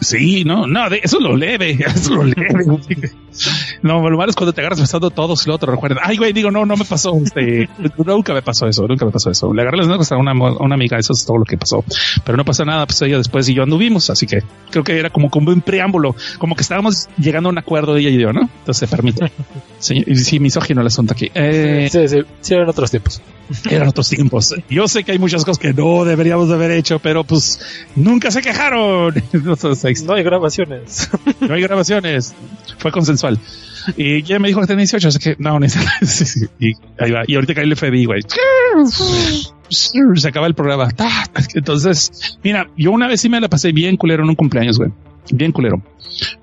Sí, 0.00 0.44
no, 0.44 0.66
no, 0.66 0.90
de- 0.90 1.00
eso 1.02 1.16
es 1.16 1.22
lo 1.22 1.34
leve, 1.34 1.70
eso 1.86 1.88
es 1.96 2.10
lo 2.10 2.24
leve. 2.24 3.10
No, 3.82 4.08
lo 4.08 4.16
malo 4.16 4.30
es 4.30 4.36
cuando 4.36 4.52
te 4.52 4.60
agarras 4.60 4.80
besando 4.80 5.10
todos 5.10 5.42
y 5.42 5.46
luego 5.46 5.58
te 5.58 5.66
recuerdan. 5.66 5.98
Ay, 6.02 6.16
güey, 6.16 6.32
digo, 6.32 6.50
no, 6.50 6.64
no 6.66 6.76
me 6.76 6.84
pasó, 6.84 7.16
este, 7.22 7.68
nunca 8.04 8.34
me 8.34 8.42
pasó 8.42 8.66
eso, 8.66 8.86
nunca 8.86 9.04
me 9.04 9.12
pasó 9.12 9.30
eso. 9.30 9.52
Le 9.52 9.62
agarré 9.62 9.78
las 9.78 9.88
nalgas 9.88 10.12
a 10.12 10.16
una, 10.16 10.32
a 10.32 10.62
una 10.62 10.74
amiga, 10.74 10.98
eso 10.98 11.12
es 11.12 11.24
todo 11.24 11.38
lo 11.38 11.44
que 11.44 11.56
pasó. 11.56 11.84
Pero 12.24 12.36
no 12.36 12.44
pasa 12.44 12.64
nada, 12.64 12.86
pues 12.86 13.00
ella 13.02 13.18
después 13.18 13.48
y 13.48 13.54
yo 13.54 13.62
anduvimos, 13.62 14.10
así 14.10 14.26
que 14.26 14.42
creo 14.70 14.84
que 14.84 14.98
era 14.98 15.10
como 15.10 15.30
como 15.30 15.50
un 15.50 15.60
preámbulo, 15.60 16.14
como 16.38 16.54
que 16.54 16.62
estábamos 16.62 17.08
llegando 17.18 17.48
a 17.48 17.52
un 17.52 17.58
acuerdo 17.58 17.96
ella 17.96 18.10
y 18.10 18.18
yo, 18.18 18.32
¿no? 18.32 18.42
Entonces 18.42 18.78
se 18.78 18.86
permite. 18.88 19.30
Sí, 19.78 20.02
sí, 20.14 20.40
misógino 20.40 20.80
el 20.80 20.86
asunto 20.86 21.12
aquí. 21.12 21.30
Eh, 21.34 21.88
Sí, 21.92 22.08
sí, 22.08 22.20
sí, 22.40 22.54
eran 22.54 22.68
otros 22.70 22.90
tiempos. 22.90 23.20
eran 23.70 23.88
otros 23.88 24.08
tiempos. 24.08 24.54
Yo 24.68 24.88
sé 24.88 25.04
que 25.04 25.12
hay 25.12 25.18
muchas 25.18 25.44
cosas 25.44 25.58
que 25.58 25.72
no 25.72 26.04
deberíamos 26.04 26.48
de 26.48 26.54
haber 26.54 26.70
hecho, 26.72 26.98
pero 26.98 27.24
pues 27.24 27.60
nunca 27.94 28.30
se 28.30 28.42
quejaron. 28.42 29.14
No 30.02 30.14
hay 30.14 30.22
grabaciones. 30.22 31.10
No 31.40 31.54
hay 31.54 31.62
grabaciones. 31.62 32.34
Fue 32.78 32.90
consensual. 33.28 33.66
Y 33.96 34.22
ya 34.22 34.38
me 34.38 34.48
dijo 34.48 34.60
que 34.60 34.66
tenía 34.66 34.82
18, 34.82 35.08
así 35.08 35.18
que 35.18 35.36
no, 35.38 35.58
sí. 36.02 36.46
Y 36.58 36.72
ahí 36.98 37.10
va. 37.10 37.22
Y 37.26 37.34
ahorita 37.34 37.54
cae 37.54 37.64
el 37.64 37.76
FBI, 37.76 38.04
güey. 38.06 38.22
Se 39.68 40.28
acaba 40.28 40.46
el 40.46 40.54
programa. 40.54 40.88
Entonces, 41.54 42.38
mira, 42.42 42.68
yo 42.76 42.90
una 42.90 43.08
vez 43.08 43.20
sí 43.20 43.28
me 43.28 43.40
la 43.40 43.48
pasé 43.48 43.72
bien 43.72 43.96
culero 43.96 44.22
en 44.22 44.30
un 44.30 44.36
cumpleaños, 44.36 44.78
güey. 44.78 44.90
Bien 45.32 45.52
culero. 45.52 45.82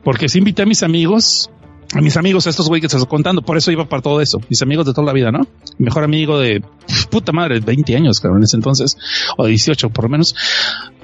Porque 0.04 0.30
sí 0.30 0.40
invité 0.40 0.64
a 0.64 0.66
mis 0.66 0.84
amigos, 0.84 1.50
a 1.94 2.02
mis 2.02 2.18
amigos, 2.18 2.48
estos 2.48 2.68
güey 2.68 2.82
que 2.82 2.88
te 2.88 2.96
estoy 2.96 3.10
contando. 3.10 3.42
Por 3.42 3.58
eso 3.58 3.72
iba 3.72 3.88
para 3.88 4.02
todo 4.02 4.20
eso. 4.20 4.40
Mis 4.50 4.62
amigos 4.62 4.86
de 4.86 4.94
toda 4.94 5.06
la 5.06 5.14
vida, 5.14 5.32
¿no? 5.32 5.46
Mejor 5.78 6.04
amigo 6.04 6.40
de 6.40 6.64
puta 7.12 7.32
madre, 7.32 7.60
20 7.60 7.96
años, 7.96 8.20
cabrón, 8.20 8.40
en 8.40 8.46
ese 8.46 8.58
entonces, 8.58 8.98
o 9.38 9.46
18 9.46 9.90
por 9.90 10.06
lo 10.06 10.10
menos 10.10 10.36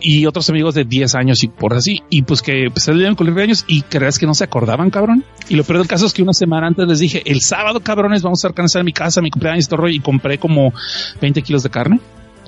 y 0.01 0.25
otros 0.25 0.49
amigos 0.49 0.75
de 0.75 0.85
10 0.85 1.15
años 1.15 1.43
y 1.43 1.47
por 1.47 1.73
así. 1.73 2.01
Y 2.09 2.23
pues 2.23 2.41
que 2.41 2.69
pues, 2.71 2.83
se 2.83 2.91
le 2.91 2.99
dieron 2.99 3.15
cumpleaños 3.15 3.65
y 3.67 3.83
crees 3.83 4.17
que 4.17 4.25
no 4.25 4.33
se 4.33 4.45
acordaban, 4.45 4.89
cabrón. 4.89 5.23
Y 5.47 5.55
lo 5.55 5.63
peor 5.63 5.79
del 5.79 5.87
caso 5.87 6.05
es 6.05 6.13
que 6.13 6.23
una 6.23 6.33
semana 6.33 6.67
antes 6.67 6.87
les 6.87 6.99
dije, 6.99 7.21
el 7.25 7.41
sábado, 7.41 7.81
cabrones, 7.81 8.23
vamos 8.23 8.43
a 8.45 8.49
en 8.49 8.85
mi 8.85 8.93
casa, 8.93 9.21
mi 9.21 9.29
cumpleaños 9.29 9.67
todo 9.67 9.81
rollo", 9.81 9.95
y 9.95 9.99
compré 9.99 10.37
como 10.37 10.73
20 11.21 11.41
kilos 11.41 11.63
de 11.63 11.69
carne 11.69 11.99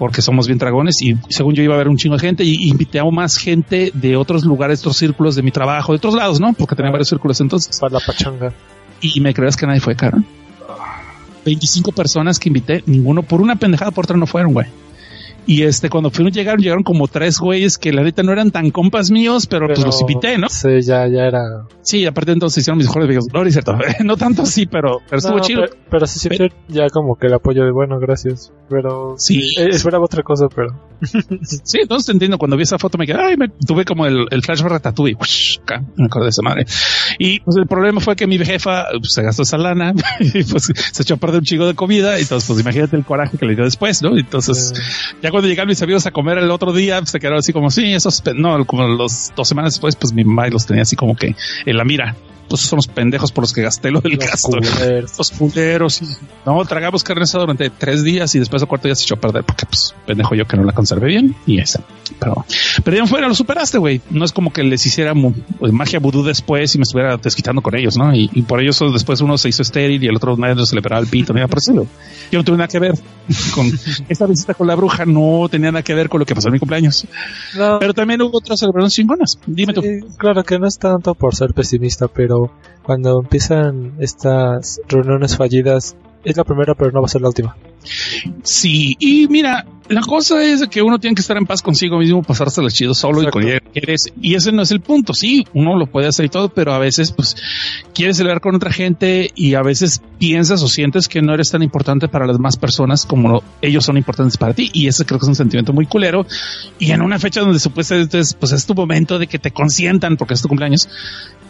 porque 0.01 0.23
somos 0.23 0.47
bien 0.47 0.57
dragones 0.57 0.99
y 1.03 1.15
según 1.29 1.53
yo 1.53 1.61
iba 1.61 1.75
a 1.75 1.75
haber 1.75 1.87
un 1.87 1.95
chingo 1.95 2.15
de 2.15 2.21
gente 2.21 2.43
y 2.43 2.67
invité 2.67 2.97
a 2.97 3.05
más 3.05 3.37
gente 3.37 3.91
de 3.93 4.15
otros 4.15 4.43
lugares, 4.43 4.79
otros 4.79 4.97
círculos 4.97 5.35
de 5.35 5.43
mi 5.43 5.51
trabajo, 5.51 5.91
de 5.91 5.97
otros 5.97 6.15
lados, 6.15 6.39
¿no? 6.39 6.53
Porque 6.53 6.75
tenía 6.75 6.89
varios 6.89 7.07
círculos 7.07 7.39
entonces. 7.39 7.79
Para 7.79 7.93
la 7.93 7.99
pachanga. 7.99 8.51
Y 8.99 9.21
me 9.21 9.31
crees 9.31 9.55
que 9.55 9.67
nadie 9.67 9.79
fue, 9.79 9.95
cabrón. 9.95 10.25
25 11.45 11.91
personas 11.91 12.39
que 12.39 12.49
invité, 12.49 12.83
ninguno 12.87 13.21
por 13.21 13.41
una 13.41 13.57
pendejada 13.57 13.91
por 13.91 14.05
otra 14.05 14.17
no 14.17 14.25
fueron, 14.25 14.53
güey. 14.53 14.65
Y 15.45 15.63
este, 15.63 15.89
cuando 15.89 16.09
fueron, 16.11 16.31
llegaron, 16.31 16.61
llegaron 16.61 16.83
como 16.83 17.07
tres 17.07 17.39
güeyes 17.39 17.77
que 17.77 17.91
la 17.91 18.03
neta 18.03 18.21
no 18.23 18.31
eran 18.31 18.51
tan 18.51 18.69
compas 18.71 19.09
míos, 19.11 19.47
pero, 19.47 19.67
pues 19.67 19.79
los 19.83 19.99
invité, 20.01 20.37
¿no? 20.37 20.47
Sí, 20.49 20.81
ya, 20.81 21.07
ya 21.07 21.25
era. 21.25 21.41
Sí, 21.81 22.05
aparte 22.05 22.31
entonces 22.31 22.59
hicieron 22.61 22.77
mis 22.77 22.87
mejores. 22.87 23.25
No, 23.33 23.41
no 23.41 23.47
es 23.47 23.53
cierto. 23.53 23.75
no 24.03 24.17
tanto 24.17 24.43
así, 24.43 24.65
pero, 24.67 24.99
pero 25.09 25.17
estuvo 25.17 25.37
No, 25.37 25.43
chido. 25.43 25.61
Pero, 25.61 25.75
pero 25.89 26.07
sí 26.07 26.19
siente 26.19 26.51
ya 26.67 26.87
como 26.89 27.15
que 27.17 27.27
el 27.27 27.33
apoyo 27.33 27.63
de 27.65 27.71
bueno, 27.71 27.99
gracias. 27.99 28.51
Pero 28.69 29.15
Sí. 29.17 29.53
eh, 29.57 29.69
esperaba 29.71 30.05
otra 30.05 30.21
cosa, 30.23 30.47
pero 30.53 30.69
Sí, 31.63 31.79
entonces 31.81 32.05
te 32.05 32.11
entiendo. 32.11 32.37
Cuando 32.37 32.55
vi 32.55 32.63
esa 32.63 32.77
foto 32.77 32.97
me 32.97 33.07
quedé, 33.07 33.19
ay, 33.19 33.35
me 33.37 33.49
tuve 33.49 33.83
como 33.85 34.05
el, 34.05 34.27
el 34.29 34.41
flash 34.43 34.61
Ratatouille. 34.61 35.17
Me 35.95 36.05
acordé 36.05 36.25
de 36.25 36.29
esa 36.29 36.41
madre. 36.43 36.65
Y 37.17 37.39
pues 37.39 37.57
el 37.57 37.65
problema 37.67 37.99
fue 37.99 38.15
que 38.15 38.27
mi 38.27 38.37
jefa 38.37 38.85
pues, 38.99 39.13
se 39.13 39.23
gastó 39.23 39.41
esa 39.41 39.57
lana 39.57 39.93
y 40.19 40.43
pues 40.43 40.71
se 40.91 41.01
echó 41.03 41.15
a 41.15 41.17
perder 41.17 41.39
un 41.39 41.45
chico 41.45 41.65
de 41.65 41.73
comida. 41.73 42.19
Y 42.19 42.21
entonces, 42.23 42.47
pues 42.47 42.59
imagínate 42.61 42.95
el 42.95 43.03
coraje 43.05 43.37
que 43.37 43.45
le 43.45 43.55
dio 43.55 43.63
después, 43.63 44.01
¿no? 44.03 44.15
Entonces, 44.17 44.73
ya 45.21 45.30
cuando 45.31 45.47
llegaron 45.47 45.69
mis 45.69 45.81
amigos 45.81 46.05
a 46.05 46.11
comer 46.11 46.37
el 46.37 46.51
otro 46.51 46.73
día, 46.73 46.99
pues, 46.99 47.11
se 47.11 47.19
quedaron 47.19 47.39
así 47.39 47.53
como, 47.53 47.71
sí, 47.71 47.93
esos, 47.93 48.23
no, 48.35 48.65
como 48.65 48.87
los 48.87 49.31
dos 49.35 49.47
semanas 49.47 49.73
después, 49.73 49.95
pues 49.95 50.13
mi 50.13 50.23
mamá 50.23 50.47
los 50.47 50.65
tenía 50.65 50.83
así 50.83 50.95
como 50.95 51.15
que 51.15 51.35
en 51.65 51.77
la 51.77 51.83
mira 51.83 52.15
pues 52.51 52.61
son 52.69 52.77
los 52.77 52.87
pendejos 52.87 53.31
por 53.31 53.43
los 53.43 53.53
que 53.53 53.61
gasté 53.61 53.91
lo 53.91 54.01
del 54.01 54.13
Los 54.13 54.25
gasto. 54.27 54.49
culeros. 54.49 55.17
Los 55.17 55.31
culeros. 55.31 56.01
No, 56.45 56.63
tragamos 56.65 57.03
carne 57.03 57.23
asada 57.23 57.43
durante 57.43 57.69
tres 57.69 58.03
días 58.03 58.33
y 58.35 58.39
después 58.39 58.61
al 58.61 58.67
cuarto 58.67 58.87
día 58.87 58.95
se 58.95 59.03
echó 59.03 59.15
a 59.15 59.19
perder 59.19 59.43
porque, 59.43 59.65
pues, 59.65 59.95
pendejo 60.05 60.35
yo 60.35 60.45
que 60.45 60.57
no 60.57 60.63
la 60.63 60.73
conservé 60.73 61.07
bien 61.07 61.35
y 61.45 61.59
esa. 61.59 61.81
Pero, 62.19 62.45
pero 62.83 62.97
ya 62.97 63.05
fuera, 63.07 63.27
lo 63.27 63.33
superaste, 63.35 63.77
güey. 63.77 64.01
No 64.09 64.25
es 64.25 64.31
como 64.33 64.51
que 64.53 64.63
les 64.63 64.85
hiciera 64.85 65.13
pues, 65.59 65.71
magia 65.71 65.99
vudú 65.99 66.23
después 66.23 66.75
y 66.75 66.77
me 66.77 66.83
estuviera 66.83 67.17
desquitando 67.17 67.61
con 67.61 67.75
ellos, 67.75 67.97
¿no? 67.97 68.13
Y, 68.15 68.29
y 68.33 68.41
por 68.43 68.61
ello 68.61 68.73
solo 68.73 68.91
después 68.91 69.21
uno 69.21 69.37
se 69.37 69.49
hizo 69.49 69.61
estéril 69.61 70.03
y 70.03 70.07
el 70.07 70.15
otro 70.15 70.35
nadie 70.37 70.65
se 70.65 70.75
le 70.75 70.81
paraba 70.81 71.01
el 71.01 71.07
pito, 71.07 71.33
nada 71.33 71.47
parecido. 71.47 71.87
Yo 72.31 72.39
no 72.39 72.43
tuve 72.43 72.57
nada 72.57 72.67
que 72.67 72.79
ver 72.79 72.93
con 73.55 73.71
esta 74.09 74.25
visita 74.25 74.53
con 74.53 74.67
la 74.67 74.75
bruja, 74.75 75.05
no 75.05 75.47
tenía 75.49 75.71
nada 75.71 75.83
que 75.83 75.93
ver 75.93 76.09
con 76.09 76.19
lo 76.19 76.25
que 76.25 76.35
pasó 76.35 76.49
en 76.49 76.53
mi 76.53 76.59
cumpleaños. 76.59 77.05
No, 77.57 77.79
Pero 77.79 77.93
también 77.93 78.21
hubo 78.21 78.37
otras 78.37 78.59
celebraciones 78.59 78.93
chingonas. 78.93 79.39
Dime 79.45 79.73
tú. 79.73 79.81
claro 80.17 80.43
que 80.43 80.59
no 80.59 80.67
es 80.67 80.77
tanto 80.77 81.13
por 81.15 81.35
ser 81.35 81.53
pesimista, 81.53 82.07
pero 82.07 82.40
cuando 82.83 83.19
empiezan 83.19 83.93
estas 83.99 84.81
reuniones 84.87 85.37
fallidas, 85.37 85.95
es 86.23 86.37
la 86.37 86.43
primera, 86.43 86.75
pero 86.75 86.91
no 86.91 87.01
va 87.01 87.05
a 87.05 87.09
ser 87.09 87.21
la 87.21 87.27
última. 87.27 87.55
Sí, 88.43 88.95
y 88.99 89.27
mira, 89.27 89.65
la 89.91 90.01
cosa 90.01 90.41
es 90.41 90.65
que 90.69 90.81
uno 90.81 90.99
tiene 90.99 91.15
que 91.15 91.21
estar 91.21 91.35
en 91.35 91.45
paz 91.45 91.61
consigo 91.61 91.97
mismo, 91.97 92.23
pasársela 92.23 92.69
chido 92.69 92.93
solo 92.93 93.19
Exacto. 93.19 93.41
y 93.41 93.59
con 93.59 93.59
quieres. 93.73 94.13
Y 94.21 94.35
ese 94.35 94.51
no 94.51 94.61
es 94.61 94.71
el 94.71 94.79
punto. 94.79 95.13
Sí, 95.13 95.45
uno 95.53 95.77
lo 95.77 95.85
puede 95.85 96.07
hacer 96.07 96.25
y 96.25 96.29
todo, 96.29 96.49
pero 96.49 96.73
a 96.73 96.79
veces, 96.79 97.11
pues, 97.11 97.35
quieres 97.93 98.17
celebrar 98.17 98.41
con 98.41 98.55
otra 98.55 98.71
gente 98.71 99.29
y 99.35 99.55
a 99.55 99.61
veces 99.61 100.01
piensas 100.17 100.63
o 100.63 100.67
sientes 100.67 101.07
que 101.07 101.21
no 101.21 101.33
eres 101.33 101.51
tan 101.51 101.61
importante 101.61 102.07
para 102.07 102.25
las 102.25 102.37
demás 102.37 102.57
personas 102.57 103.05
como 103.05 103.43
ellos 103.61 103.83
son 103.83 103.97
importantes 103.97 104.37
para 104.37 104.53
ti. 104.53 104.69
Y 104.73 104.87
ese 104.87 105.03
creo 105.03 105.19
que 105.19 105.25
es 105.25 105.29
un 105.29 105.35
sentimiento 105.35 105.73
muy 105.73 105.85
culero. 105.87 106.25
Y 106.79 106.91
en 106.91 107.01
una 107.01 107.19
fecha 107.19 107.41
donde 107.41 107.59
supuestamente 107.59 108.19
es, 108.19 108.33
pues, 108.33 108.53
es 108.53 108.65
tu 108.65 108.73
momento 108.73 109.19
de 109.19 109.27
que 109.27 109.39
te 109.39 109.51
consientan 109.51 110.15
porque 110.15 110.35
es 110.35 110.41
tu 110.41 110.47
cumpleaños. 110.47 110.87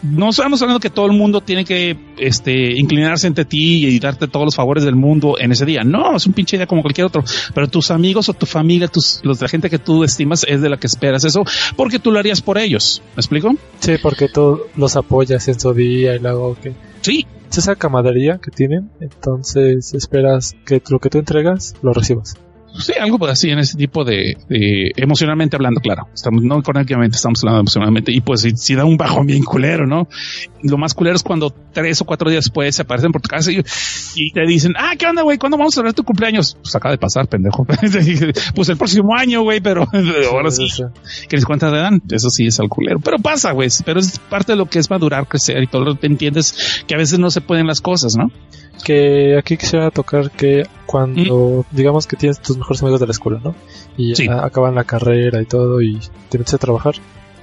No 0.02 0.30
estamos 0.30 0.60
hablando 0.62 0.80
que 0.80 0.90
todo 0.90 1.06
el 1.06 1.12
mundo 1.12 1.42
tiene 1.42 1.64
que 1.64 1.96
este, 2.18 2.76
inclinarse 2.76 3.28
ante 3.28 3.44
ti 3.44 3.86
y 3.86 4.00
darte 4.00 4.26
todos 4.26 4.46
los 4.46 4.56
favores 4.56 4.82
del 4.82 4.96
mundo 4.96 5.36
en 5.38 5.52
ese 5.52 5.64
día. 5.64 5.84
No, 5.84 6.18
es 6.22 6.26
un 6.26 6.32
pinche 6.32 6.56
día 6.56 6.66
como 6.66 6.82
cualquier 6.82 7.06
otro. 7.06 7.22
Pero 7.54 7.68
tus 7.68 7.90
amigos 7.90 8.28
o 8.28 8.34
tu 8.34 8.46
familia, 8.46 8.88
tus, 8.88 9.20
los 9.22 9.38
de 9.38 9.44
la 9.44 9.48
gente 9.48 9.68
que 9.68 9.78
tú 9.78 10.04
estimas 10.04 10.44
es 10.48 10.60
de 10.60 10.68
la 10.68 10.76
que 10.76 10.86
esperas 10.86 11.24
eso 11.24 11.44
porque 11.76 11.98
tú 11.98 12.10
lo 12.10 12.18
harías 12.18 12.40
por 12.40 12.58
ellos. 12.58 13.02
¿Me 13.16 13.20
explico? 13.20 13.54
Sí, 13.80 13.94
porque 14.02 14.28
tú 14.28 14.62
los 14.76 14.96
apoyas 14.96 15.46
en 15.48 15.58
su 15.58 15.72
día 15.74 16.14
y 16.14 16.18
luego 16.18 16.56
que 16.60 16.72
Sí, 17.02 17.26
es 17.50 17.58
esa 17.58 17.74
camaradería 17.74 18.38
que 18.38 18.52
tienen, 18.52 18.90
entonces 19.00 19.92
esperas 19.92 20.54
que 20.64 20.80
lo 20.88 21.00
que 21.00 21.10
tú 21.10 21.18
entregas 21.18 21.74
lo 21.82 21.92
recibas. 21.92 22.36
Sí, 22.78 22.92
algo 22.98 23.18
pues 23.18 23.32
así 23.32 23.50
en 23.50 23.58
ese 23.58 23.76
tipo 23.76 24.04
de, 24.04 24.36
de- 24.48 24.92
emocionalmente 24.96 25.56
hablando, 25.56 25.80
claro. 25.80 26.08
Estamos, 26.14 26.42
no 26.42 26.58
económicamente, 26.58 27.16
estamos 27.16 27.42
hablando 27.42 27.60
emocionalmente. 27.60 28.12
Y 28.12 28.20
pues 28.20 28.40
si, 28.40 28.50
si 28.56 28.74
da 28.74 28.84
un 28.84 28.96
bajón 28.96 29.26
bien 29.26 29.42
culero, 29.44 29.86
¿no? 29.86 30.08
Lo 30.62 30.78
más 30.78 30.94
culero 30.94 31.16
es 31.16 31.22
cuando 31.22 31.50
tres 31.72 32.00
o 32.00 32.04
cuatro 32.04 32.30
días 32.30 32.44
después 32.44 32.74
se 32.74 32.82
aparecen 32.82 33.12
por 33.12 33.20
tu 33.20 33.28
casa 33.28 33.50
y, 33.52 33.62
y 34.14 34.32
te 34.32 34.46
dicen, 34.46 34.74
ah, 34.78 34.92
¿qué 34.98 35.06
onda, 35.06 35.22
güey? 35.22 35.38
¿Cuándo 35.38 35.58
vamos 35.58 35.74
a 35.74 35.76
celebrar 35.76 35.94
tu 35.94 36.04
cumpleaños? 36.04 36.56
Pues 36.62 36.74
acaba 36.74 36.92
de 36.92 36.98
pasar, 36.98 37.28
pendejo. 37.28 37.66
pues 38.54 38.68
el 38.68 38.76
próximo 38.76 39.14
año, 39.16 39.42
güey, 39.42 39.60
pero 39.60 39.86
ahora 40.32 40.50
sí, 40.50 40.66
que 41.28 41.36
les 41.36 41.44
cuentas 41.44 41.72
de 41.72 41.78
dan. 41.78 42.02
Eso 42.10 42.30
sí 42.30 42.46
es 42.46 42.58
al 42.60 42.68
culero. 42.68 43.00
Pero 43.00 43.18
pasa, 43.18 43.52
güey. 43.52 43.68
Pero 43.84 44.00
es 44.00 44.18
parte 44.18 44.52
de 44.52 44.56
lo 44.56 44.66
que 44.66 44.78
es 44.78 44.88
madurar, 44.90 45.26
crecer 45.26 45.62
y 45.62 45.66
todo. 45.66 45.94
Te 45.94 46.06
entiendes 46.06 46.82
que 46.86 46.94
a 46.94 46.98
veces 46.98 47.18
no 47.18 47.30
se 47.30 47.40
pueden 47.40 47.66
las 47.66 47.80
cosas, 47.80 48.16
¿no? 48.16 48.30
Que 48.84 49.36
aquí 49.38 49.56
quisiera 49.56 49.90
tocar 49.90 50.30
que 50.30 50.66
cuando 50.86 51.64
digamos 51.70 52.06
que 52.06 52.16
tienes 52.16 52.40
tus 52.40 52.56
mejores 52.56 52.82
amigos 52.82 53.00
de 53.00 53.06
la 53.06 53.12
escuela, 53.12 53.40
¿no? 53.42 53.54
Y 53.96 54.28
acaban 54.30 54.74
la 54.74 54.84
carrera 54.84 55.40
y 55.40 55.46
todo 55.46 55.80
y 55.80 56.00
te 56.28 56.38
metes 56.38 56.54
a 56.54 56.58
trabajar, 56.58 56.94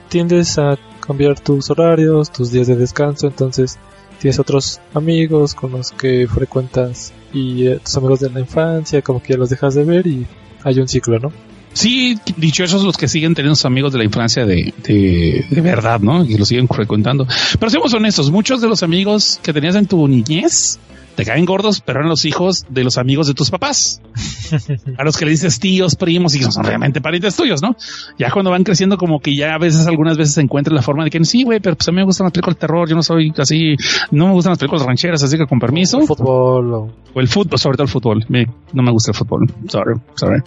tiendes 0.09 0.57
a 0.57 0.77
cambiar 0.99 1.39
tus 1.39 1.69
horarios, 1.69 2.31
tus 2.31 2.51
días 2.51 2.67
de 2.67 2.75
descanso, 2.75 3.27
entonces 3.27 3.79
tienes 4.19 4.39
otros 4.39 4.81
amigos 4.93 5.55
con 5.55 5.71
los 5.71 5.91
que 5.91 6.27
frecuentas 6.27 7.13
y 7.33 7.67
eh, 7.67 7.79
tus 7.83 7.95
amigos 7.97 8.19
de 8.19 8.29
la 8.29 8.39
infancia, 8.41 9.01
como 9.01 9.21
que 9.21 9.33
ya 9.33 9.39
los 9.39 9.49
dejas 9.49 9.75
de 9.75 9.85
ver 9.85 10.07
y 10.07 10.27
hay 10.63 10.79
un 10.79 10.87
ciclo, 10.87 11.19
¿no? 11.19 11.31
Sí, 11.73 12.17
dichosos 12.37 12.83
los 12.83 12.97
que 12.97 13.07
siguen 13.07 13.35
teniendo 13.35 13.55
sus 13.55 13.65
amigos 13.65 13.91
de 13.93 13.99
la 13.99 14.03
infancia 14.03 14.45
de, 14.45 14.73
de, 14.83 15.45
de 15.49 15.61
verdad, 15.61 15.99
¿no? 16.01 16.23
Y 16.25 16.37
los 16.37 16.47
siguen 16.47 16.67
frecuentando. 16.67 17.27
Pero 17.59 17.69
seamos 17.69 17.93
honestos, 17.93 18.31
muchos 18.31 18.59
de 18.61 18.67
los 18.67 18.83
amigos 18.83 19.39
que 19.43 19.53
tenías 19.53 19.75
en 19.75 19.85
tu 19.87 20.07
niñez 20.07 20.79
te 21.15 21.25
caen 21.25 21.43
gordos, 21.43 21.81
pero 21.81 21.99
eran 21.99 22.09
los 22.09 22.23
hijos 22.23 22.65
de 22.69 22.81
los 22.85 22.97
amigos 22.97 23.27
de 23.27 23.33
tus 23.33 23.49
papás. 23.51 24.01
A 24.97 25.03
los 25.03 25.17
que 25.17 25.25
le 25.25 25.31
dices 25.31 25.59
tíos, 25.59 25.95
primos 25.95 26.33
y 26.33 26.39
son 26.43 26.63
realmente 26.63 27.01
parientes 27.01 27.35
tuyos, 27.35 27.61
¿no? 27.61 27.75
Ya 28.17 28.31
cuando 28.31 28.51
van 28.51 28.63
creciendo, 28.63 28.97
como 28.97 29.19
que 29.19 29.35
ya 29.35 29.53
a 29.53 29.57
veces, 29.57 29.85
algunas 29.85 30.17
veces 30.17 30.33
se 30.35 30.41
encuentra 30.41 30.73
la 30.73 30.81
forma 30.81 31.03
de 31.03 31.09
que 31.09 31.23
sí, 31.25 31.43
güey, 31.43 31.59
pero 31.59 31.75
pues 31.75 31.87
a 31.89 31.91
mí 31.91 31.97
me 31.97 32.05
gustan 32.05 32.23
las 32.25 32.31
películas 32.31 32.55
de 32.55 32.59
terror. 32.61 32.87
Yo 32.89 32.95
no 32.95 33.03
soy 33.03 33.33
así, 33.37 33.75
no 34.11 34.27
me 34.27 34.33
gustan 34.33 34.51
las 34.51 34.59
películas 34.59 34.85
rancheras, 34.85 35.21
así 35.21 35.37
que 35.37 35.45
con 35.45 35.59
permiso. 35.59 35.99
El 35.99 36.07
fútbol 36.07 36.73
o 36.73 36.91
O 37.13 37.19
el 37.19 37.27
fútbol, 37.27 37.59
sobre 37.59 37.75
todo 37.75 37.83
el 37.83 37.89
fútbol. 37.91 38.25
Me- 38.29 38.47
no 38.71 38.81
me 38.81 38.91
gusta 38.91 39.11
el 39.11 39.17
fútbol. 39.17 39.45
Sorry, 39.67 39.95
sorry. 40.15 40.41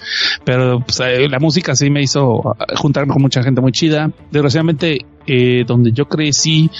Pero 0.45 0.81
pues, 0.81 0.99
eh, 1.14 1.29
la 1.29 1.38
música 1.38 1.75
sí 1.75 1.90
me 1.90 2.03
hizo 2.03 2.57
ah, 2.59 2.66
juntarme 2.77 3.12
con 3.12 3.22
mucha 3.22 3.42
gente 3.42 3.61
muy 3.61 3.72
chida. 3.72 4.11
Desgraciadamente, 4.31 5.07
eh, 5.27 5.64
donde 5.66 5.92
yo 5.92 6.07
crecí, 6.07 6.70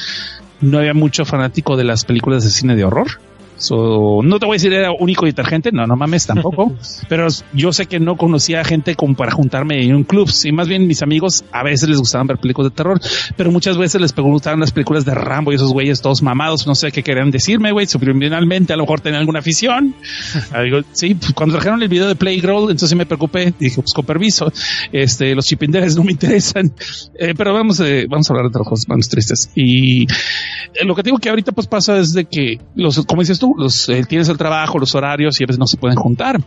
no 0.61 0.79
había 0.79 0.95
mucho 0.95 1.25
fanático 1.25 1.77
de 1.77 1.85
las 1.85 2.05
películas 2.05 2.45
de 2.45 2.51
cine 2.51 2.77
de 2.77 2.85
horror. 2.85 3.09
So, 3.57 4.21
no 4.23 4.39
te 4.39 4.47
voy 4.47 4.55
a 4.55 4.57
decir 4.57 4.73
era 4.73 4.91
único 4.93 5.27
y 5.27 5.31
detergente, 5.31 5.71
no, 5.73 5.87
no 5.87 5.97
mames 5.97 6.27
tampoco. 6.27 6.75
pero 7.09 7.29
yo 7.53 7.73
sé 7.73 7.87
que 7.87 8.01
no 8.01 8.17
conocía 8.17 8.65
gente 8.65 8.95
como 8.95 9.15
para 9.15 9.33
juntarme 9.33 9.83
en 9.85 9.95
un 9.95 10.05
club. 10.05 10.31
Sí, 10.31 10.53
más 10.53 10.69
bien 10.69 10.87
mis 10.87 11.03
amigos 11.03 11.45
a 11.53 11.63
veces 11.63 11.89
les 11.89 11.99
gustaban 11.99 12.27
ver 12.27 12.39
películas 12.39 12.73
de 12.73 12.77
terror, 12.77 13.01
pero 13.37 13.51
muchas 13.51 13.77
veces 13.77 14.01
les 14.01 14.15
gustaban 14.15 14.61
las 14.61 14.73
películas 14.73 15.05
de 15.05 15.15
Rambo 15.15 15.53
y 15.53 15.57
esos 15.57 15.73
güeyes 15.73 16.01
todos 16.01 16.23
mamados. 16.23 16.67
No 16.67 16.75
sé 16.75 16.93
qué 16.93 17.03
querían 17.03 17.31
decirme, 17.31 17.73
güey. 17.73 17.87
Subliminalmente 17.87 18.73
a 18.73 18.77
lo 18.77 18.85
mejor 18.85 19.01
tenían 19.01 19.21
alguna 19.21 19.41
afición. 19.41 19.95
Sí, 20.93 21.15
pues, 21.15 21.33
cuando 21.33 21.55
trajeron 21.55 21.83
el 21.83 21.89
video 21.89 22.07
de 22.07 22.15
Playgirl, 22.15 22.71
entonces 22.71 22.95
me 22.95 23.07
preocupé. 23.07 23.53
Dije, 23.59 23.81
pues 23.81 23.93
con 23.93 24.05
permiso, 24.05 24.53
este, 24.93 25.35
los 25.35 25.45
chipinderes 25.45 25.97
no 25.97 26.05
me 26.05 26.13
interesan. 26.13 26.73
Eh, 27.19 27.35
pero 27.37 27.53
vamos, 27.53 27.81
eh, 27.81 28.07
vamos 28.09 28.29
a 28.29 28.33
hablar 28.33 28.45
de 28.45 28.49
otras 28.49 28.69
cosas 28.69 28.89
más 28.89 29.09
tristes. 29.09 29.51
Y 29.55 30.05
eh, 30.05 30.85
lo 30.85 30.95
que 30.95 31.03
digo 31.03 31.19
que 31.19 31.29
ahorita 31.29 31.53
pues 31.53 31.67
pasa 31.67 31.99
es 31.99 32.13
de 32.13 32.25
que 32.25 32.61
los, 32.75 33.05
como 33.07 33.23
dices 33.23 33.39
tú, 33.39 33.52
los 33.57 33.89
eh, 33.89 34.05
tienes 34.09 34.29
el 34.29 34.39
trabajo, 34.39 34.79
los 34.79 34.95
horarios 34.95 35.41
y 35.41 35.45
a 35.45 35.47
veces 35.47 35.59
no 35.59 35.67
se 35.67 35.77
pueden 35.77 35.97
juntar. 35.97 36.41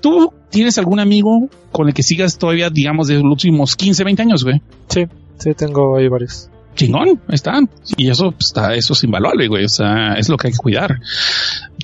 ¿Tú 0.00 0.32
tienes 0.50 0.76
algún 0.78 1.00
amigo 1.00 1.48
con 1.72 1.88
el 1.88 1.94
que 1.94 2.02
sigas 2.02 2.36
todavía, 2.36 2.70
digamos, 2.70 3.08
de 3.08 3.14
los 3.14 3.24
últimos 3.24 3.74
15, 3.74 4.04
20 4.04 4.22
años, 4.22 4.44
güey? 4.44 4.60
sí, 4.88 5.06
sí 5.38 5.54
tengo 5.54 5.96
ahí 5.96 6.08
varios. 6.08 6.50
Chingón, 6.74 7.20
está. 7.28 7.60
Y 7.96 8.10
eso 8.10 8.32
pues, 8.32 8.46
está, 8.46 8.74
eso 8.74 8.92
es 8.94 9.04
invaluable, 9.04 9.48
güey. 9.48 9.64
O 9.64 9.68
sea, 9.68 10.14
es 10.14 10.28
lo 10.28 10.36
que 10.36 10.48
hay 10.48 10.52
que 10.52 10.58
cuidar. 10.58 10.98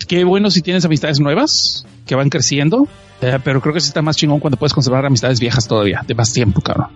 Qué 0.08 0.24
bueno 0.24 0.50
si 0.50 0.62
tienes 0.62 0.84
amistades 0.84 1.20
nuevas 1.20 1.86
que 2.06 2.14
van 2.14 2.28
creciendo, 2.28 2.88
eh, 3.20 3.38
pero 3.42 3.60
creo 3.60 3.72
que 3.72 3.80
sí 3.80 3.88
está 3.88 4.02
más 4.02 4.16
chingón 4.16 4.40
cuando 4.40 4.56
puedes 4.56 4.74
conservar 4.74 5.06
amistades 5.06 5.38
viejas 5.38 5.68
todavía, 5.68 6.02
de 6.06 6.14
más 6.14 6.32
tiempo, 6.32 6.60
cabrón. 6.60 6.88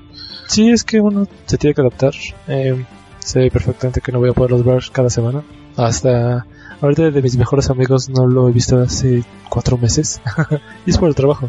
Sí, 0.48 0.70
es 0.70 0.84
que 0.84 1.00
uno 1.00 1.26
se 1.46 1.56
tiene 1.56 1.74
que 1.74 1.80
adaptar. 1.80 2.12
Eh, 2.48 2.84
sé 3.18 3.50
perfectamente 3.50 4.00
que 4.00 4.12
no 4.12 4.18
voy 4.18 4.30
a 4.30 4.32
poderlos 4.32 4.64
ver 4.64 4.82
cada 4.92 5.08
semana. 5.08 5.42
Hasta 5.76 6.46
ahorita 6.84 7.10
de 7.10 7.22
mis 7.22 7.36
mejores 7.36 7.70
amigos 7.70 8.10
no 8.10 8.26
lo 8.26 8.48
he 8.48 8.52
visto 8.52 8.78
hace 8.78 9.24
cuatro 9.48 9.78
meses. 9.78 10.20
y 10.86 10.90
es 10.90 10.98
por 10.98 11.08
el 11.08 11.14
trabajo. 11.14 11.48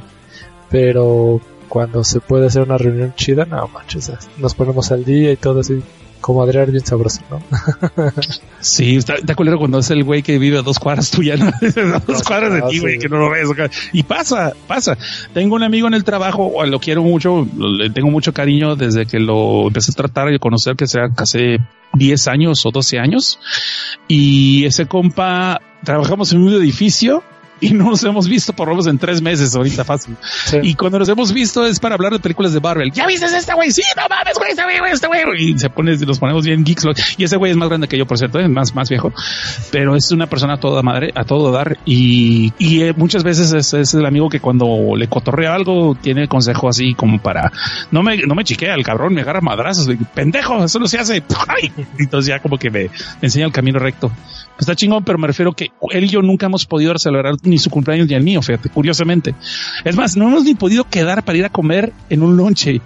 Pero 0.70 1.42
cuando 1.68 2.04
se 2.04 2.22
puede 2.22 2.48
hacer 2.48 2.62
una 2.64 2.78
reunión 2.78 3.14
chida, 3.16 3.46
no 3.46 3.68
manches, 3.68 4.12
nos 4.38 4.56
ponemos 4.56 4.92
al 4.92 5.04
día 5.04 5.32
y 5.32 5.38
todo 5.38 5.60
así. 5.60 5.84
Como 6.26 6.42
Adrián 6.42 6.72
bien 6.72 6.84
sabroso, 6.84 7.22
¿no? 7.30 7.40
Sí, 8.60 8.96
está, 8.96 9.14
está 9.14 9.36
culero 9.36 9.60
cuando 9.60 9.78
es 9.78 9.92
el 9.92 10.04
güey 10.04 10.24
que 10.24 10.40
vive 10.40 10.58
a 10.58 10.64
dos 10.64 10.80
cuadras 10.80 11.12
tuya, 11.12 11.38
¿no? 11.38 11.50
a 11.96 12.00
dos 12.00 12.24
cuadras 12.24 12.52
de 12.52 12.64
ti, 12.64 12.80
güey, 12.80 12.98
que 12.98 13.08
no 13.08 13.20
lo 13.20 13.30
ves. 13.30 13.48
Y 13.94 14.02
pasa, 14.02 14.54
pasa. 14.68 14.98
Tengo 15.36 15.54
un 15.54 15.62
amigo 15.62 15.88
en 15.88 15.94
el 15.94 16.04
trabajo, 16.04 16.66
lo 16.66 16.80
quiero 16.80 17.04
mucho, 17.04 17.48
le 17.56 17.92
tengo 17.92 18.10
mucho 18.10 18.34
cariño 18.34 18.76
desde 18.76 19.06
que 19.06 19.20
lo 19.20 19.68
empecé 19.68 19.92
a 19.92 19.94
tratar 19.94 20.34
y 20.34 20.40
conocer 20.40 20.76
que 20.76 20.88
sea 20.88 21.10
casi 21.16 21.58
10 21.94 22.28
años 22.28 22.66
o 22.66 22.72
12 22.72 22.98
años. 22.98 23.40
Y 24.08 24.66
ese 24.66 24.88
compa, 24.88 25.62
trabajamos 25.84 26.34
en 26.34 26.42
un 26.42 26.56
edificio 26.56 27.22
y 27.60 27.72
no 27.72 27.86
nos 27.86 28.04
hemos 28.04 28.28
visto 28.28 28.54
por 28.54 28.68
lo 28.68 28.74
menos 28.74 28.88
en 28.88 28.98
tres 28.98 29.22
meses 29.22 29.56
ahorita 29.56 29.84
fácil. 29.84 30.16
Sí. 30.46 30.58
Y 30.62 30.76
cuando 30.76 31.00
nos 31.00 31.10
hemos 31.10 31.32
visto 31.34 31.66
es 31.66 31.80
para 31.80 31.96
hablar 31.96 32.14
de 32.14 32.20
películas 32.20 32.54
de 32.54 32.60
Marvel. 32.60 32.92
¿Ya 32.92 33.08
viste 33.08 33.26
este 33.26 33.54
güey? 33.54 33.72
Sí, 33.72 33.82
no 33.96 34.04
mames, 34.10 34.38
güey, 34.38 34.52
este 34.52 34.64
güey, 34.64 34.92
este 34.92 35.08
güey. 35.08 35.52
Y 35.52 35.60
se 35.60 35.70
pone, 35.70 35.96
nos 35.98 36.20
ponemos 36.20 36.46
bien 36.46 36.64
geeks. 36.64 36.86
Y 37.18 37.24
ese 37.24 37.38
güey 37.38 37.52
es 37.52 37.58
más 37.58 37.70
grande 37.70 37.88
que 37.88 37.98
yo, 37.98 38.06
por 38.06 38.18
cierto, 38.18 38.40
es 38.40 38.50
más, 38.50 38.76
más 38.76 38.90
viejo, 38.90 39.12
pero 39.72 39.96
es 39.96 40.12
una 40.12 40.28
persona 40.28 40.56
a 40.56 40.58
toda 40.58 40.82
madre, 40.82 41.12
a 41.16 41.24
todo 41.24 41.52
dar. 41.52 41.78
Y, 41.86 42.54
y 42.60 42.82
eh, 42.84 42.94
muchas 42.96 43.24
veces 43.24 43.54
es, 43.54 43.74
es 43.74 43.94
el 43.94 44.06
amigo 44.06 44.30
que 44.30 44.40
cuando 44.40 44.96
le 44.96 45.08
cotorrea 45.08 45.54
algo 45.54 45.96
tiene 45.96 46.28
consejo 46.28 46.70
así 46.70 46.94
como 46.94 47.20
para 47.20 47.52
no 47.92 48.04
me, 48.04 48.18
no 48.18 48.36
me 48.36 48.44
chiquea 48.44 48.76
el 48.76 48.84
cabrón, 48.84 49.14
me 49.14 49.22
agarra 49.22 49.42
madrazos. 49.42 49.88
Pendejo, 50.14 50.66
eso 50.66 50.80
no 50.80 50.88
se 50.88 51.00
hace. 51.00 51.24
Entonces 51.98 52.30
ya 52.30 52.40
como 52.40 52.58
que 52.58 52.70
me, 52.70 52.84
me 52.84 52.90
enseña 53.22 53.46
el 53.46 53.52
camino 53.52 53.80
recto. 53.80 54.12
Está 54.60 54.76
chingón, 54.76 55.04
pero 55.04 55.18
me 55.18 55.28
refiero 55.28 55.54
que 55.54 55.72
él 55.92 56.06
y 56.06 56.08
yo 56.08 56.22
nunca 56.22 56.46
hemos 56.46 56.66
podido 56.66 56.98
celebrar 56.98 57.36
ni 57.44 57.58
su 57.58 57.70
cumpleaños 57.70 58.08
ni 58.08 58.14
el 58.14 58.24
mío, 58.24 58.42
fíjate, 58.42 58.70
curiosamente. 58.70 59.36
Es 59.84 59.96
más, 59.96 60.16
no 60.16 60.28
hemos 60.28 60.44
ni 60.46 60.56
podido 60.56 60.86
quedar 60.86 61.24
para 61.24 61.38
ir 61.38 61.46
a 61.46 61.50
comer 61.50 61.92
en 62.10 62.24
un 62.24 62.38
lonche. 62.38 62.82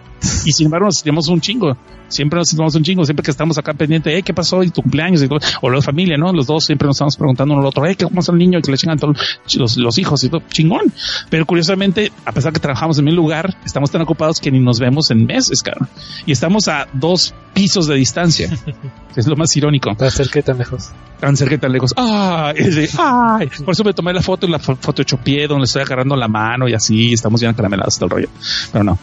Y 0.46 0.52
sin 0.52 0.66
embargo 0.66 0.86
nos 0.88 0.98
sentimos 0.98 1.28
un 1.28 1.42
chingo. 1.42 1.76
Siempre 2.08 2.38
nos 2.40 2.50
sentimos 2.50 2.74
un 2.76 2.84
chingo. 2.84 3.06
Siempre 3.06 3.24
que 3.24 3.30
estamos 3.32 3.58
acá 3.58 3.74
pendiente, 3.74 4.18
eh, 4.18 4.24
¿qué 4.24 4.34
pasó? 4.34 4.64
Y 4.64 4.72
tu 4.72 4.82
cumpleaños 4.82 5.22
y 5.22 5.28
todo. 5.28 5.40
O 5.62 5.70
la 5.70 5.82
familia, 5.82 6.18
¿no? 6.18 6.34
Los 6.34 6.48
dos 6.48 6.66
siempre 6.66 6.88
nos 6.88 6.96
estamos 6.98 7.16
preguntando 7.18 7.54
uno 7.54 7.62
al 7.62 7.68
otro, 7.68 7.86
eh, 7.86 7.96
¿cómo 7.96 8.20
está 8.20 8.32
el 8.32 8.38
niño? 8.40 8.58
Y 8.60 8.62
que 8.64 8.72
le 8.72 8.78
chingan 8.78 8.98
todos 8.98 9.16
los, 9.56 9.78
los 9.78 9.98
hijos 10.00 10.24
y 10.24 10.30
todo. 10.30 10.42
Chingón. 10.52 10.92
Pero 11.30 11.46
curiosamente, 11.46 12.12
a 12.26 12.32
pesar 12.32 12.52
que 12.52 12.60
trabajamos 12.60 12.98
en 12.98 13.06
mi 13.06 13.12
lugar, 13.12 13.56
estamos 13.64 13.92
tan 13.92 14.02
ocupados 14.02 14.40
que 14.40 14.50
ni 14.52 14.60
nos 14.60 14.80
vemos 14.80 15.12
en 15.12 15.26
meses, 15.26 15.62
cabrón. 15.62 15.88
Y 16.26 16.32
estamos 16.32 16.68
a 16.68 16.88
dos 16.94 17.34
pisos 17.54 17.86
de 17.88 17.96
distancia. 17.96 18.50
es 19.16 19.28
lo 19.28 19.36
más 19.36 19.56
irónico. 19.56 19.94
Para 19.96 20.10
ser 20.10 20.30
que 20.30 20.42
tan 20.42 20.58
lejos. 20.58 20.90
Tan 21.20 21.36
cerca 21.38 21.56
y 21.56 21.58
tan 21.58 21.74
lejos. 21.74 21.94
Ay, 21.98 22.56
es 22.58 22.76
de, 22.76 22.90
ay. 22.98 23.50
Por 23.66 23.74
eso 23.74 23.84
me 23.84 23.94
tomé 23.94 24.14
la 24.14 24.22
foto 24.22 24.48
y 24.48 24.50
la 24.50 24.58
fo- 24.60 24.78
foto 24.78 25.02
hecho 25.02 25.18
pie 25.18 25.48
donde 25.48 25.66
estoy 25.66 25.82
agarrando 25.82 26.16
la 26.16 26.28
mano 26.30 26.68
y 26.70 26.74
así 26.74 27.12
estamos 27.14 27.42
bien 27.42 27.54
caramelados 27.54 27.96
todo 27.98 28.06
el 28.06 28.12
rollo. 28.12 28.30
Pero 28.72 28.84
no. 28.86 28.98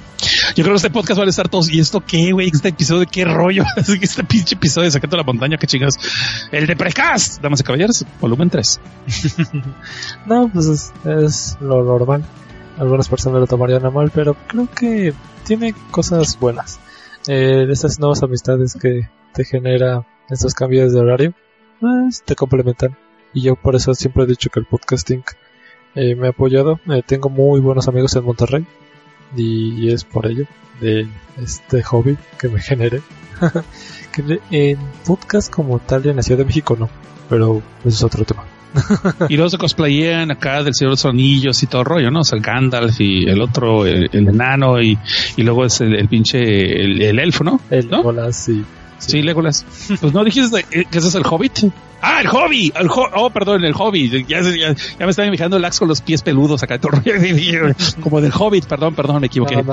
Yo 0.54 0.62
creo 0.62 0.74
que 0.74 0.76
este 0.76 0.90
podcast 0.90 1.20
va 1.20 1.24
a 1.24 1.28
estar 1.28 1.48
todos. 1.48 1.70
¿Y 1.70 1.80
esto 1.80 2.02
qué, 2.06 2.32
güey? 2.32 2.48
¿Este 2.48 2.68
episodio 2.68 3.00
de 3.00 3.06
qué 3.06 3.24
rollo? 3.24 3.64
Este 3.76 4.24
pinche 4.24 4.54
episodio 4.54 4.86
de 4.86 4.92
Secreto 4.92 5.16
de 5.16 5.22
la 5.22 5.26
Montaña, 5.26 5.56
qué 5.56 5.66
chingas. 5.66 5.98
El 6.52 6.66
de 6.66 6.76
Precast, 6.76 7.42
damas 7.42 7.60
y 7.60 7.64
caballeros, 7.64 8.04
volumen 8.20 8.50
3. 8.50 8.80
No, 10.26 10.48
pues 10.52 10.66
es, 10.66 10.92
es 11.04 11.58
lo 11.60 11.82
normal. 11.82 12.24
Algunas 12.78 13.08
personas 13.08 13.40
lo 13.40 13.46
tomarían 13.46 13.84
a 13.86 13.90
mal, 13.90 14.10
pero 14.14 14.36
creo 14.46 14.68
que 14.70 15.14
tiene 15.44 15.74
cosas 15.90 16.38
buenas. 16.38 16.78
Eh, 17.26 17.66
estas 17.70 17.98
nuevas 17.98 18.22
amistades 18.22 18.74
que 18.74 19.08
te 19.32 19.44
genera 19.44 20.06
estos 20.28 20.54
cambios 20.54 20.92
de 20.92 21.00
horario, 21.00 21.34
pues 21.80 22.22
te 22.24 22.36
complementan. 22.36 22.96
Y 23.32 23.42
yo 23.42 23.56
por 23.56 23.76
eso 23.76 23.94
siempre 23.94 24.24
he 24.24 24.26
dicho 24.26 24.50
que 24.50 24.60
el 24.60 24.66
podcasting 24.66 25.24
eh, 25.94 26.14
me 26.14 26.28
ha 26.28 26.30
apoyado. 26.30 26.80
Eh, 26.88 27.02
tengo 27.04 27.28
muy 27.28 27.60
buenos 27.60 27.88
amigos 27.88 28.14
en 28.16 28.24
Monterrey 28.24 28.66
y 29.34 29.90
es 29.90 30.04
por 30.04 30.26
ello 30.26 30.46
de 30.80 31.08
este 31.42 31.82
hobby 31.82 32.16
que 32.38 32.48
me 32.48 32.60
generé. 32.60 33.00
que 34.12 34.40
en 34.50 34.78
podcast 35.06 35.52
como 35.52 35.78
tal 35.78 36.06
en 36.06 36.16
la 36.16 36.22
Ciudad 36.22 36.38
de 36.38 36.44
México 36.46 36.76
no, 36.78 36.88
pero 37.28 37.62
eso 37.80 37.88
es 37.88 38.02
otro 38.02 38.24
tema. 38.24 38.44
y 39.28 39.36
luego 39.36 39.48
se 39.48 39.58
cosplayean 39.58 40.30
acá 40.30 40.62
del 40.62 40.74
Señor 40.74 40.90
de 40.90 40.92
los 40.92 41.06
Anillos 41.06 41.62
y 41.62 41.66
todo 41.66 41.82
el 41.82 41.86
rollo, 41.86 42.10
¿no? 42.10 42.20
O 42.20 42.24
sea, 42.24 42.36
el 42.36 42.42
Gandalf 42.42 43.00
y 43.00 43.28
el 43.28 43.40
otro, 43.40 43.86
el, 43.86 44.10
el 44.12 44.28
enano 44.28 44.80
y, 44.82 44.98
y 45.36 45.42
luego 45.42 45.64
es 45.64 45.80
el, 45.80 45.94
el 45.94 46.08
pinche, 46.08 46.38
el, 46.38 47.00
el 47.00 47.18
elfo, 47.18 47.44
¿no? 47.44 47.60
El 47.70 47.88
¿No? 47.88 47.98
Legolas 47.98 48.48
y 48.48 48.64
Sí, 48.98 49.22
Legolas. 49.22 49.64
Pues 50.00 50.12
no 50.12 50.24
dijiste 50.24 50.64
que 50.64 50.98
ese 50.98 51.08
es 51.08 51.14
el 51.14 51.24
Hobbit. 51.24 51.70
Ah, 52.02 52.20
el 52.20 52.28
hobby, 52.28 52.72
el 52.78 52.86
ho- 52.88 53.10
oh, 53.14 53.30
perdón, 53.30 53.64
el 53.64 53.72
hobby. 53.72 54.08
Ya, 54.28 54.40
ya, 54.40 54.74
ya 54.74 55.04
me 55.04 55.10
estaba 55.10 55.26
imaginando 55.26 55.56
el 55.56 55.64
Axe 55.64 55.78
con 55.80 55.88
los 55.88 56.00
pies 56.02 56.22
peludos 56.22 56.62
acá, 56.62 56.78
como 58.02 58.20
del 58.20 58.32
Hobbit, 58.32 58.66
perdón, 58.66 58.94
perdón, 58.94 59.20
me 59.20 59.26
equivoqué. 59.26 59.56
No. 59.56 59.72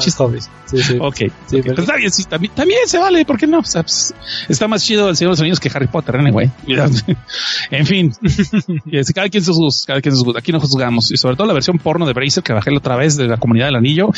Sí, 0.66 0.82
sí. 0.82 0.98
Ok, 1.00 1.16
Sí, 1.48 1.58
ok. 1.60 1.64
pero- 1.66 1.86
Pues 1.86 2.16
sí, 2.16 2.24
también, 2.26 2.54
también 2.56 2.80
se 2.88 2.98
vale, 2.98 3.26
¿por 3.26 3.38
qué 3.38 3.46
no? 3.48 3.60
O 3.60 3.64
sea, 3.64 3.84
pues, 3.84 4.14
está 4.50 4.68
más 4.68 4.84
chido 4.84 5.10
el 5.10 5.16
Señor 5.18 5.32
de 5.32 5.34
los 5.34 5.40
Anillos 5.42 5.60
que 5.60 5.70
Harry 5.74 5.88
Potter, 5.88 6.16
güey. 6.32 6.50
en 7.72 7.86
fin, 7.86 8.14
Y 8.86 8.98
es- 8.98 9.12
cada 9.14 9.30
quien 9.30 9.44
sus 9.44 9.58
gustos, 9.58 9.86
cada 9.86 10.02
quien 10.02 10.16
sus 10.16 10.24
gustos. 10.24 10.42
Aquí 10.42 10.52
no 10.52 10.60
juzgamos. 10.60 11.12
Y 11.12 11.18
sobre 11.18 11.36
todo 11.36 11.48
la 11.48 11.54
versión 11.54 11.78
porno 11.78 12.06
de 12.06 12.14
Bracer 12.14 12.44
que 12.44 12.54
bajé 12.54 12.72
la 12.72 12.78
otra 12.78 12.96
vez 12.96 13.16
de 13.18 13.28
la 13.28 13.38
comunidad 13.38 13.68
del 13.68 13.76
anillo. 13.76 14.10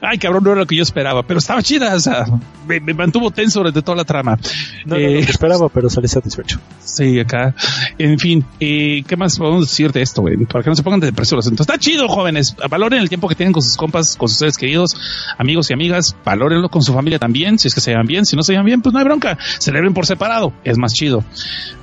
Ay, 0.00 0.18
cabrón, 0.18 0.44
no 0.44 0.50
era 0.52 0.60
lo 0.60 0.66
que 0.66 0.76
yo 0.76 0.82
esperaba, 0.82 1.22
pero 1.22 1.38
estaba 1.38 1.62
chida. 1.62 1.94
O 1.94 2.00
sea, 2.00 2.26
me, 2.66 2.80
me 2.80 2.92
mantuvo 2.94 3.30
tenso 3.30 3.60
durante 3.60 3.82
toda 3.82 3.96
la 3.98 4.04
trama. 4.04 4.38
No 4.86 4.96
Eh, 4.96 5.20
lo 5.20 5.26
que 5.26 5.30
esperaba, 5.30 5.68
pero 5.68 5.88
salí 5.88 6.08
satisfecho. 6.08 6.58
Sí, 6.84 7.18
acá. 7.20 7.51
En 7.98 8.18
fin, 8.18 8.44
eh, 8.60 9.02
¿qué 9.06 9.16
más 9.16 9.38
podemos 9.38 9.68
decir 9.68 9.92
de 9.92 10.02
esto, 10.02 10.22
güey? 10.22 10.36
Para 10.46 10.64
que 10.64 10.70
no 10.70 10.76
se 10.76 10.82
pongan 10.82 11.00
de 11.00 11.06
depresión 11.06 11.36
los 11.36 11.46
Está 11.46 11.78
chido, 11.78 12.08
jóvenes. 12.08 12.56
Valoren 12.68 13.00
el 13.00 13.08
tiempo 13.08 13.28
que 13.28 13.34
tienen 13.34 13.52
con 13.52 13.62
sus 13.62 13.76
compas, 13.76 14.16
con 14.16 14.28
sus 14.28 14.38
seres 14.38 14.56
queridos, 14.56 14.96
amigos 15.38 15.70
y 15.70 15.74
amigas. 15.74 16.16
Valórenlo 16.24 16.68
con 16.68 16.82
su 16.82 16.92
familia 16.92 17.18
también. 17.18 17.58
Si 17.58 17.68
es 17.68 17.74
que 17.74 17.80
se 17.80 17.90
llevan 17.90 18.06
bien, 18.06 18.24
si 18.26 18.36
no 18.36 18.42
se 18.42 18.52
llevan 18.52 18.66
bien, 18.66 18.82
pues 18.82 18.92
no 18.92 18.98
hay 18.98 19.04
bronca. 19.04 19.38
Celebren 19.58 19.94
por 19.94 20.06
separado. 20.06 20.52
Es 20.64 20.78
más 20.78 20.92
chido. 20.92 21.24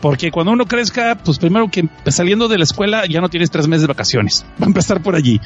Porque 0.01 0.31
cuando 0.31 0.51
uno 0.51 0.65
crezca, 0.65 1.17
pues 1.23 1.37
primero 1.39 1.69
que 1.69 1.87
saliendo 2.07 2.47
de 2.47 2.57
la 2.57 2.63
escuela 2.63 3.05
ya 3.05 3.21
no 3.21 3.29
tienes 3.29 3.51
tres 3.51 3.67
meses 3.67 3.81
de 3.81 3.87
vacaciones. 3.87 4.45
Va 4.61 4.65
a 4.65 4.67
empezar 4.67 5.01
por 5.01 5.15
allí. 5.15 5.39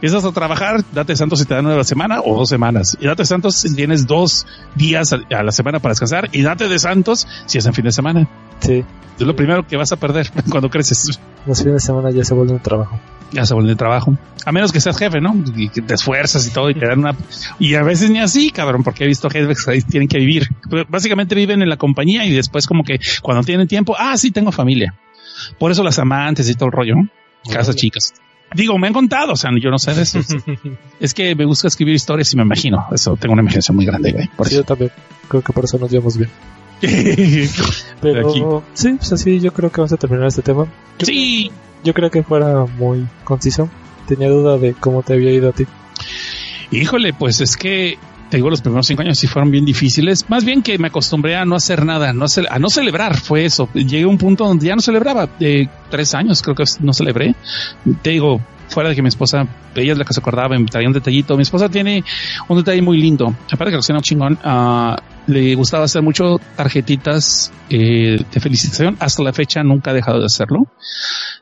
Empiezas 0.00 0.24
a 0.24 0.32
trabajar, 0.32 0.82
date 0.92 1.14
santos 1.14 1.40
si 1.40 1.44
te 1.44 1.52
dan 1.52 1.66
una 1.66 1.84
semana 1.84 2.22
o 2.24 2.34
dos 2.34 2.48
semanas. 2.48 2.96
Y 2.98 3.06
date 3.06 3.26
santos 3.26 3.56
si 3.56 3.74
tienes 3.74 4.06
dos 4.06 4.46
días 4.74 5.12
a, 5.12 5.42
la 5.42 5.52
semana 5.52 5.78
para 5.78 5.92
descansar. 5.92 6.30
Y 6.32 6.40
date 6.40 6.68
de 6.68 6.78
santos 6.78 7.28
si 7.44 7.58
es 7.58 7.66
en 7.66 7.74
fin 7.74 7.84
de 7.84 7.92
semana. 7.92 8.26
Sí, 8.60 8.82
Es 9.18 9.26
lo 9.26 9.36
primero 9.36 9.66
que 9.66 9.76
vas 9.76 9.92
a 9.92 9.96
perder 9.96 10.30
cuando 10.50 10.70
creces. 10.70 11.20
los 11.44 11.58
fines 11.58 11.74
de 11.74 11.80
semana 11.80 12.10
ya 12.12 12.24
se 12.24 12.32
vuelve 12.32 12.54
un 12.54 12.60
trabajo. 12.60 12.98
Ya 13.30 13.44
se 13.44 13.52
vuelve 13.52 13.68
de 13.68 13.76
trabajo. 13.76 14.16
A 14.46 14.52
menos 14.52 14.72
que 14.72 14.80
seas 14.80 14.96
jefe, 14.96 15.20
¿no? 15.20 15.34
Y 15.54 15.68
que 15.68 15.82
te 15.82 15.92
esfuerzas 15.92 16.46
y 16.46 16.50
todo 16.50 16.70
y 16.70 16.74
te 16.74 16.86
dan 16.86 17.00
una... 17.00 17.14
Y 17.58 17.74
a 17.74 17.82
veces 17.82 18.10
ni 18.10 18.20
así, 18.20 18.52
cabrón, 18.52 18.82
porque 18.82 19.04
he 19.04 19.06
visto 19.06 19.28
jefes 19.28 19.66
que 19.66 19.82
tienen 19.82 20.08
que 20.08 20.16
vivir. 20.16 20.48
Pero 20.70 20.86
básicamente 20.88 21.34
viven 21.34 21.60
en 21.60 21.68
la 21.68 21.76
compañía 21.76 22.24
y 22.24 22.32
después 22.32 22.66
como 22.66 22.84
que 22.84 22.98
cuando 23.20 23.42
tienen 23.42 23.68
tiempo, 23.68 23.94
ah, 23.98 24.16
sí, 24.16 24.30
tengo 24.30 24.50
familia. 24.50 24.94
Por 25.58 25.70
eso 25.70 25.84
las 25.84 25.98
amantes 25.98 26.48
y 26.48 26.54
todo 26.54 26.68
el 26.68 26.72
rollo, 26.72 26.94
¿no? 26.94 27.10
Casas 27.52 27.76
chicas. 27.76 28.14
Digo, 28.54 28.78
me 28.78 28.88
han 28.88 28.92
contado, 28.92 29.32
o 29.32 29.36
sea, 29.36 29.50
yo 29.60 29.70
no 29.70 29.78
sé 29.78 29.94
de 29.94 30.02
eso. 30.02 30.18
es 31.00 31.14
que 31.14 31.34
me 31.34 31.44
gusta 31.44 31.68
escribir 31.68 31.94
historias 31.94 32.32
y 32.32 32.36
me 32.36 32.42
imagino. 32.42 32.86
Eso, 32.92 33.16
tengo 33.16 33.32
una 33.34 33.42
imaginación 33.42 33.76
muy 33.76 33.86
grande, 33.86 34.12
güey. 34.12 34.28
Por 34.36 34.48
Sí, 34.48 34.56
yo 34.56 34.64
también. 34.64 34.90
Creo 35.28 35.42
que 35.42 35.52
por 35.52 35.64
eso 35.64 35.78
nos 35.78 35.90
llevamos 35.90 36.16
bien. 36.16 36.30
eso. 36.82 37.64
Pero 38.00 38.28
Aquí. 38.30 38.42
sí, 38.74 38.94
pues 38.96 39.12
así 39.12 39.38
yo 39.40 39.52
creo 39.52 39.70
que 39.70 39.80
vamos 39.80 39.92
a 39.92 39.96
terminar 39.96 40.26
este 40.26 40.42
tema. 40.42 40.66
Yo- 40.98 41.06
sí, 41.06 41.50
Yo 41.84 41.94
creo 41.94 42.10
que 42.10 42.22
fuera 42.22 42.64
muy 42.66 43.06
conciso. 43.24 43.68
Tenía 44.06 44.28
duda 44.28 44.58
de 44.58 44.74
cómo 44.74 45.02
te 45.02 45.12
había 45.14 45.30
ido 45.32 45.50
a 45.50 45.52
ti. 45.52 45.66
Híjole, 46.72 47.12
pues 47.12 47.40
es 47.40 47.56
que 47.56 47.98
te 48.30 48.36
digo, 48.36 48.48
los 48.48 48.62
primeros 48.62 48.86
cinco 48.86 49.02
años 49.02 49.18
sí 49.18 49.26
fueron 49.26 49.50
bien 49.50 49.64
difíciles. 49.64 50.24
Más 50.30 50.44
bien 50.44 50.62
que 50.62 50.78
me 50.78 50.86
acostumbré 50.86 51.36
a 51.36 51.44
no 51.44 51.56
hacer 51.56 51.84
nada, 51.84 52.12
no 52.12 52.26
a 52.48 52.58
no 52.58 52.70
celebrar. 52.70 53.16
Fue 53.16 53.44
eso. 53.44 53.68
Llegué 53.74 54.04
a 54.04 54.08
un 54.08 54.18
punto 54.18 54.44
donde 54.44 54.66
ya 54.66 54.76
no 54.76 54.80
celebraba. 54.80 55.28
De 55.38 55.68
tres 55.90 56.14
años 56.14 56.40
creo 56.40 56.54
que 56.54 56.64
no 56.80 56.92
celebré. 56.92 57.34
Te 58.02 58.10
digo, 58.10 58.40
fuera 58.70 58.88
de 58.88 58.96
que 58.96 59.02
mi 59.02 59.08
esposa, 59.08 59.46
ella 59.74 59.92
es 59.92 59.98
la 59.98 60.04
que 60.04 60.14
se 60.14 60.20
acordaba, 60.20 60.56
me 60.58 60.64
traía 60.66 60.88
un 60.88 60.94
detallito. 60.94 61.36
Mi 61.36 61.42
esposa 61.42 61.68
tiene 61.68 62.04
un 62.48 62.56
detalle 62.56 62.80
muy 62.80 62.98
lindo. 62.98 63.34
Aparte 63.50 63.72
que 63.72 63.76
cocina 63.76 63.98
un 63.98 64.02
chingón, 64.02 64.38
ah, 64.44 64.96
le 65.26 65.54
gustaba 65.54 65.84
hacer 65.84 66.02
mucho 66.02 66.40
tarjetitas 66.56 67.52
eh, 67.68 68.18
de 68.32 68.40
felicitación. 68.40 68.96
Hasta 69.00 69.22
la 69.22 69.32
fecha 69.32 69.62
nunca 69.62 69.90
ha 69.90 69.94
dejado 69.94 70.20
de 70.20 70.26
hacerlo 70.26 70.66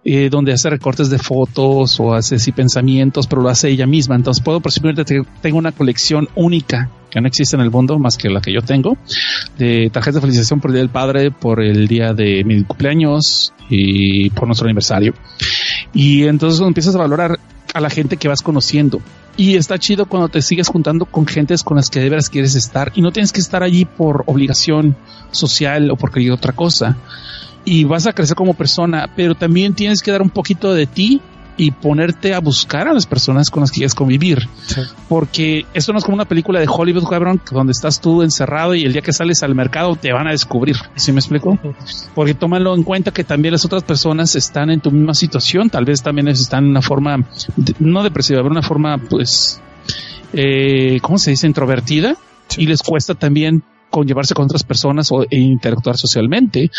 eh, 0.05 0.29
donde 0.31 0.53
hace 0.53 0.71
recortes 0.71 1.11
de 1.11 1.19
fotos 1.19 1.99
o 2.01 2.15
hace 2.15 2.39
sí 2.39 2.53
pensamientos, 2.53 3.27
pero 3.27 3.43
lo 3.43 3.49
hace 3.49 3.69
ella 3.69 3.87
misma. 3.87 4.17
Entonces 4.17 4.43
puedo 4.43 4.61
presumir 4.61 4.95
que 4.95 5.23
tengo 5.43 5.59
una 5.59 5.73
colección 5.73 6.29
única 6.35 6.91
que 7.11 7.21
no 7.21 7.29
existe 7.29 7.57
en 7.57 7.63
el 7.63 7.71
mundo 7.71 7.99
más 7.99 8.17
que 8.17 8.29
la 8.29 8.41
que 8.41 8.53
yo 8.53 8.61
tengo 8.61 8.99
de 9.57 9.89
tarjetas 9.91 10.17
de 10.17 10.21
felicitación 10.21 10.61
por 10.61 10.71
el 10.71 10.75
Día 10.75 10.83
del 10.83 10.91
Padre, 10.91 11.31
por 11.31 11.63
el 11.63 11.89
día 11.89 12.13
de 12.13 12.45
mi 12.45 12.63
cumpleaños 12.65 13.53
y 13.71 14.31
por 14.31 14.47
nuestro 14.47 14.67
aniversario. 14.67 15.15
Y 15.93 16.25
entonces 16.25 16.61
empiezas 16.61 16.95
a 16.95 16.99
valorar 16.99 17.39
a 17.75 17.81
la 17.81 17.91
gente 17.91 18.17
que 18.17 18.29
vas 18.29 18.43
conociendo. 18.43 19.01
Y 19.37 19.57
está 19.57 19.79
chido 19.79 20.07
cuando 20.07 20.29
te 20.29 20.43
sigues 20.43 20.69
juntando 20.69 21.07
con 21.07 21.27
gentes 21.27 21.63
con 21.63 21.77
las 21.77 21.91
que 21.91 22.01
de 22.01 22.11
veras 22.11 22.29
quieres 22.29 22.57
estar 22.57 22.91
y 22.97 23.03
no 23.03 23.13
tienes 23.13 23.33
que 23.33 23.41
estar 23.41 23.63
allí 23.63 23.85
por 23.85 24.25
obligación 24.27 24.97
social 25.31 25.91
o 25.91 25.97
por 25.97 26.11
cualquier 26.11 26.33
otra 26.33 26.53
cosa 26.53 26.97
y 27.65 27.85
vas 27.85 28.07
a 28.07 28.13
crecer 28.13 28.35
como 28.35 28.55
persona, 28.55 29.11
pero 29.15 29.35
también 29.35 29.75
tienes 29.75 30.03
que 30.03 30.11
dar 30.11 30.23
un 30.23 30.31
poquito 30.31 30.73
de 30.73 30.87
ti 30.87 31.21
y 31.59 31.73
ponerte 31.73 32.33
a 32.33 32.39
buscar 32.39 32.89
a 32.89 32.95
las 32.95 33.05
personas 33.05 33.51
con 33.51 33.61
las 33.61 33.71
que 33.71 33.79
quieres 33.79 33.95
convivir. 33.95 34.49
Sí. 34.67 34.81
Porque 35.09 35.67
esto 35.75 35.93
no 35.93 35.99
es 35.99 36.05
como 36.05 36.15
una 36.15 36.25
película 36.25 36.61
de 36.61 36.67
Hollywood, 36.67 37.07
cabrón, 37.09 37.43
donde 37.51 37.73
estás 37.73 38.01
tú 38.01 38.23
encerrado 38.23 38.75
y 38.75 38.85
el 38.85 38.93
día 38.93 39.03
que 39.03 39.13
sales 39.13 39.43
al 39.43 39.55
mercado 39.55 39.97
te 39.97 40.13
van 40.13 40.29
a 40.29 40.31
descubrir. 40.31 40.77
¿Sí 40.95 41.13
me 41.13 41.19
explico? 41.19 41.59
Porque 42.15 42.33
tómalo 42.35 42.75
en 42.75 42.85
cuenta 42.85 43.11
que 43.11 43.25
también 43.25 43.53
las 43.53 43.65
otras 43.65 43.83
personas 43.83 44.37
están 44.37 44.71
en 44.71 44.81
tu 44.81 44.91
misma 44.91 45.15
situación, 45.15 45.69
tal 45.69 45.85
vez 45.85 46.03
también 46.03 46.29
están 46.29 46.65
en 46.65 46.71
una 46.71 46.83
forma, 46.83 47.27
no 47.81 48.03
depresiva, 48.03 48.39
pero 48.41 48.53
una 48.53 48.63
forma, 48.63 48.97
pues, 48.99 49.61
eh, 50.33 50.99
¿cómo 51.03 51.19
se 51.19 51.33
dice? 51.33 51.47
Introvertida 51.47 52.17
Sí. 52.49 52.63
y 52.63 52.67
les 52.67 52.83
cuesta 52.83 53.15
también 53.15 53.63
conllevarse 53.91 54.35
con 54.35 54.45
otras 54.45 54.63
personas 54.65 55.11
o, 55.13 55.23
e 55.25 55.37
interactuar 55.39 55.99
socialmente. 55.99 56.71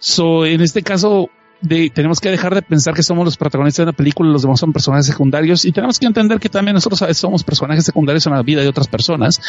So, 0.00 0.44
en 0.44 0.60
este 0.60 0.82
caso, 0.82 1.30
de, 1.62 1.90
tenemos 1.90 2.20
que 2.20 2.30
dejar 2.30 2.54
de 2.54 2.62
pensar 2.62 2.94
que 2.94 3.02
somos 3.02 3.24
los 3.24 3.36
protagonistas 3.36 3.78
de 3.78 3.90
una 3.90 3.96
película 3.96 4.28
y 4.28 4.32
los 4.32 4.42
demás 4.42 4.60
son 4.60 4.72
personajes 4.72 5.06
secundarios 5.06 5.64
y 5.64 5.72
tenemos 5.72 5.98
que 5.98 6.06
entender 6.06 6.38
que 6.38 6.48
también 6.48 6.74
nosotros 6.74 7.00
a 7.02 7.06
veces 7.06 7.20
somos 7.20 7.42
personajes 7.44 7.84
secundarios 7.84 8.26
en 8.26 8.34
la 8.34 8.42
vida 8.42 8.60
de 8.60 8.68
otras 8.68 8.88
personas, 8.88 9.40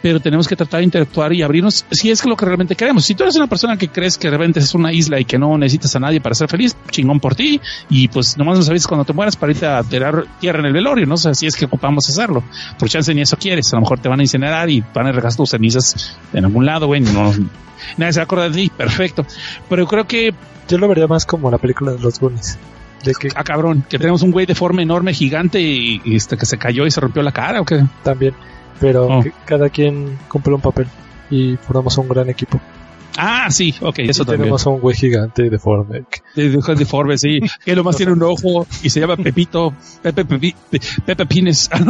pero 0.00 0.20
tenemos 0.20 0.48
que 0.48 0.56
tratar 0.56 0.78
de 0.78 0.84
interactuar 0.84 1.32
y 1.32 1.42
abrirnos 1.42 1.84
si 1.90 2.10
es 2.10 2.22
que 2.22 2.28
lo 2.28 2.36
que 2.36 2.46
realmente 2.46 2.74
queremos. 2.76 3.04
Si 3.04 3.14
tú 3.14 3.24
eres 3.24 3.36
una 3.36 3.46
persona 3.46 3.76
que 3.76 3.88
crees 3.88 4.16
que 4.16 4.30
de 4.30 4.36
repente 4.36 4.60
es 4.60 4.74
una 4.74 4.92
isla 4.92 5.20
y 5.20 5.24
que 5.24 5.38
no 5.38 5.58
necesitas 5.58 5.94
a 5.96 6.00
nadie 6.00 6.20
para 6.20 6.34
ser 6.34 6.48
feliz, 6.48 6.76
chingón 6.90 7.20
por 7.20 7.34
ti 7.34 7.60
y 7.90 8.08
pues 8.08 8.38
nomás 8.38 8.58
nos 8.58 8.68
avisas 8.70 8.86
cuando 8.86 9.04
te 9.04 9.12
mueras 9.12 9.36
para 9.36 9.52
irte 9.52 9.66
a 9.66 9.82
tirar 9.82 10.24
tierra 10.40 10.60
en 10.60 10.66
el 10.66 10.72
velorio, 10.72 11.06
no 11.06 11.16
sé 11.16 11.34
si 11.34 11.46
es 11.46 11.56
que 11.56 11.64
ocupamos 11.66 12.08
hacerlo. 12.08 12.42
Por 12.78 12.88
chance 12.88 13.12
ni 13.14 13.22
eso 13.22 13.36
quieres, 13.36 13.72
a 13.72 13.76
lo 13.76 13.82
mejor 13.82 13.98
te 13.98 14.08
van 14.08 14.20
a 14.20 14.22
incinerar 14.22 14.70
y 14.70 14.82
van 14.94 15.06
a 15.06 15.12
regar 15.12 15.34
tus 15.34 15.50
cenizas 15.50 16.16
en 16.32 16.44
algún 16.44 16.64
lado, 16.64 16.86
güey, 16.86 17.00
no, 17.00 17.32
nadie 17.96 18.12
se 18.12 18.20
va 18.20 18.22
a 18.22 18.24
acordar 18.24 18.50
de 18.50 18.62
ti, 18.62 18.70
perfecto. 18.76 19.26
Pero 19.68 19.82
yo 19.82 19.88
creo 19.88 20.06
que 20.06 20.34
Yo 20.68 20.78
lo 20.78 20.88
vería 20.88 21.06
más 21.06 21.24
como 21.26 21.48
la 21.48 21.55
película 21.58 21.92
de 21.92 21.98
los 21.98 22.18
Goonies. 22.20 22.58
De 23.04 23.12
que 23.14 23.28
Ah, 23.34 23.44
cabrón, 23.44 23.84
que 23.88 23.98
tenemos 23.98 24.22
un 24.22 24.30
güey 24.32 24.46
de 24.46 24.54
forma 24.54 24.82
enorme, 24.82 25.12
gigante 25.14 25.60
y, 25.60 26.00
y 26.04 26.16
este 26.16 26.36
que 26.36 26.46
se 26.46 26.58
cayó 26.58 26.86
y 26.86 26.90
se 26.90 27.00
rompió 27.00 27.22
la 27.22 27.32
cara 27.32 27.60
o 27.60 27.64
qué? 27.64 27.84
también. 28.02 28.34
Pero 28.80 29.06
Oh. 29.08 29.24
cada 29.44 29.68
quien 29.70 30.18
cumple 30.28 30.54
un 30.54 30.60
papel. 30.60 30.86
Y 31.30 31.56
formamos 31.56 31.96
un 31.98 32.08
gran 32.08 32.28
equipo. 32.28 32.60
Ah, 33.18 33.50
sí, 33.50 33.74
ok, 33.80 34.00
eso 34.00 34.22
y 34.22 34.26
también. 34.26 34.40
tenemos 34.42 34.66
a 34.66 34.70
un 34.70 34.78
güey 34.80 34.94
gigante 34.94 35.48
deforme. 35.48 36.02
De, 36.34 36.50
de, 36.50 36.74
de 36.74 36.84
Forbes, 36.84 37.22
sí, 37.22 37.40
que 37.64 37.74
nomás 37.74 37.96
tiene 37.96 38.12
un 38.12 38.22
ojo 38.22 38.66
y 38.82 38.90
se 38.90 39.00
llama 39.00 39.16
Pepito, 39.16 39.72
Pepe, 40.02 40.24
Pepe, 40.26 40.54
Pepe 41.06 41.26
Pines. 41.26 41.70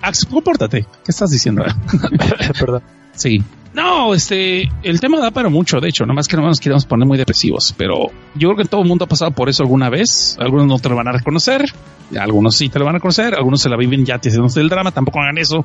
Ah, 0.00 0.08
Ax, 0.08 0.24
compórtate. 0.26 0.82
¿Qué 1.04 1.10
estás 1.10 1.30
diciendo? 1.30 1.64
Perdón. 2.60 2.82
Sí. 3.12 3.42
No, 3.74 4.14
este, 4.14 4.70
el 4.82 5.00
tema 5.00 5.20
da 5.20 5.30
para 5.30 5.48
mucho, 5.48 5.78
de 5.78 5.88
hecho, 5.88 6.06
nomás 6.06 6.26
que 6.26 6.36
no 6.36 6.42
nos 6.42 6.58
queremos 6.58 6.86
poner 6.86 7.06
muy 7.06 7.18
depresivos, 7.18 7.74
pero 7.76 8.10
yo 8.34 8.48
creo 8.48 8.56
que 8.56 8.64
todo 8.64 8.82
el 8.82 8.88
mundo 8.88 9.04
ha 9.04 9.08
pasado 9.08 9.30
por 9.30 9.48
eso 9.48 9.62
alguna 9.62 9.90
vez. 9.90 10.36
Algunos 10.40 10.66
no 10.66 10.78
te 10.78 10.88
lo 10.88 10.96
van 10.96 11.08
a 11.08 11.12
reconocer, 11.12 11.72
algunos 12.18 12.56
sí 12.56 12.68
te 12.68 12.78
lo 12.78 12.86
van 12.86 12.96
a 12.96 13.00
conocer, 13.00 13.34
algunos 13.34 13.60
se 13.60 13.68
la 13.68 13.76
viven 13.76 14.04
ya 14.04 14.16
haciéndose 14.16 14.60
del 14.60 14.68
drama, 14.68 14.90
tampoco 14.90 15.20
hagan 15.20 15.38
eso. 15.38 15.64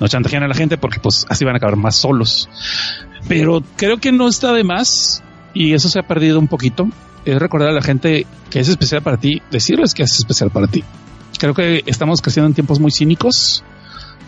No 0.00 0.08
chantajean 0.08 0.42
a 0.42 0.48
la 0.48 0.54
gente 0.54 0.76
porque 0.76 1.00
pues 1.00 1.26
así 1.28 1.44
van 1.44 1.54
a 1.54 1.58
acabar 1.58 1.76
más 1.76 1.96
solos. 1.96 2.48
Pero 3.28 3.62
creo 3.76 3.98
que 3.98 4.12
no 4.12 4.28
está 4.28 4.52
de 4.52 4.64
más 4.64 5.22
y 5.54 5.72
eso 5.72 5.88
se 5.88 5.98
ha 5.98 6.02
perdido 6.02 6.38
un 6.38 6.48
poquito. 6.48 6.88
Es 7.24 7.38
recordar 7.38 7.70
a 7.70 7.72
la 7.72 7.82
gente 7.82 8.26
que 8.50 8.60
es 8.60 8.68
especial 8.68 9.02
para 9.02 9.16
ti, 9.16 9.42
decirles 9.50 9.94
que 9.94 10.02
es 10.02 10.18
especial 10.18 10.50
para 10.50 10.68
ti. 10.68 10.84
Creo 11.38 11.54
que 11.54 11.82
estamos 11.86 12.22
creciendo 12.22 12.46
en 12.48 12.54
tiempos 12.54 12.78
muy 12.78 12.90
cínicos 12.90 13.64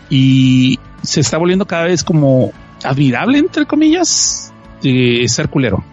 y 0.09 0.79
se 1.03 1.21
está 1.21 1.37
volviendo 1.37 1.65
cada 1.65 1.85
vez 1.85 2.03
como 2.03 2.51
admirable, 2.83 3.37
entre 3.37 3.65
comillas, 3.65 4.53
de 4.81 5.25
ser 5.27 5.49
culero. 5.49 5.83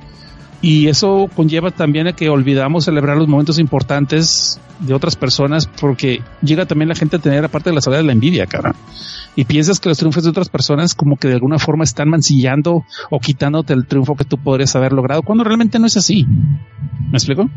Y 0.62 0.89
eso 0.89 1.28
conlleva 1.34 1.70
también 1.70 2.09
a 2.09 2.12
que 2.14 2.28
olvidamos 2.28 2.84
celebrar 2.84 3.16
los 3.16 3.28
momentos 3.28 3.59
importantes 3.59 4.61
de 4.80 4.95
otras 4.95 5.16
personas 5.16 5.66
porque 5.66 6.22
llega 6.43 6.66
también 6.66 6.89
la 6.89 6.95
gente 6.95 7.16
a 7.16 7.18
tener 7.18 7.45
aparte 7.45 7.70
de 7.70 7.74
la 7.74 7.80
soledad 7.80 8.05
la 8.05 8.12
envidia, 8.12 8.47
cara. 8.47 8.74
Y 9.34 9.45
piensas 9.45 9.80
que 9.80 9.89
los 9.89 9.99
triunfos 9.99 10.24
de 10.24 10.30
otras 10.30 10.49
personas 10.49 10.95
como 10.95 11.16
que 11.16 11.28
de 11.28 11.34
alguna 11.34 11.59
forma 11.59 11.84
están 11.84 12.09
mancillando 12.09 12.84
o 13.11 13.20
quitándote 13.20 13.74
el 13.74 13.87
triunfo 13.87 14.16
que 14.16 14.24
tú 14.24 14.39
podrías 14.39 14.74
haber 14.76 14.93
logrado 14.93 15.22
cuando 15.22 15.45
realmente 15.45 15.78
no 15.78 15.87
es 15.87 15.97
así. 15.97 16.26
¿Me 16.26 17.18
explico? 17.18 17.51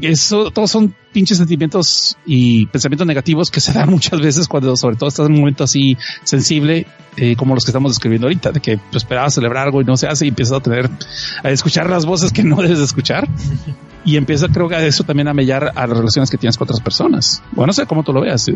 Eso, 0.00 0.50
todos 0.50 0.70
son 0.70 0.94
pinches 1.12 1.38
sentimientos 1.38 2.16
y 2.26 2.66
pensamientos 2.66 3.06
negativos 3.06 3.50
que 3.50 3.60
se 3.60 3.72
dan 3.72 3.90
muchas 3.90 4.20
veces 4.20 4.46
cuando 4.46 4.76
sobre 4.76 4.96
todo 4.96 5.08
estás 5.08 5.26
en 5.26 5.32
un 5.32 5.40
momento 5.40 5.64
así 5.64 5.96
sensible 6.24 6.86
eh, 7.16 7.34
como 7.34 7.54
los 7.54 7.64
que 7.64 7.70
estamos 7.70 7.92
describiendo 7.92 8.26
ahorita, 8.26 8.52
de 8.52 8.60
que 8.60 8.76
tú 8.76 8.98
esperabas 8.98 9.34
celebrar 9.34 9.66
algo 9.66 9.80
y 9.80 9.84
no 9.84 9.96
se 9.96 10.06
hace 10.06 10.26
y 10.26 10.28
empiezas 10.28 10.58
a 10.58 10.60
tener, 10.60 10.88
a 11.42 11.50
escuchar 11.50 11.90
las 11.90 12.06
voces 12.06 12.32
que 12.32 12.42
no 12.44 12.56
debes 12.56 12.78
de 12.78 12.84
escuchar 12.84 13.28
y 14.04 14.16
empieza 14.16 14.48
creo 14.48 14.68
que 14.68 14.86
eso 14.86 15.04
también 15.04 15.28
a 15.28 15.34
mellar 15.34 15.72
a 15.74 15.86
las 15.86 15.98
relaciones 15.98 16.30
que 16.30 16.38
tienes 16.38 16.56
con 16.56 16.66
otras 16.66 16.80
personas. 16.80 17.42
Bueno, 17.52 17.68
no 17.68 17.72
sé 17.72 17.86
cómo 17.86 18.04
tú 18.04 18.12
lo 18.12 18.20
veas. 18.20 18.42
¿sí? 18.42 18.54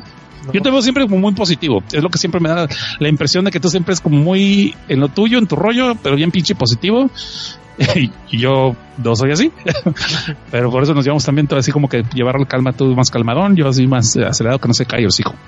Yo 0.52 0.62
te 0.62 0.70
veo 0.70 0.80
siempre 0.80 1.04
como 1.04 1.18
muy 1.18 1.34
positivo. 1.34 1.82
Es 1.92 2.02
lo 2.02 2.08
que 2.08 2.18
siempre 2.18 2.40
me 2.40 2.48
da 2.48 2.66
la 2.98 3.08
impresión 3.08 3.44
de 3.44 3.50
que 3.50 3.60
tú 3.60 3.68
siempre 3.68 3.94
es 3.94 4.00
como 4.00 4.16
muy 4.16 4.74
en 4.88 5.00
lo 5.00 5.08
tuyo, 5.08 5.38
en 5.38 5.46
tu 5.46 5.56
rollo, 5.56 5.94
pero 6.02 6.16
bien 6.16 6.30
pinche 6.30 6.54
positivo. 6.54 7.10
y 8.30 8.38
yo 8.38 8.76
no 9.02 9.16
soy 9.16 9.32
así, 9.32 9.52
pero 10.50 10.70
por 10.70 10.82
eso 10.82 10.94
nos 10.94 11.04
llevamos 11.04 11.24
también 11.24 11.46
todo 11.46 11.58
así 11.58 11.72
como 11.72 11.88
que 11.88 12.04
llevar 12.14 12.38
la 12.38 12.46
calma 12.46 12.72
tú 12.72 12.94
más 12.94 13.10
calmadón, 13.10 13.56
yo 13.56 13.68
así 13.68 13.86
más 13.86 14.14
eh, 14.16 14.24
acelerado 14.24 14.58
que 14.58 14.68
no 14.68 14.74
se 14.74 14.86
cae 14.86 15.00
el 15.04 15.10
hijo. 15.18 15.34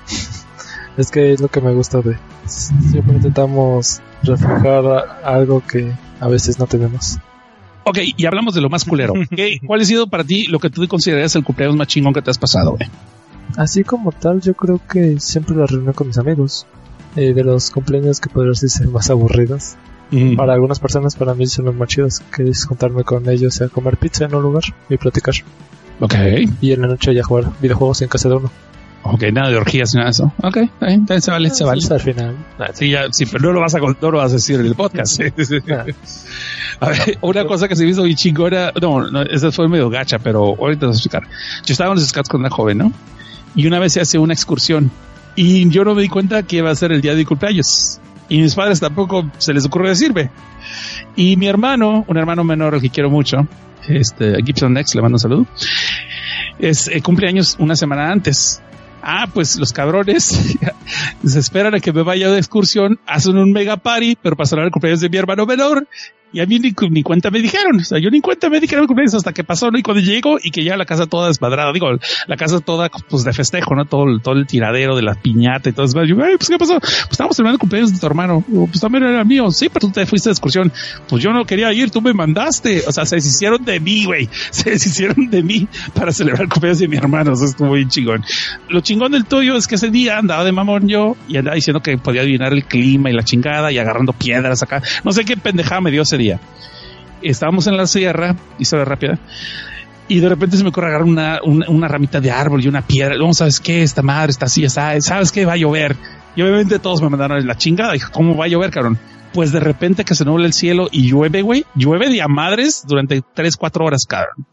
Es 0.97 1.11
que 1.11 1.33
es 1.33 1.41
lo 1.41 1.49
que 1.49 1.61
me 1.61 1.73
gusta 1.73 2.01
de... 2.03 2.17
Siempre 2.47 3.17
intentamos 3.17 4.01
reflejar 4.23 4.85
algo 5.25 5.61
que 5.67 5.93
a 6.21 6.29
veces 6.29 6.61
no 6.61 6.69
tenemos. 6.69 7.19
Ok, 7.83 7.99
y 8.17 8.27
hablamos 8.27 8.55
de 8.55 8.61
lo 8.61 8.71
más 8.71 8.85
culero. 8.85 9.13
¿Qué- 9.35 9.59
¿Cuál 9.67 9.81
ha 9.81 9.85
sido 9.85 10.07
para 10.07 10.23
ti 10.23 10.45
lo 10.45 10.61
que 10.61 10.71
tú 10.71 10.87
considerarías 10.87 11.35
el 11.35 11.43
cumpleaños 11.43 11.77
más 11.77 11.89
chingón 11.89 12.15
que 12.15 12.23
te 12.23 12.31
has 12.31 12.39
pasado? 12.39 12.77
güey? 12.77 12.89
Así 13.57 13.83
como 13.83 14.13
tal, 14.13 14.41
yo 14.41 14.55
creo 14.55 14.81
que 14.89 15.19
siempre 15.19 15.57
la 15.57 15.67
reunión 15.67 15.95
con 15.95 16.07
mis 16.07 16.19
amigos. 16.19 16.65
eh, 17.17 17.35
de 17.35 17.43
los 17.43 17.71
cumpleaños 17.71 18.21
que 18.21 18.31
podrían 18.31 18.55
ser 18.55 18.87
más 18.87 19.11
aburridos. 19.11 19.75
Mm. 20.11 20.37
Para 20.37 20.55
algunas 20.55 20.79
personas, 20.79 21.17
para 21.17 21.35
mí 21.35 21.47
son 21.47 21.65
los 21.67 21.75
más 21.75 21.89
chidos, 21.89 22.21
que 22.35 22.45
es 22.45 22.65
juntarme 22.67 23.05
con 23.05 23.29
ellos 23.29 23.61
a 23.63 23.69
comer 23.69 23.97
pizza 23.97 24.27
en 24.27 24.35
un 24.35 24.43
lugar 24.43 24.63
y 24.89 24.97
platicar. 24.97 25.35
Ok, 26.01 26.15
Y 26.61 26.73
en 26.73 26.83
la 26.83 26.89
noche 26.89 27.15
ya 27.15 27.23
jugar 27.23 27.51
videojuegos 27.61 28.03
en 28.03 28.09
casa 28.09 28.29
de 28.29 28.35
uno. 28.37 28.51
ok, 29.05 29.23
nada 29.33 29.51
de 29.51 29.57
orgías 29.57 29.95
ni 29.95 29.99
nada 29.99 30.07
de 30.07 30.11
eso. 30.11 30.33
Ok, 30.43 30.59
se 31.21 31.31
vale, 31.31 31.51
se 31.51 31.65
vale. 31.65 31.81
Al 31.91 32.01
final. 32.01 32.37
Sí, 32.75 32.91
ya, 32.91 33.05
sí, 33.13 33.27
pero 33.27 33.45
no 33.45 33.53
lo 33.53 33.61
vas 33.61 33.75
a, 33.75 33.79
no 33.79 34.11
lo 34.11 34.19
vas 34.19 34.31
a 34.31 34.35
decir 34.35 34.61
en 34.61 34.67
el 34.67 34.75
podcast. 34.75 35.21
Ah, 36.81 36.87
A 36.87 36.89
ver, 36.89 37.19
una 37.21 37.45
cosa 37.47 37.69
que 37.69 37.77
se 37.77 37.85
me 37.85 37.91
hizo 37.91 38.03
bien 38.03 38.17
chingona, 38.17 38.73
no, 38.83 39.09
no, 39.09 39.23
esa 39.23 39.53
fue 39.53 39.69
medio 39.69 39.89
gacha, 39.89 40.19
pero 40.19 40.57
ahorita 40.59 40.87
voy 40.87 40.93
a 40.93 40.97
explicar. 40.97 41.23
Yo 41.65 41.73
estaba 41.73 41.91
en 41.93 41.97
los 42.01 42.09
Scouts 42.09 42.29
con 42.29 42.41
una 42.41 42.51
joven, 42.51 42.79
¿no? 42.79 42.93
Y 43.55 43.69
una 43.69 43.79
vez 43.79 43.93
se 43.93 44.01
hace 44.01 44.19
una 44.19 44.35
excursión 44.35 44.91
y 45.37 45.69
yo 45.71 45.85
no 45.85 45.95
me 45.95 46.03
di 46.03 46.09
cuenta 46.09 46.43
que 46.43 46.57
iba 46.57 46.71
a 46.73 46.75
ser 46.75 46.91
el 46.91 47.01
día 47.01 47.13
de 47.13 47.19
mi 47.19 47.25
cumpleaños. 47.25 48.01
Y 48.29 48.41
mis 48.41 48.55
padres 48.55 48.81
tampoco 48.81 49.31
se 49.39 49.53
les 49.53 49.67
ocurrió 49.67 49.91
decirme. 49.91 50.31
Y 51.17 51.37
mi 51.37 51.47
hermano, 51.47 52.05
un 52.09 52.17
hermano 52.17 52.45
menor 52.45 52.75
al 52.75 52.81
que 52.81 52.91
quiero 52.91 53.11
mucho, 53.11 53.47
este 53.89 54.37
Gibson 54.45 54.73
Next, 54.73 54.95
le 54.95 55.03
mando 55.03 55.17
un 55.17 55.21
saludo, 55.21 55.47
es 56.59 56.89
eh, 56.89 57.01
cumpleaños 57.03 57.57
una 57.59 57.77
semana 57.77 58.11
antes. 58.11 58.63
Ah, 59.03 59.29
pues 59.33 59.57
los 59.59 59.73
cabrones 59.73 60.25
se 61.25 61.39
esperan 61.39 61.75
a 61.75 61.81
que 61.81 61.93
me 61.93 62.03
vaya 62.03 62.31
de 62.31 62.39
excursión, 62.39 62.99
hacen 63.07 63.37
un 63.37 63.53
mega 63.53 63.77
party, 63.77 64.17
pero 64.21 64.35
para 64.35 64.47
celebrar 64.47 64.69
el 64.69 64.73
cumpleaños 64.73 65.01
de 65.01 65.11
mi 65.11 65.19
hermano 65.19 65.45
menor. 65.45 65.87
Y 66.35 66.41
a 66.41 66.47
mí 66.47 66.59
ni, 66.59 66.75
ni 66.91 67.03
cuenta 67.05 67.31
me 67.31 67.41
dijeron, 67.41 67.77
o 67.77 67.85
sea, 67.85 68.01
yo 68.01 68.11
ni 68.11 68.21
cuenta 68.21 68.51
me 68.51 68.59
dijeron 68.59 68.89
cumpleaños 68.89 69.15
hasta 69.15 69.33
que 69.33 69.45
pasó, 69.45 69.71
¿no? 69.71 69.79
Y 69.79 69.83
cuando 69.83 70.03
llego 70.03 70.37
y 70.43 70.51
que 70.51 70.65
ya 70.65 70.77
la 70.77 70.85
casa 70.85 71.07
toda 71.07 71.29
desmadrada, 71.29 71.73
digo, 71.73 71.87
la 72.27 72.37
casa 72.37 72.59
toda, 72.59 72.91
pues 73.09 73.23
de 73.23 73.33
festejo, 73.33 73.77
¿no? 73.77 73.85
Todo, 73.85 74.19
todo 74.19 74.35
el 74.35 74.45
tiradero 74.45 74.97
de 74.97 75.03
la 75.03 75.15
piñata 75.15 75.69
y 75.69 75.73
todo 75.73 75.87
eso. 75.87 76.03
Yo, 76.03 76.17
ay, 76.25 76.37
pues, 76.37 76.49
¿qué 76.49 76.59
pasó? 76.59 76.81
Pues 76.81 77.09
estábamos 77.13 77.37
celebrando 77.37 77.55
el 77.55 77.61
cumpleaños 77.61 77.93
de 77.93 78.01
tu 78.01 78.07
hermano. 78.07 78.45
Pues 78.49 78.81
también 78.81 79.05
era 79.05 79.23
mío. 79.23 79.49
Sí, 79.53 79.69
pero 79.69 79.87
tú 79.87 79.93
te 79.93 80.07
fuiste 80.07 80.29
de 80.29 80.33
excursión. 80.33 80.73
Pues 81.09 81.23
yo 81.23 81.31
no 81.31 81.45
quería 81.45 81.73
ir, 81.73 81.93
tú 81.93 82.03
me 82.03 82.13
mandaste. 82.13 82.83
O 82.89 82.91
sea, 82.91 83.07
se 83.07 83.15
deshicieron 83.15 83.65
de 83.65 83.79
mí, 83.79 84.05
güey. 84.05 84.29
Se 84.51 84.71
deshicieron 84.71 85.31
de 85.31 85.43
mí 85.43 85.69
para 85.95 86.13
celebrar 86.13 86.43
el 86.43 86.49
cumpleaños 86.49 86.81
de 86.81 86.89
mi 86.89 86.97
hermano. 86.97 87.35
Eso 87.35 87.45
estuvo 87.45 87.73
bien 87.73 87.89
chingón. 87.89 88.25
Lo 88.69 88.81
chingón 88.81 89.13
del 89.13 89.25
tuyo 89.25 89.57
es 89.57 89.69
que 89.69 89.77
ese 89.77 89.91
día 89.91 90.19
andaba 90.19 90.45
de 90.45 90.53
mamón 90.53 90.89
yo 90.89 91.17
y 91.29 91.37
andaba 91.37 91.55
diciendo 91.55 91.81
que 91.81 91.97
podía 91.99 92.23
adivinar 92.23 92.53
el 92.53 92.65
clima 92.65 93.11
y 93.11 93.13
la 93.13 93.23
chingada 93.23 93.71
y 93.71 93.79
agarrando 93.79 94.13
piedras 94.13 94.63
acá. 94.63 94.83
No 95.05 95.13
sé 95.13 95.25
qué 95.25 95.37
pendejada 95.37 95.81
me 95.81 95.91
dio 95.91 96.03
ese 96.03 96.17
día. 96.17 96.24
Estábamos 97.23 97.67
en 97.67 97.77
la 97.77 97.87
sierra, 97.87 98.37
historia 98.59 98.85
rápida, 98.85 99.19
y 100.09 100.21
de 100.21 100.29
repente 100.29 100.57
se 100.57 100.63
me 100.63 100.69
ocurre 100.69 101.03
una, 101.03 101.41
una, 101.43 101.89
ramita 101.89 102.21
de 102.21 102.31
árbol 102.31 102.63
y 102.63 102.69
una 102.69 102.83
piedra. 102.83 103.17
No 103.17 103.33
sabes 103.33 103.61
qué, 103.61 103.83
esta 103.83 104.03
madre 104.03 104.31
está 104.31 104.47
así, 104.47 104.65
está, 104.65 105.01
sabes 105.01 105.33
qué 105.33 105.47
va 105.47 105.55
a 105.55 105.57
llover. 105.57 105.97
Y 106.37 106.43
obviamente 106.43 106.79
todos 106.79 107.01
me 107.01 107.09
mandaron 107.09 107.47
la 107.47 107.57
chingada. 107.57 107.93
Dije, 107.93 108.07
¿cómo 108.13 108.37
va 108.37 108.45
a 108.45 108.49
llover, 108.49 108.71
cabrón? 108.71 108.99
Pues 109.35 109.53
de 109.53 109.61
repente 109.61 110.05
que 110.05 110.15
se 110.15 110.25
nubla 110.25 110.47
el 110.47 110.53
cielo 110.55 110.89
y 110.91 111.09
llueve, 111.11 111.43
güey. 111.43 111.67
Llueve 111.75 112.09
de 112.09 112.23
a 112.23 112.29
madres 112.29 112.85
durante 112.87 113.21
tres, 113.35 113.57
cuatro 113.57 113.85
horas, 113.85 114.07
cabrón. 114.07 114.47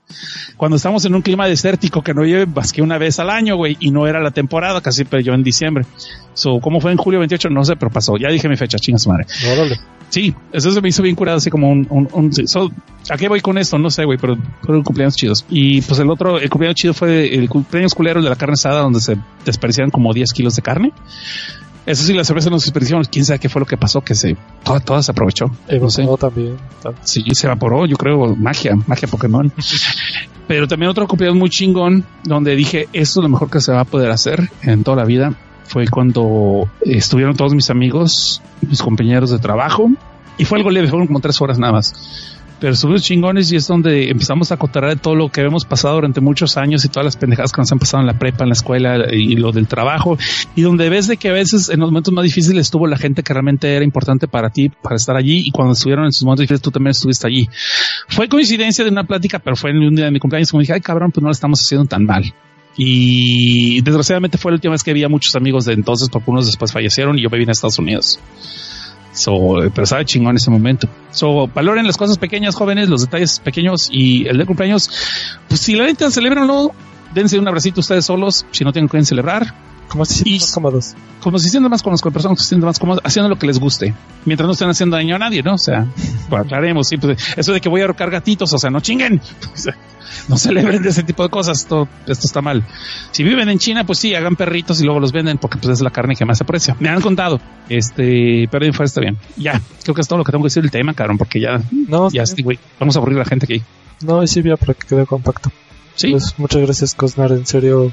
Cuando 0.57 0.75
estamos 0.75 1.05
en 1.05 1.15
un 1.15 1.21
clima 1.21 1.47
desértico 1.47 2.01
que 2.01 2.13
no 2.13 2.23
llueve 2.23 2.47
más 2.47 2.73
que 2.73 2.81
una 2.81 2.97
vez 2.97 3.19
al 3.19 3.29
año, 3.29 3.55
güey, 3.55 3.77
y 3.79 3.91
no 3.91 4.07
era 4.07 4.19
la 4.19 4.31
temporada, 4.31 4.81
casi 4.81 5.05
pero 5.05 5.21
yo 5.21 5.33
en 5.33 5.43
diciembre. 5.43 5.85
So, 6.33 6.59
¿cómo 6.59 6.81
fue 6.81 6.91
en 6.91 6.97
julio 6.97 7.19
28? 7.19 7.49
No 7.49 7.63
sé, 7.63 7.75
pero 7.75 7.91
pasó. 7.91 8.17
Ya 8.17 8.29
dije 8.29 8.49
mi 8.49 8.57
fecha, 8.57 8.77
chingas 8.79 9.05
madre. 9.07 9.25
órale. 9.53 9.79
Sí, 10.09 10.35
eso 10.51 10.71
se 10.71 10.81
me 10.81 10.89
hizo 10.89 11.01
bien 11.03 11.15
curado, 11.15 11.37
así 11.37 11.49
como 11.49 11.69
un, 11.71 11.87
un, 11.89 12.09
un- 12.11 12.33
so, 12.47 12.69
¿a 13.09 13.15
qué 13.17 13.29
voy 13.29 13.39
con 13.39 13.57
esto? 13.57 13.77
No 13.77 13.89
sé, 13.89 14.03
güey, 14.03 14.17
pero 14.17 14.35
fueron 14.61 14.83
cumpleaños 14.83 15.15
chidos. 15.15 15.45
Y 15.49 15.79
pues 15.81 15.99
el 16.01 16.09
otro, 16.09 16.37
el 16.37 16.49
cumpleaños 16.49 16.75
chido 16.75 16.93
fue 16.93 17.33
el 17.33 17.47
cumpleaños 17.47 17.93
culero 17.95 18.21
de 18.21 18.29
la 18.29 18.35
carne 18.35 18.53
asada, 18.55 18.81
donde 18.81 18.99
se 18.99 19.15
desperdiciaron 19.45 19.89
como 19.89 20.11
10 20.13 20.33
kilos 20.33 20.55
de 20.57 20.61
carne. 20.63 20.91
Eso 21.85 22.03
sí, 22.03 22.13
la 22.13 22.23
cerveza 22.23 22.49
no 22.49 22.59
se 22.59 22.65
desperdició, 22.65 23.01
quién 23.11 23.25
sabe 23.25 23.39
qué 23.39 23.49
fue 23.49 23.59
lo 23.59 23.65
que 23.65 23.77
pasó, 23.77 24.01
que 24.01 24.13
se, 24.13 24.37
toda, 24.63 24.79
toda 24.79 25.01
se 25.01 25.11
aprovechó. 25.11 25.45
No 25.79 25.89
sé. 25.89 26.07
También. 26.19 26.57
tal. 26.81 26.95
Sí, 27.01 27.23
se 27.33 27.47
evaporó, 27.47 27.85
yo 27.85 27.97
creo, 27.97 28.35
magia, 28.35 28.75
magia 28.87 29.07
Pokémon. 29.07 29.51
Pero 30.47 30.67
también 30.67 30.89
otro 30.89 31.07
cumpleaños 31.07 31.39
muy 31.39 31.49
chingón, 31.49 32.05
donde 32.23 32.55
dije, 32.55 32.87
esto 32.93 33.19
es 33.19 33.23
lo 33.23 33.29
mejor 33.29 33.49
que 33.49 33.61
se 33.61 33.71
va 33.71 33.81
a 33.81 33.85
poder 33.85 34.11
hacer 34.11 34.49
en 34.61 34.83
toda 34.83 34.97
la 34.97 35.05
vida, 35.05 35.33
fue 35.63 35.87
cuando 35.87 36.69
estuvieron 36.81 37.35
todos 37.35 37.55
mis 37.55 37.69
amigos, 37.69 38.41
mis 38.61 38.81
compañeros 38.81 39.31
de 39.31 39.39
trabajo, 39.39 39.89
y 40.37 40.45
fue 40.45 40.57
algo 40.57 40.69
leve, 40.69 40.87
fueron 40.87 41.07
como 41.07 41.19
tres 41.19 41.39
horas 41.41 41.57
nada 41.57 41.73
más. 41.73 42.37
Pero 42.61 42.73
estuvimos 42.73 43.01
chingones 43.01 43.51
y 43.51 43.55
es 43.55 43.67
donde 43.67 44.11
empezamos 44.11 44.51
a 44.51 44.57
cotarrar 44.57 44.99
todo 44.99 45.15
lo 45.15 45.29
que 45.29 45.41
hemos 45.41 45.65
pasado 45.65 45.95
durante 45.95 46.21
muchos 46.21 46.57
años 46.57 46.85
y 46.85 46.89
todas 46.89 47.03
las 47.03 47.17
pendejadas 47.17 47.51
que 47.51 47.59
nos 47.59 47.71
han 47.71 47.79
pasado 47.79 48.01
en 48.01 48.07
la 48.07 48.19
prepa, 48.19 48.43
en 48.43 48.49
la 48.49 48.53
escuela 48.53 49.11
y 49.11 49.35
lo 49.35 49.51
del 49.51 49.67
trabajo 49.67 50.15
y 50.55 50.61
donde 50.61 50.87
ves 50.89 51.07
de 51.07 51.17
que 51.17 51.29
a 51.29 51.33
veces 51.33 51.69
en 51.69 51.79
los 51.79 51.89
momentos 51.89 52.13
más 52.13 52.23
difíciles 52.23 52.67
estuvo 52.67 52.85
la 52.85 52.97
gente 52.97 53.23
que 53.23 53.33
realmente 53.33 53.75
era 53.75 53.83
importante 53.83 54.27
para 54.27 54.51
ti, 54.51 54.69
para 54.69 54.95
estar 54.95 55.17
allí 55.17 55.41
y 55.47 55.49
cuando 55.49 55.73
estuvieron 55.73 56.05
en 56.05 56.11
sus 56.11 56.23
momentos 56.23 56.43
difíciles 56.43 56.61
tú 56.61 56.69
también 56.69 56.91
estuviste 56.91 57.25
allí. 57.25 57.49
Fue 58.07 58.29
coincidencia 58.29 58.85
de 58.85 58.91
una 58.91 59.05
plática, 59.05 59.39
pero 59.39 59.55
fue 59.55 59.71
en 59.71 59.79
un 59.79 59.95
día 59.95 60.05
de 60.05 60.11
mi 60.11 60.19
cumpleaños 60.19 60.51
como 60.51 60.61
dije, 60.61 60.73
ay 60.73 60.81
cabrón, 60.81 61.11
pues 61.11 61.23
no 61.23 61.29
lo 61.29 61.33
estamos 61.33 61.59
haciendo 61.59 61.87
tan 61.87 62.05
mal. 62.05 62.31
Y 62.77 63.81
desgraciadamente 63.81 64.37
fue 64.37 64.51
la 64.51 64.57
última 64.57 64.73
vez 64.73 64.83
que 64.83 64.91
había 64.91 65.09
muchos 65.09 65.35
amigos 65.35 65.65
de 65.65 65.73
entonces, 65.73 66.09
porque 66.09 66.29
unos 66.29 66.45
después 66.45 66.71
fallecieron 66.71 67.17
y 67.17 67.23
yo 67.23 67.29
me 67.31 67.39
vine 67.39 67.49
a 67.49 67.53
Estados 67.53 67.79
Unidos. 67.79 68.19
So, 69.13 69.57
pero 69.73 69.83
estaba 69.83 70.05
chingón 70.05 70.31
en 70.31 70.37
ese 70.37 70.51
momento. 70.51 70.87
So, 71.11 71.47
valoren 71.47 71.85
las 71.85 71.97
cosas 71.97 72.17
pequeñas, 72.17 72.55
jóvenes, 72.55 72.89
los 72.89 73.01
detalles 73.01 73.39
pequeños 73.39 73.89
y 73.91 74.27
el 74.27 74.37
de 74.37 74.45
cumpleaños. 74.45 74.89
Pues 75.47 75.59
si 75.59 75.75
la 75.75 75.85
neta 75.85 76.09
celebranlo, 76.11 76.71
dense 77.13 77.37
un 77.37 77.47
abracito 77.47 77.81
ustedes 77.81 78.05
solos, 78.05 78.45
si 78.51 78.63
no 78.63 78.71
tienen 78.71 78.89
que 78.89 79.03
celebrar. 79.03 79.70
Como 79.91 80.05
si 80.05 80.13
sienten 80.13 80.39
más 80.39 80.53
cómodos. 80.53 80.95
Como 81.19 81.37
si 81.37 81.49
sienten 81.49 81.69
más 81.69 81.83
cómodos 81.83 82.01
con 82.01 82.13
personas 82.13 82.37
que 82.37 82.43
se 82.43 82.49
sienten 82.49 82.65
más 82.65 82.79
cómodos, 82.79 83.01
haciendo 83.03 83.27
lo 83.27 83.37
que 83.37 83.45
les 83.45 83.59
guste. 83.59 83.93
Mientras 84.23 84.47
no 84.47 84.53
estén 84.53 84.69
haciendo 84.69 84.95
daño 84.95 85.17
a 85.17 85.19
nadie, 85.19 85.43
¿no? 85.43 85.55
O 85.55 85.57
sea, 85.57 85.85
pues, 86.29 86.45
aclaremos, 86.45 86.87
sí, 86.87 86.95
pues, 86.95 87.17
eso 87.35 87.51
de 87.51 87.59
que 87.59 87.67
voy 87.67 87.81
a 87.81 87.83
ahorcar 87.83 88.09
gatitos, 88.09 88.53
o 88.53 88.57
sea, 88.57 88.69
no 88.69 88.79
chinguen. 88.79 89.19
no 90.29 90.37
celebren 90.37 90.81
de 90.81 90.89
ese 90.89 91.03
tipo 91.03 91.23
de 91.23 91.29
cosas. 91.29 91.59
Esto, 91.59 91.89
esto 92.07 92.25
está 92.25 92.41
mal. 92.41 92.63
Si 93.11 93.21
viven 93.21 93.49
en 93.49 93.59
China, 93.59 93.85
pues 93.85 93.99
sí, 93.99 94.15
hagan 94.15 94.37
perritos 94.37 94.79
y 94.79 94.85
luego 94.85 95.01
los 95.01 95.11
venden 95.11 95.37
porque 95.37 95.57
pues 95.57 95.73
es 95.73 95.81
la 95.81 95.89
carne 95.89 96.15
que 96.15 96.23
más 96.23 96.37
se 96.37 96.45
aprecia. 96.45 96.77
Me 96.79 96.87
han 96.87 97.01
contado. 97.01 97.41
Este, 97.67 98.47
pero 98.49 98.71
fue 98.71 98.85
está 98.85 99.01
bien. 99.01 99.17
Ya, 99.35 99.61
creo 99.83 99.93
que 99.93 99.99
es 99.99 100.07
todo 100.07 100.19
lo 100.19 100.23
que 100.23 100.31
tengo 100.31 100.43
que 100.43 100.47
decir 100.47 100.63
del 100.63 100.71
tema, 100.71 100.93
cabrón, 100.93 101.17
porque 101.17 101.41
ya, 101.41 101.61
No, 101.89 102.09
ya 102.09 102.23
estoy, 102.23 102.45
güey. 102.45 102.59
Vamos 102.79 102.95
a 102.95 102.99
aburrir 102.99 103.17
a 103.17 103.23
la 103.23 103.25
gente 103.25 103.45
aquí. 103.45 103.61
No, 104.05 104.25
sí, 104.25 104.41
ya 104.41 104.55
para 104.55 104.73
que 104.73 104.87
quede 104.87 105.05
compacto. 105.05 105.51
Sí. 105.95 106.11
Pues 106.11 106.33
muchas 106.37 106.61
gracias, 106.61 106.95
Cosnar. 106.95 107.33
En 107.33 107.45
serio, 107.45 107.91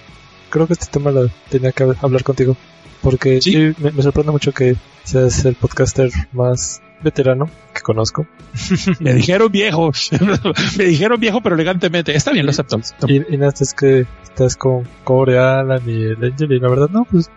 creo 0.51 0.67
que 0.67 0.73
este 0.75 0.87
tema 0.87 1.11
lo 1.11 1.29
tenía 1.51 1.73
que 1.73 1.85
hablar 2.01 2.23
contigo. 2.23 2.57
Porque 3.03 3.41
Sí. 3.41 3.53
sí, 3.53 3.75
me, 3.83 3.93
me 3.93 4.03
sorprende 4.03 4.33
mucho 4.33 4.53
que 4.53 4.75
seas 5.05 5.45
el 5.45 5.55
podcaster 5.55 6.11
más 6.33 6.83
veterano 7.01 7.49
que 7.73 7.81
conozco. 7.81 8.27
Me 9.01 9.15
dijeron 9.15 9.53
viejo. 9.53 9.93
Me 10.79 10.85
dijeron 10.85 11.21
viejo, 11.21 11.41
pero 11.41 11.55
elegantemente. 11.55 12.15
Está 12.17 12.33
bien, 12.33 12.45
lo 12.45 12.51
acepto. 12.51 12.81
Y, 13.07 13.35
y 13.35 13.37
nada, 13.37 13.55
es 13.59 13.73
que 13.73 14.05
estás 14.25 14.57
con 14.57 14.83
Core 15.05 15.39
Alan 15.39 15.83
y 15.87 16.03
el 16.07 16.25
Angel. 16.25 16.51
Y 16.53 16.59
la 16.59 16.69
verdad, 16.69 16.89
no, 16.91 17.05
pues, 17.09 17.31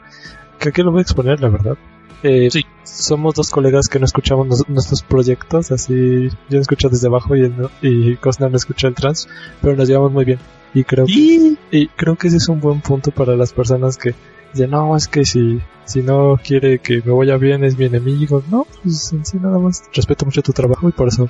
que 0.58 0.70
aquí 0.70 0.82
lo 0.82 0.92
voy 0.92 1.00
a 1.00 1.04
exponer, 1.04 1.40
la 1.42 1.50
verdad. 1.50 1.78
Eh, 2.24 2.50
Sí. 2.52 2.66
Somos 2.84 3.36
dos 3.36 3.50
colegas 3.52 3.88
que 3.88 4.00
no 4.00 4.06
escuchamos 4.06 4.48
nos- 4.48 4.68
nuestros 4.70 5.02
proyectos, 5.04 5.72
así 5.72 6.28
yo 6.50 6.60
escucho 6.60 6.90
desde 6.90 7.08
abajo 7.08 7.36
y, 7.38 7.42
el- 7.44 7.70
y 7.82 8.16
Cosnar 8.18 8.50
no 8.52 8.58
escucha 8.58 8.88
el 8.88 8.96
trans, 8.96 9.30
pero 9.62 9.76
nos 9.76 9.88
llevamos 9.88 10.12
muy 10.12 10.26
bien. 10.26 10.40
Y 10.74 10.84
creo 10.84 11.06
que 11.06 11.12
Y 11.12 11.58
Y 11.72 11.88
creo 11.88 12.16
que 12.16 12.28
ese 12.28 12.38
es 12.38 12.48
un 12.50 12.60
buen 12.60 12.82
punto 12.82 13.12
para 13.12 13.36
las 13.36 13.54
personas 13.54 13.98
que 13.98 14.14
dicen, 14.54 14.72
no, 14.72 14.96
es 14.96 15.08
que 15.08 15.26
si, 15.26 15.62
si 15.86 16.02
no 16.02 16.40
quiere 16.44 16.80
que 16.80 17.02
me 17.06 17.12
vaya 17.12 17.38
bien 17.38 17.64
es 17.64 17.78
mi 17.78 17.86
enemigo. 17.86 18.44
No, 18.50 18.66
pues 18.84 19.12
en 19.14 19.26
sí 19.26 19.38
nada 19.38 19.60
más. 19.60 19.84
Respeto 19.94 20.26
mucho 20.26 20.42
tu 20.42 20.54
trabajo 20.54 20.90
y 20.90 20.92
por 20.92 21.08
eso 21.08 21.30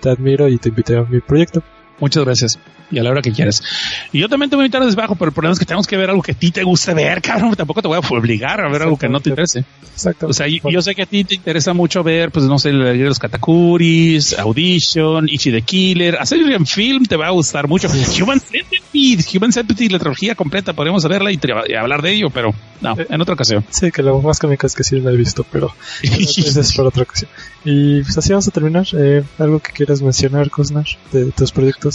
te 0.00 0.10
admiro 0.10 0.48
y 0.48 0.58
te 0.58 0.68
invité 0.70 0.96
a 0.96 1.04
mi 1.04 1.20
proyecto. 1.20 1.62
Muchas 2.02 2.24
gracias. 2.24 2.58
Y 2.90 2.98
a 2.98 3.02
la 3.04 3.10
hora 3.10 3.22
que 3.22 3.30
quieras. 3.30 3.62
Y 4.10 4.18
yo 4.18 4.28
también 4.28 4.50
te 4.50 4.56
voy 4.56 4.64
a 4.64 4.66
invitar 4.66 4.84
desde 4.84 4.98
abajo, 4.98 5.14
pero 5.14 5.28
el 5.28 5.32
problema 5.32 5.52
es 5.52 5.60
que 5.60 5.64
tenemos 5.64 5.86
que 5.86 5.96
ver 5.96 6.10
algo 6.10 6.20
que 6.20 6.32
a 6.32 6.34
ti 6.34 6.50
te 6.50 6.64
guste 6.64 6.92
ver, 6.94 7.22
cabrón. 7.22 7.54
Tampoco 7.54 7.80
te 7.80 7.86
voy 7.86 7.96
a 7.96 8.00
obligar 8.00 8.60
a 8.60 8.68
ver 8.68 8.82
algo 8.82 8.98
que 8.98 9.08
no 9.08 9.20
te 9.20 9.30
interese. 9.30 9.64
Exacto. 9.92 10.26
O 10.26 10.32
sea, 10.32 10.48
yo 10.48 10.82
sé 10.82 10.96
que 10.96 11.02
a 11.02 11.06
ti 11.06 11.22
te 11.22 11.36
interesa 11.36 11.74
mucho 11.74 12.02
ver, 12.02 12.32
pues 12.32 12.46
no 12.46 12.58
sé, 12.58 12.72
los 12.72 13.20
Katakuris, 13.20 14.36
Audition, 14.36 15.28
Ichi 15.28 15.52
the 15.52 15.62
Killer, 15.62 16.16
Assyrian 16.18 16.66
Film 16.66 17.04
te 17.04 17.14
va 17.14 17.28
a 17.28 17.30
gustar 17.30 17.68
mucho. 17.68 17.86
Human 18.20 18.40
Centipede, 18.40 19.24
Human 19.38 19.52
Centipede, 19.52 19.90
la 19.90 20.00
trilogía 20.00 20.34
completa, 20.34 20.72
podemos 20.72 21.06
verla 21.06 21.30
y, 21.30 21.38
y 21.68 21.74
hablar 21.74 22.02
de 22.02 22.14
ello, 22.14 22.30
pero 22.30 22.52
no, 22.80 22.96
en 22.98 23.20
otra 23.20 23.34
ocasión. 23.34 23.64
Sí, 23.70 23.92
que 23.92 24.02
lo 24.02 24.20
más 24.20 24.40
cómico 24.40 24.66
es 24.66 24.74
que 24.74 24.82
sí 24.82 24.98
la 24.98 25.12
he 25.12 25.16
visto, 25.16 25.46
pero 25.50 25.72
eso 26.02 26.60
es 26.60 26.74
para 26.74 26.88
otra 26.88 27.04
ocasión. 27.04 27.30
Y 27.64 28.02
pues 28.02 28.18
así 28.18 28.30
vamos 28.30 28.48
a 28.48 28.50
terminar. 28.50 28.86
Eh, 28.98 29.22
¿Algo 29.38 29.60
que 29.60 29.70
quieras 29.72 30.02
mencionar, 30.02 30.50
Cosnar, 30.50 30.86
de 31.12 31.30
tus 31.30 31.52
proyectos? 31.52 31.91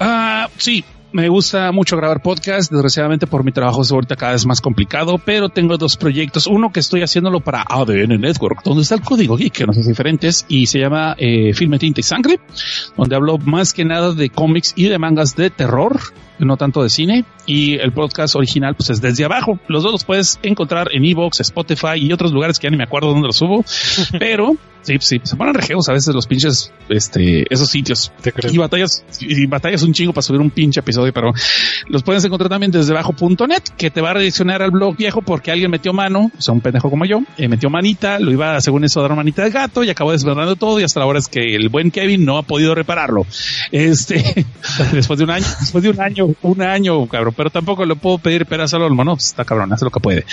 Ah, 0.00 0.48
sí. 0.56 0.84
Me 1.12 1.30
gusta 1.30 1.72
mucho 1.72 1.96
grabar 1.96 2.20
podcast. 2.20 2.70
Desgraciadamente 2.70 3.26
por 3.26 3.42
mi 3.42 3.50
trabajo 3.50 3.80
es 3.80 3.90
ahorita 3.90 4.16
cada 4.16 4.32
vez 4.32 4.44
más 4.44 4.60
complicado, 4.60 5.16
pero 5.16 5.48
tengo 5.48 5.78
dos 5.78 5.96
proyectos. 5.96 6.46
Uno 6.46 6.70
que 6.70 6.80
estoy 6.80 7.00
haciéndolo 7.00 7.40
para 7.40 7.64
ADN 7.66 8.20
Network, 8.20 8.62
donde 8.62 8.82
está 8.82 8.96
el 8.96 9.00
código 9.00 9.34
geek, 9.36 9.52
que 9.52 9.64
no 9.64 9.72
es 9.72 9.86
diferentes, 9.86 10.44
y 10.48 10.66
se 10.66 10.78
llama 10.80 11.14
eh, 11.16 11.54
Filme, 11.54 11.78
Tinta 11.78 12.00
y 12.00 12.02
Sangre, 12.02 12.38
donde 12.98 13.16
hablo 13.16 13.38
más 13.38 13.72
que 13.72 13.86
nada 13.86 14.12
de 14.12 14.28
cómics 14.28 14.74
y 14.76 14.88
de 14.88 14.98
mangas 14.98 15.36
de 15.36 15.48
terror, 15.48 15.98
no 16.38 16.58
tanto 16.58 16.82
de 16.82 16.90
cine. 16.90 17.24
Y 17.46 17.78
el 17.78 17.92
podcast 17.92 18.36
original, 18.36 18.74
pues 18.74 18.90
es 18.90 19.00
desde 19.00 19.24
abajo. 19.24 19.58
Los 19.68 19.84
dos 19.84 19.92
los 19.92 20.04
puedes 20.04 20.38
encontrar 20.42 20.88
en 20.92 21.02
Evox, 21.04 21.40
Spotify 21.40 21.96
y 21.96 22.12
otros 22.12 22.32
lugares 22.32 22.58
que 22.58 22.66
ya 22.66 22.70
ni 22.70 22.76
me 22.76 22.84
acuerdo 22.84 23.08
dónde 23.08 23.28
los 23.28 23.36
subo, 23.36 23.64
pero 24.18 24.56
sí, 24.86 24.96
sí, 25.00 25.20
se 25.22 25.36
ponen 25.36 25.54
rejeos 25.54 25.88
a 25.88 25.92
veces 25.92 26.14
los 26.14 26.26
pinches, 26.26 26.72
este, 26.88 27.52
esos 27.52 27.68
sitios. 27.68 28.12
Te 28.20 28.32
creo. 28.32 28.52
Y 28.52 28.58
batallas, 28.58 29.04
y 29.20 29.46
batallas 29.46 29.82
un 29.82 29.92
chingo 29.92 30.12
para 30.12 30.22
subir 30.22 30.40
un 30.40 30.50
pinche 30.50 30.80
episodio, 30.80 31.12
pero 31.12 31.32
los 31.88 32.02
puedes 32.02 32.24
encontrar 32.24 32.48
también 32.48 32.70
desde 32.70 32.92
bajo.net, 32.92 33.62
que 33.76 33.90
te 33.90 34.00
va 34.00 34.10
a 34.10 34.14
redireccionar 34.14 34.62
al 34.62 34.70
blog 34.70 34.96
viejo 34.96 35.22
porque 35.22 35.50
alguien 35.50 35.70
metió 35.70 35.92
mano, 35.92 36.30
o 36.36 36.40
sea, 36.40 36.54
un 36.54 36.60
pendejo 36.60 36.88
como 36.88 37.04
yo, 37.04 37.20
eh, 37.36 37.48
metió 37.48 37.68
manita, 37.68 38.18
lo 38.20 38.30
iba 38.30 38.60
según 38.60 38.84
eso 38.84 39.00
a 39.00 39.02
dar 39.02 39.16
manita 39.16 39.42
de 39.42 39.50
gato 39.50 39.82
y 39.82 39.90
acabó 39.90 40.12
desbordando 40.12 40.56
todo 40.56 40.78
y 40.80 40.84
hasta 40.84 41.00
ahora 41.00 41.18
es 41.18 41.28
que 41.28 41.56
el 41.56 41.68
buen 41.68 41.90
Kevin 41.90 42.24
no 42.24 42.38
ha 42.38 42.42
podido 42.42 42.74
repararlo. 42.74 43.26
Este, 43.72 44.46
después 44.92 45.18
de 45.18 45.24
un 45.24 45.30
año, 45.30 45.46
después 45.60 45.82
de 45.82 45.90
un 45.90 46.00
año, 46.00 46.28
un 46.42 46.62
año, 46.62 47.06
cabrón, 47.06 47.34
pero 47.36 47.50
tampoco 47.50 47.84
le 47.84 47.96
puedo 47.96 48.18
pedir 48.18 48.46
peras 48.46 48.72
al 48.74 48.82
olmo, 48.82 49.04
no, 49.04 49.14
pues 49.14 49.26
está 49.26 49.44
cabrón, 49.44 49.72
hace 49.72 49.84
lo 49.84 49.90
que 49.90 50.00
puede. 50.00 50.24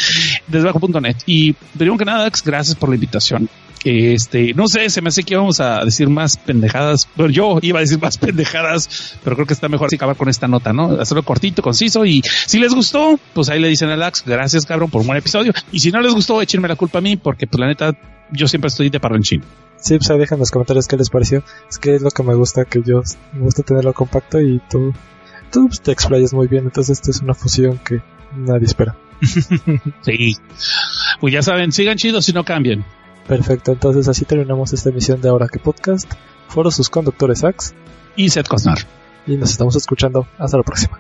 Desde 0.47 0.65
bajo.net. 0.65 1.17
Y 1.25 1.53
primero 1.53 1.97
que 1.97 2.05
nada, 2.05 2.29
gracias 2.45 2.75
por 2.75 2.89
la 2.89 2.95
invitación. 2.95 3.49
Este, 3.83 4.53
no 4.53 4.67
sé, 4.67 4.89
se 4.89 5.01
me 5.01 5.09
hace 5.09 5.23
que 5.23 5.33
íbamos 5.33 5.59
a 5.59 5.83
decir 5.83 6.09
más 6.09 6.37
pendejadas. 6.37 7.07
Pero 7.15 7.29
yo 7.29 7.59
iba 7.61 7.79
a 7.79 7.81
decir 7.81 7.99
más 7.99 8.17
pendejadas, 8.19 9.17
pero 9.23 9.35
creo 9.35 9.45
que 9.45 9.53
está 9.53 9.69
mejor 9.69 9.87
así 9.87 9.95
acabar 9.95 10.15
con 10.15 10.29
esta 10.29 10.47
nota, 10.47 10.73
¿no? 10.73 10.99
Hacerlo 10.99 11.23
cortito, 11.23 11.61
conciso. 11.61 12.05
Y 12.05 12.23
si 12.45 12.59
les 12.59 12.73
gustó, 12.73 13.19
pues 13.33 13.49
ahí 13.49 13.59
le 13.59 13.67
dicen 13.67 13.89
a 13.89 13.97
Lax, 13.97 14.23
gracias 14.25 14.65
cabrón 14.65 14.89
por 14.89 15.01
un 15.01 15.07
buen 15.07 15.19
episodio. 15.19 15.53
Y 15.71 15.79
si 15.79 15.91
no 15.91 16.01
les 16.01 16.13
gustó, 16.13 16.41
échenme 16.41 16.67
la 16.67 16.75
culpa 16.75 16.99
a 16.99 17.01
mí, 17.01 17.17
porque 17.17 17.47
pues 17.47 17.59
la 17.59 17.67
neta, 17.67 17.97
yo 18.31 18.47
siempre 18.47 18.69
estoy 18.69 18.89
de 18.89 18.99
parlanchín. 18.99 19.43
Sí, 19.77 19.97
pues 19.97 20.09
ahí 20.09 20.17
dejan 20.17 20.37
en 20.37 20.39
los 20.41 20.51
comentarios 20.51 20.87
qué 20.87 20.95
les 20.95 21.09
pareció. 21.09 21.43
Es 21.69 21.77
que 21.77 21.95
es 21.95 22.01
lo 22.01 22.09
que 22.09 22.23
me 22.23 22.35
gusta, 22.35 22.63
que 22.63 22.81
yo 22.85 23.01
me 23.33 23.41
gusta 23.41 23.63
tenerlo 23.63 23.93
compacto 23.93 24.39
y 24.39 24.61
tú, 24.69 24.93
tú 25.51 25.67
pues, 25.67 25.81
te 25.81 25.91
explayas 25.91 26.33
muy 26.33 26.47
bien. 26.47 26.63
Entonces, 26.63 26.99
esta 26.99 27.11
es 27.11 27.21
una 27.21 27.33
fusión 27.33 27.79
que 27.79 28.01
nadie 28.35 28.65
espera. 28.65 28.95
Sí. 30.01 30.35
Pues 31.19 31.33
ya 31.33 31.41
saben, 31.41 31.71
sigan 31.71 31.97
chidos 31.97 32.27
y 32.29 32.33
no 32.33 32.43
cambien. 32.43 32.85
Perfecto, 33.27 33.71
entonces 33.71 34.07
así 34.07 34.25
terminamos 34.25 34.73
esta 34.73 34.89
emisión 34.89 35.21
de 35.21 35.29
Ahora 35.29 35.47
que 35.47 35.59
Podcast. 35.59 36.11
Fueron 36.47 36.71
sus 36.71 36.89
conductores 36.89 37.43
Ax 37.43 37.73
Y 38.15 38.29
Seth 38.29 38.47
Cosnar. 38.47 38.77
y 39.25 39.37
nos 39.37 39.51
estamos 39.51 39.75
escuchando. 39.75 40.27
Hasta 40.37 40.57
la 40.57 40.63
próxima. 40.63 40.99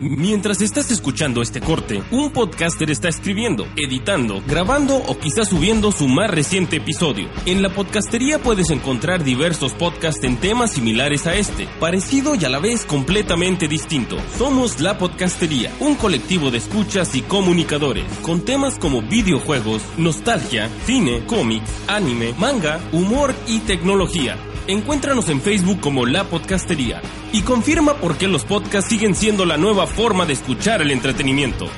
Mientras 0.00 0.62
estás 0.62 0.90
escuchando 0.90 1.42
este 1.42 1.60
corte, 1.60 2.02
un 2.10 2.30
podcaster 2.30 2.90
está 2.90 3.10
escribiendo, 3.10 3.66
editando, 3.76 4.42
grabando 4.46 4.96
o 4.96 5.18
quizás 5.18 5.50
subiendo 5.50 5.92
su 5.92 6.08
más 6.08 6.30
reciente 6.30 6.76
episodio. 6.76 7.28
En 7.44 7.60
la 7.60 7.68
podcastería 7.68 8.38
puedes 8.38 8.70
encontrar 8.70 9.22
diversos 9.22 9.74
podcasts 9.74 10.24
en 10.24 10.38
temas 10.38 10.72
similares 10.72 11.26
a 11.26 11.34
este, 11.34 11.68
parecido 11.78 12.34
y 12.34 12.46
a 12.46 12.48
la 12.48 12.60
vez 12.60 12.86
completamente 12.86 13.68
distinto. 13.68 14.16
Somos 14.38 14.80
La 14.80 14.96
Podcastería, 14.96 15.70
un 15.80 15.96
colectivo 15.96 16.50
de 16.50 16.56
escuchas 16.56 17.14
y 17.14 17.20
comunicadores, 17.20 18.06
con 18.22 18.40
temas 18.42 18.78
como 18.78 19.02
videojuegos, 19.02 19.82
nostalgia, 19.98 20.70
cine, 20.86 21.24
cómics, 21.26 21.70
anime, 21.88 22.34
manga, 22.38 22.80
humor 22.92 23.34
y 23.46 23.58
tecnología. 23.58 24.38
Encuéntranos 24.66 25.28
en 25.28 25.42
Facebook 25.42 25.80
como 25.80 26.06
La 26.06 26.24
Podcastería 26.24 27.02
y 27.32 27.42
confirma 27.42 27.94
por 27.94 28.16
qué 28.16 28.28
los 28.28 28.44
podcasts 28.44 28.90
siguen 28.90 29.14
siendo 29.14 29.44
la 29.44 29.56
nueva 29.56 29.86
forma 29.90 30.24
de 30.24 30.32
escuchar 30.32 30.80
el 30.82 30.90
entretenimiento. 30.90 31.68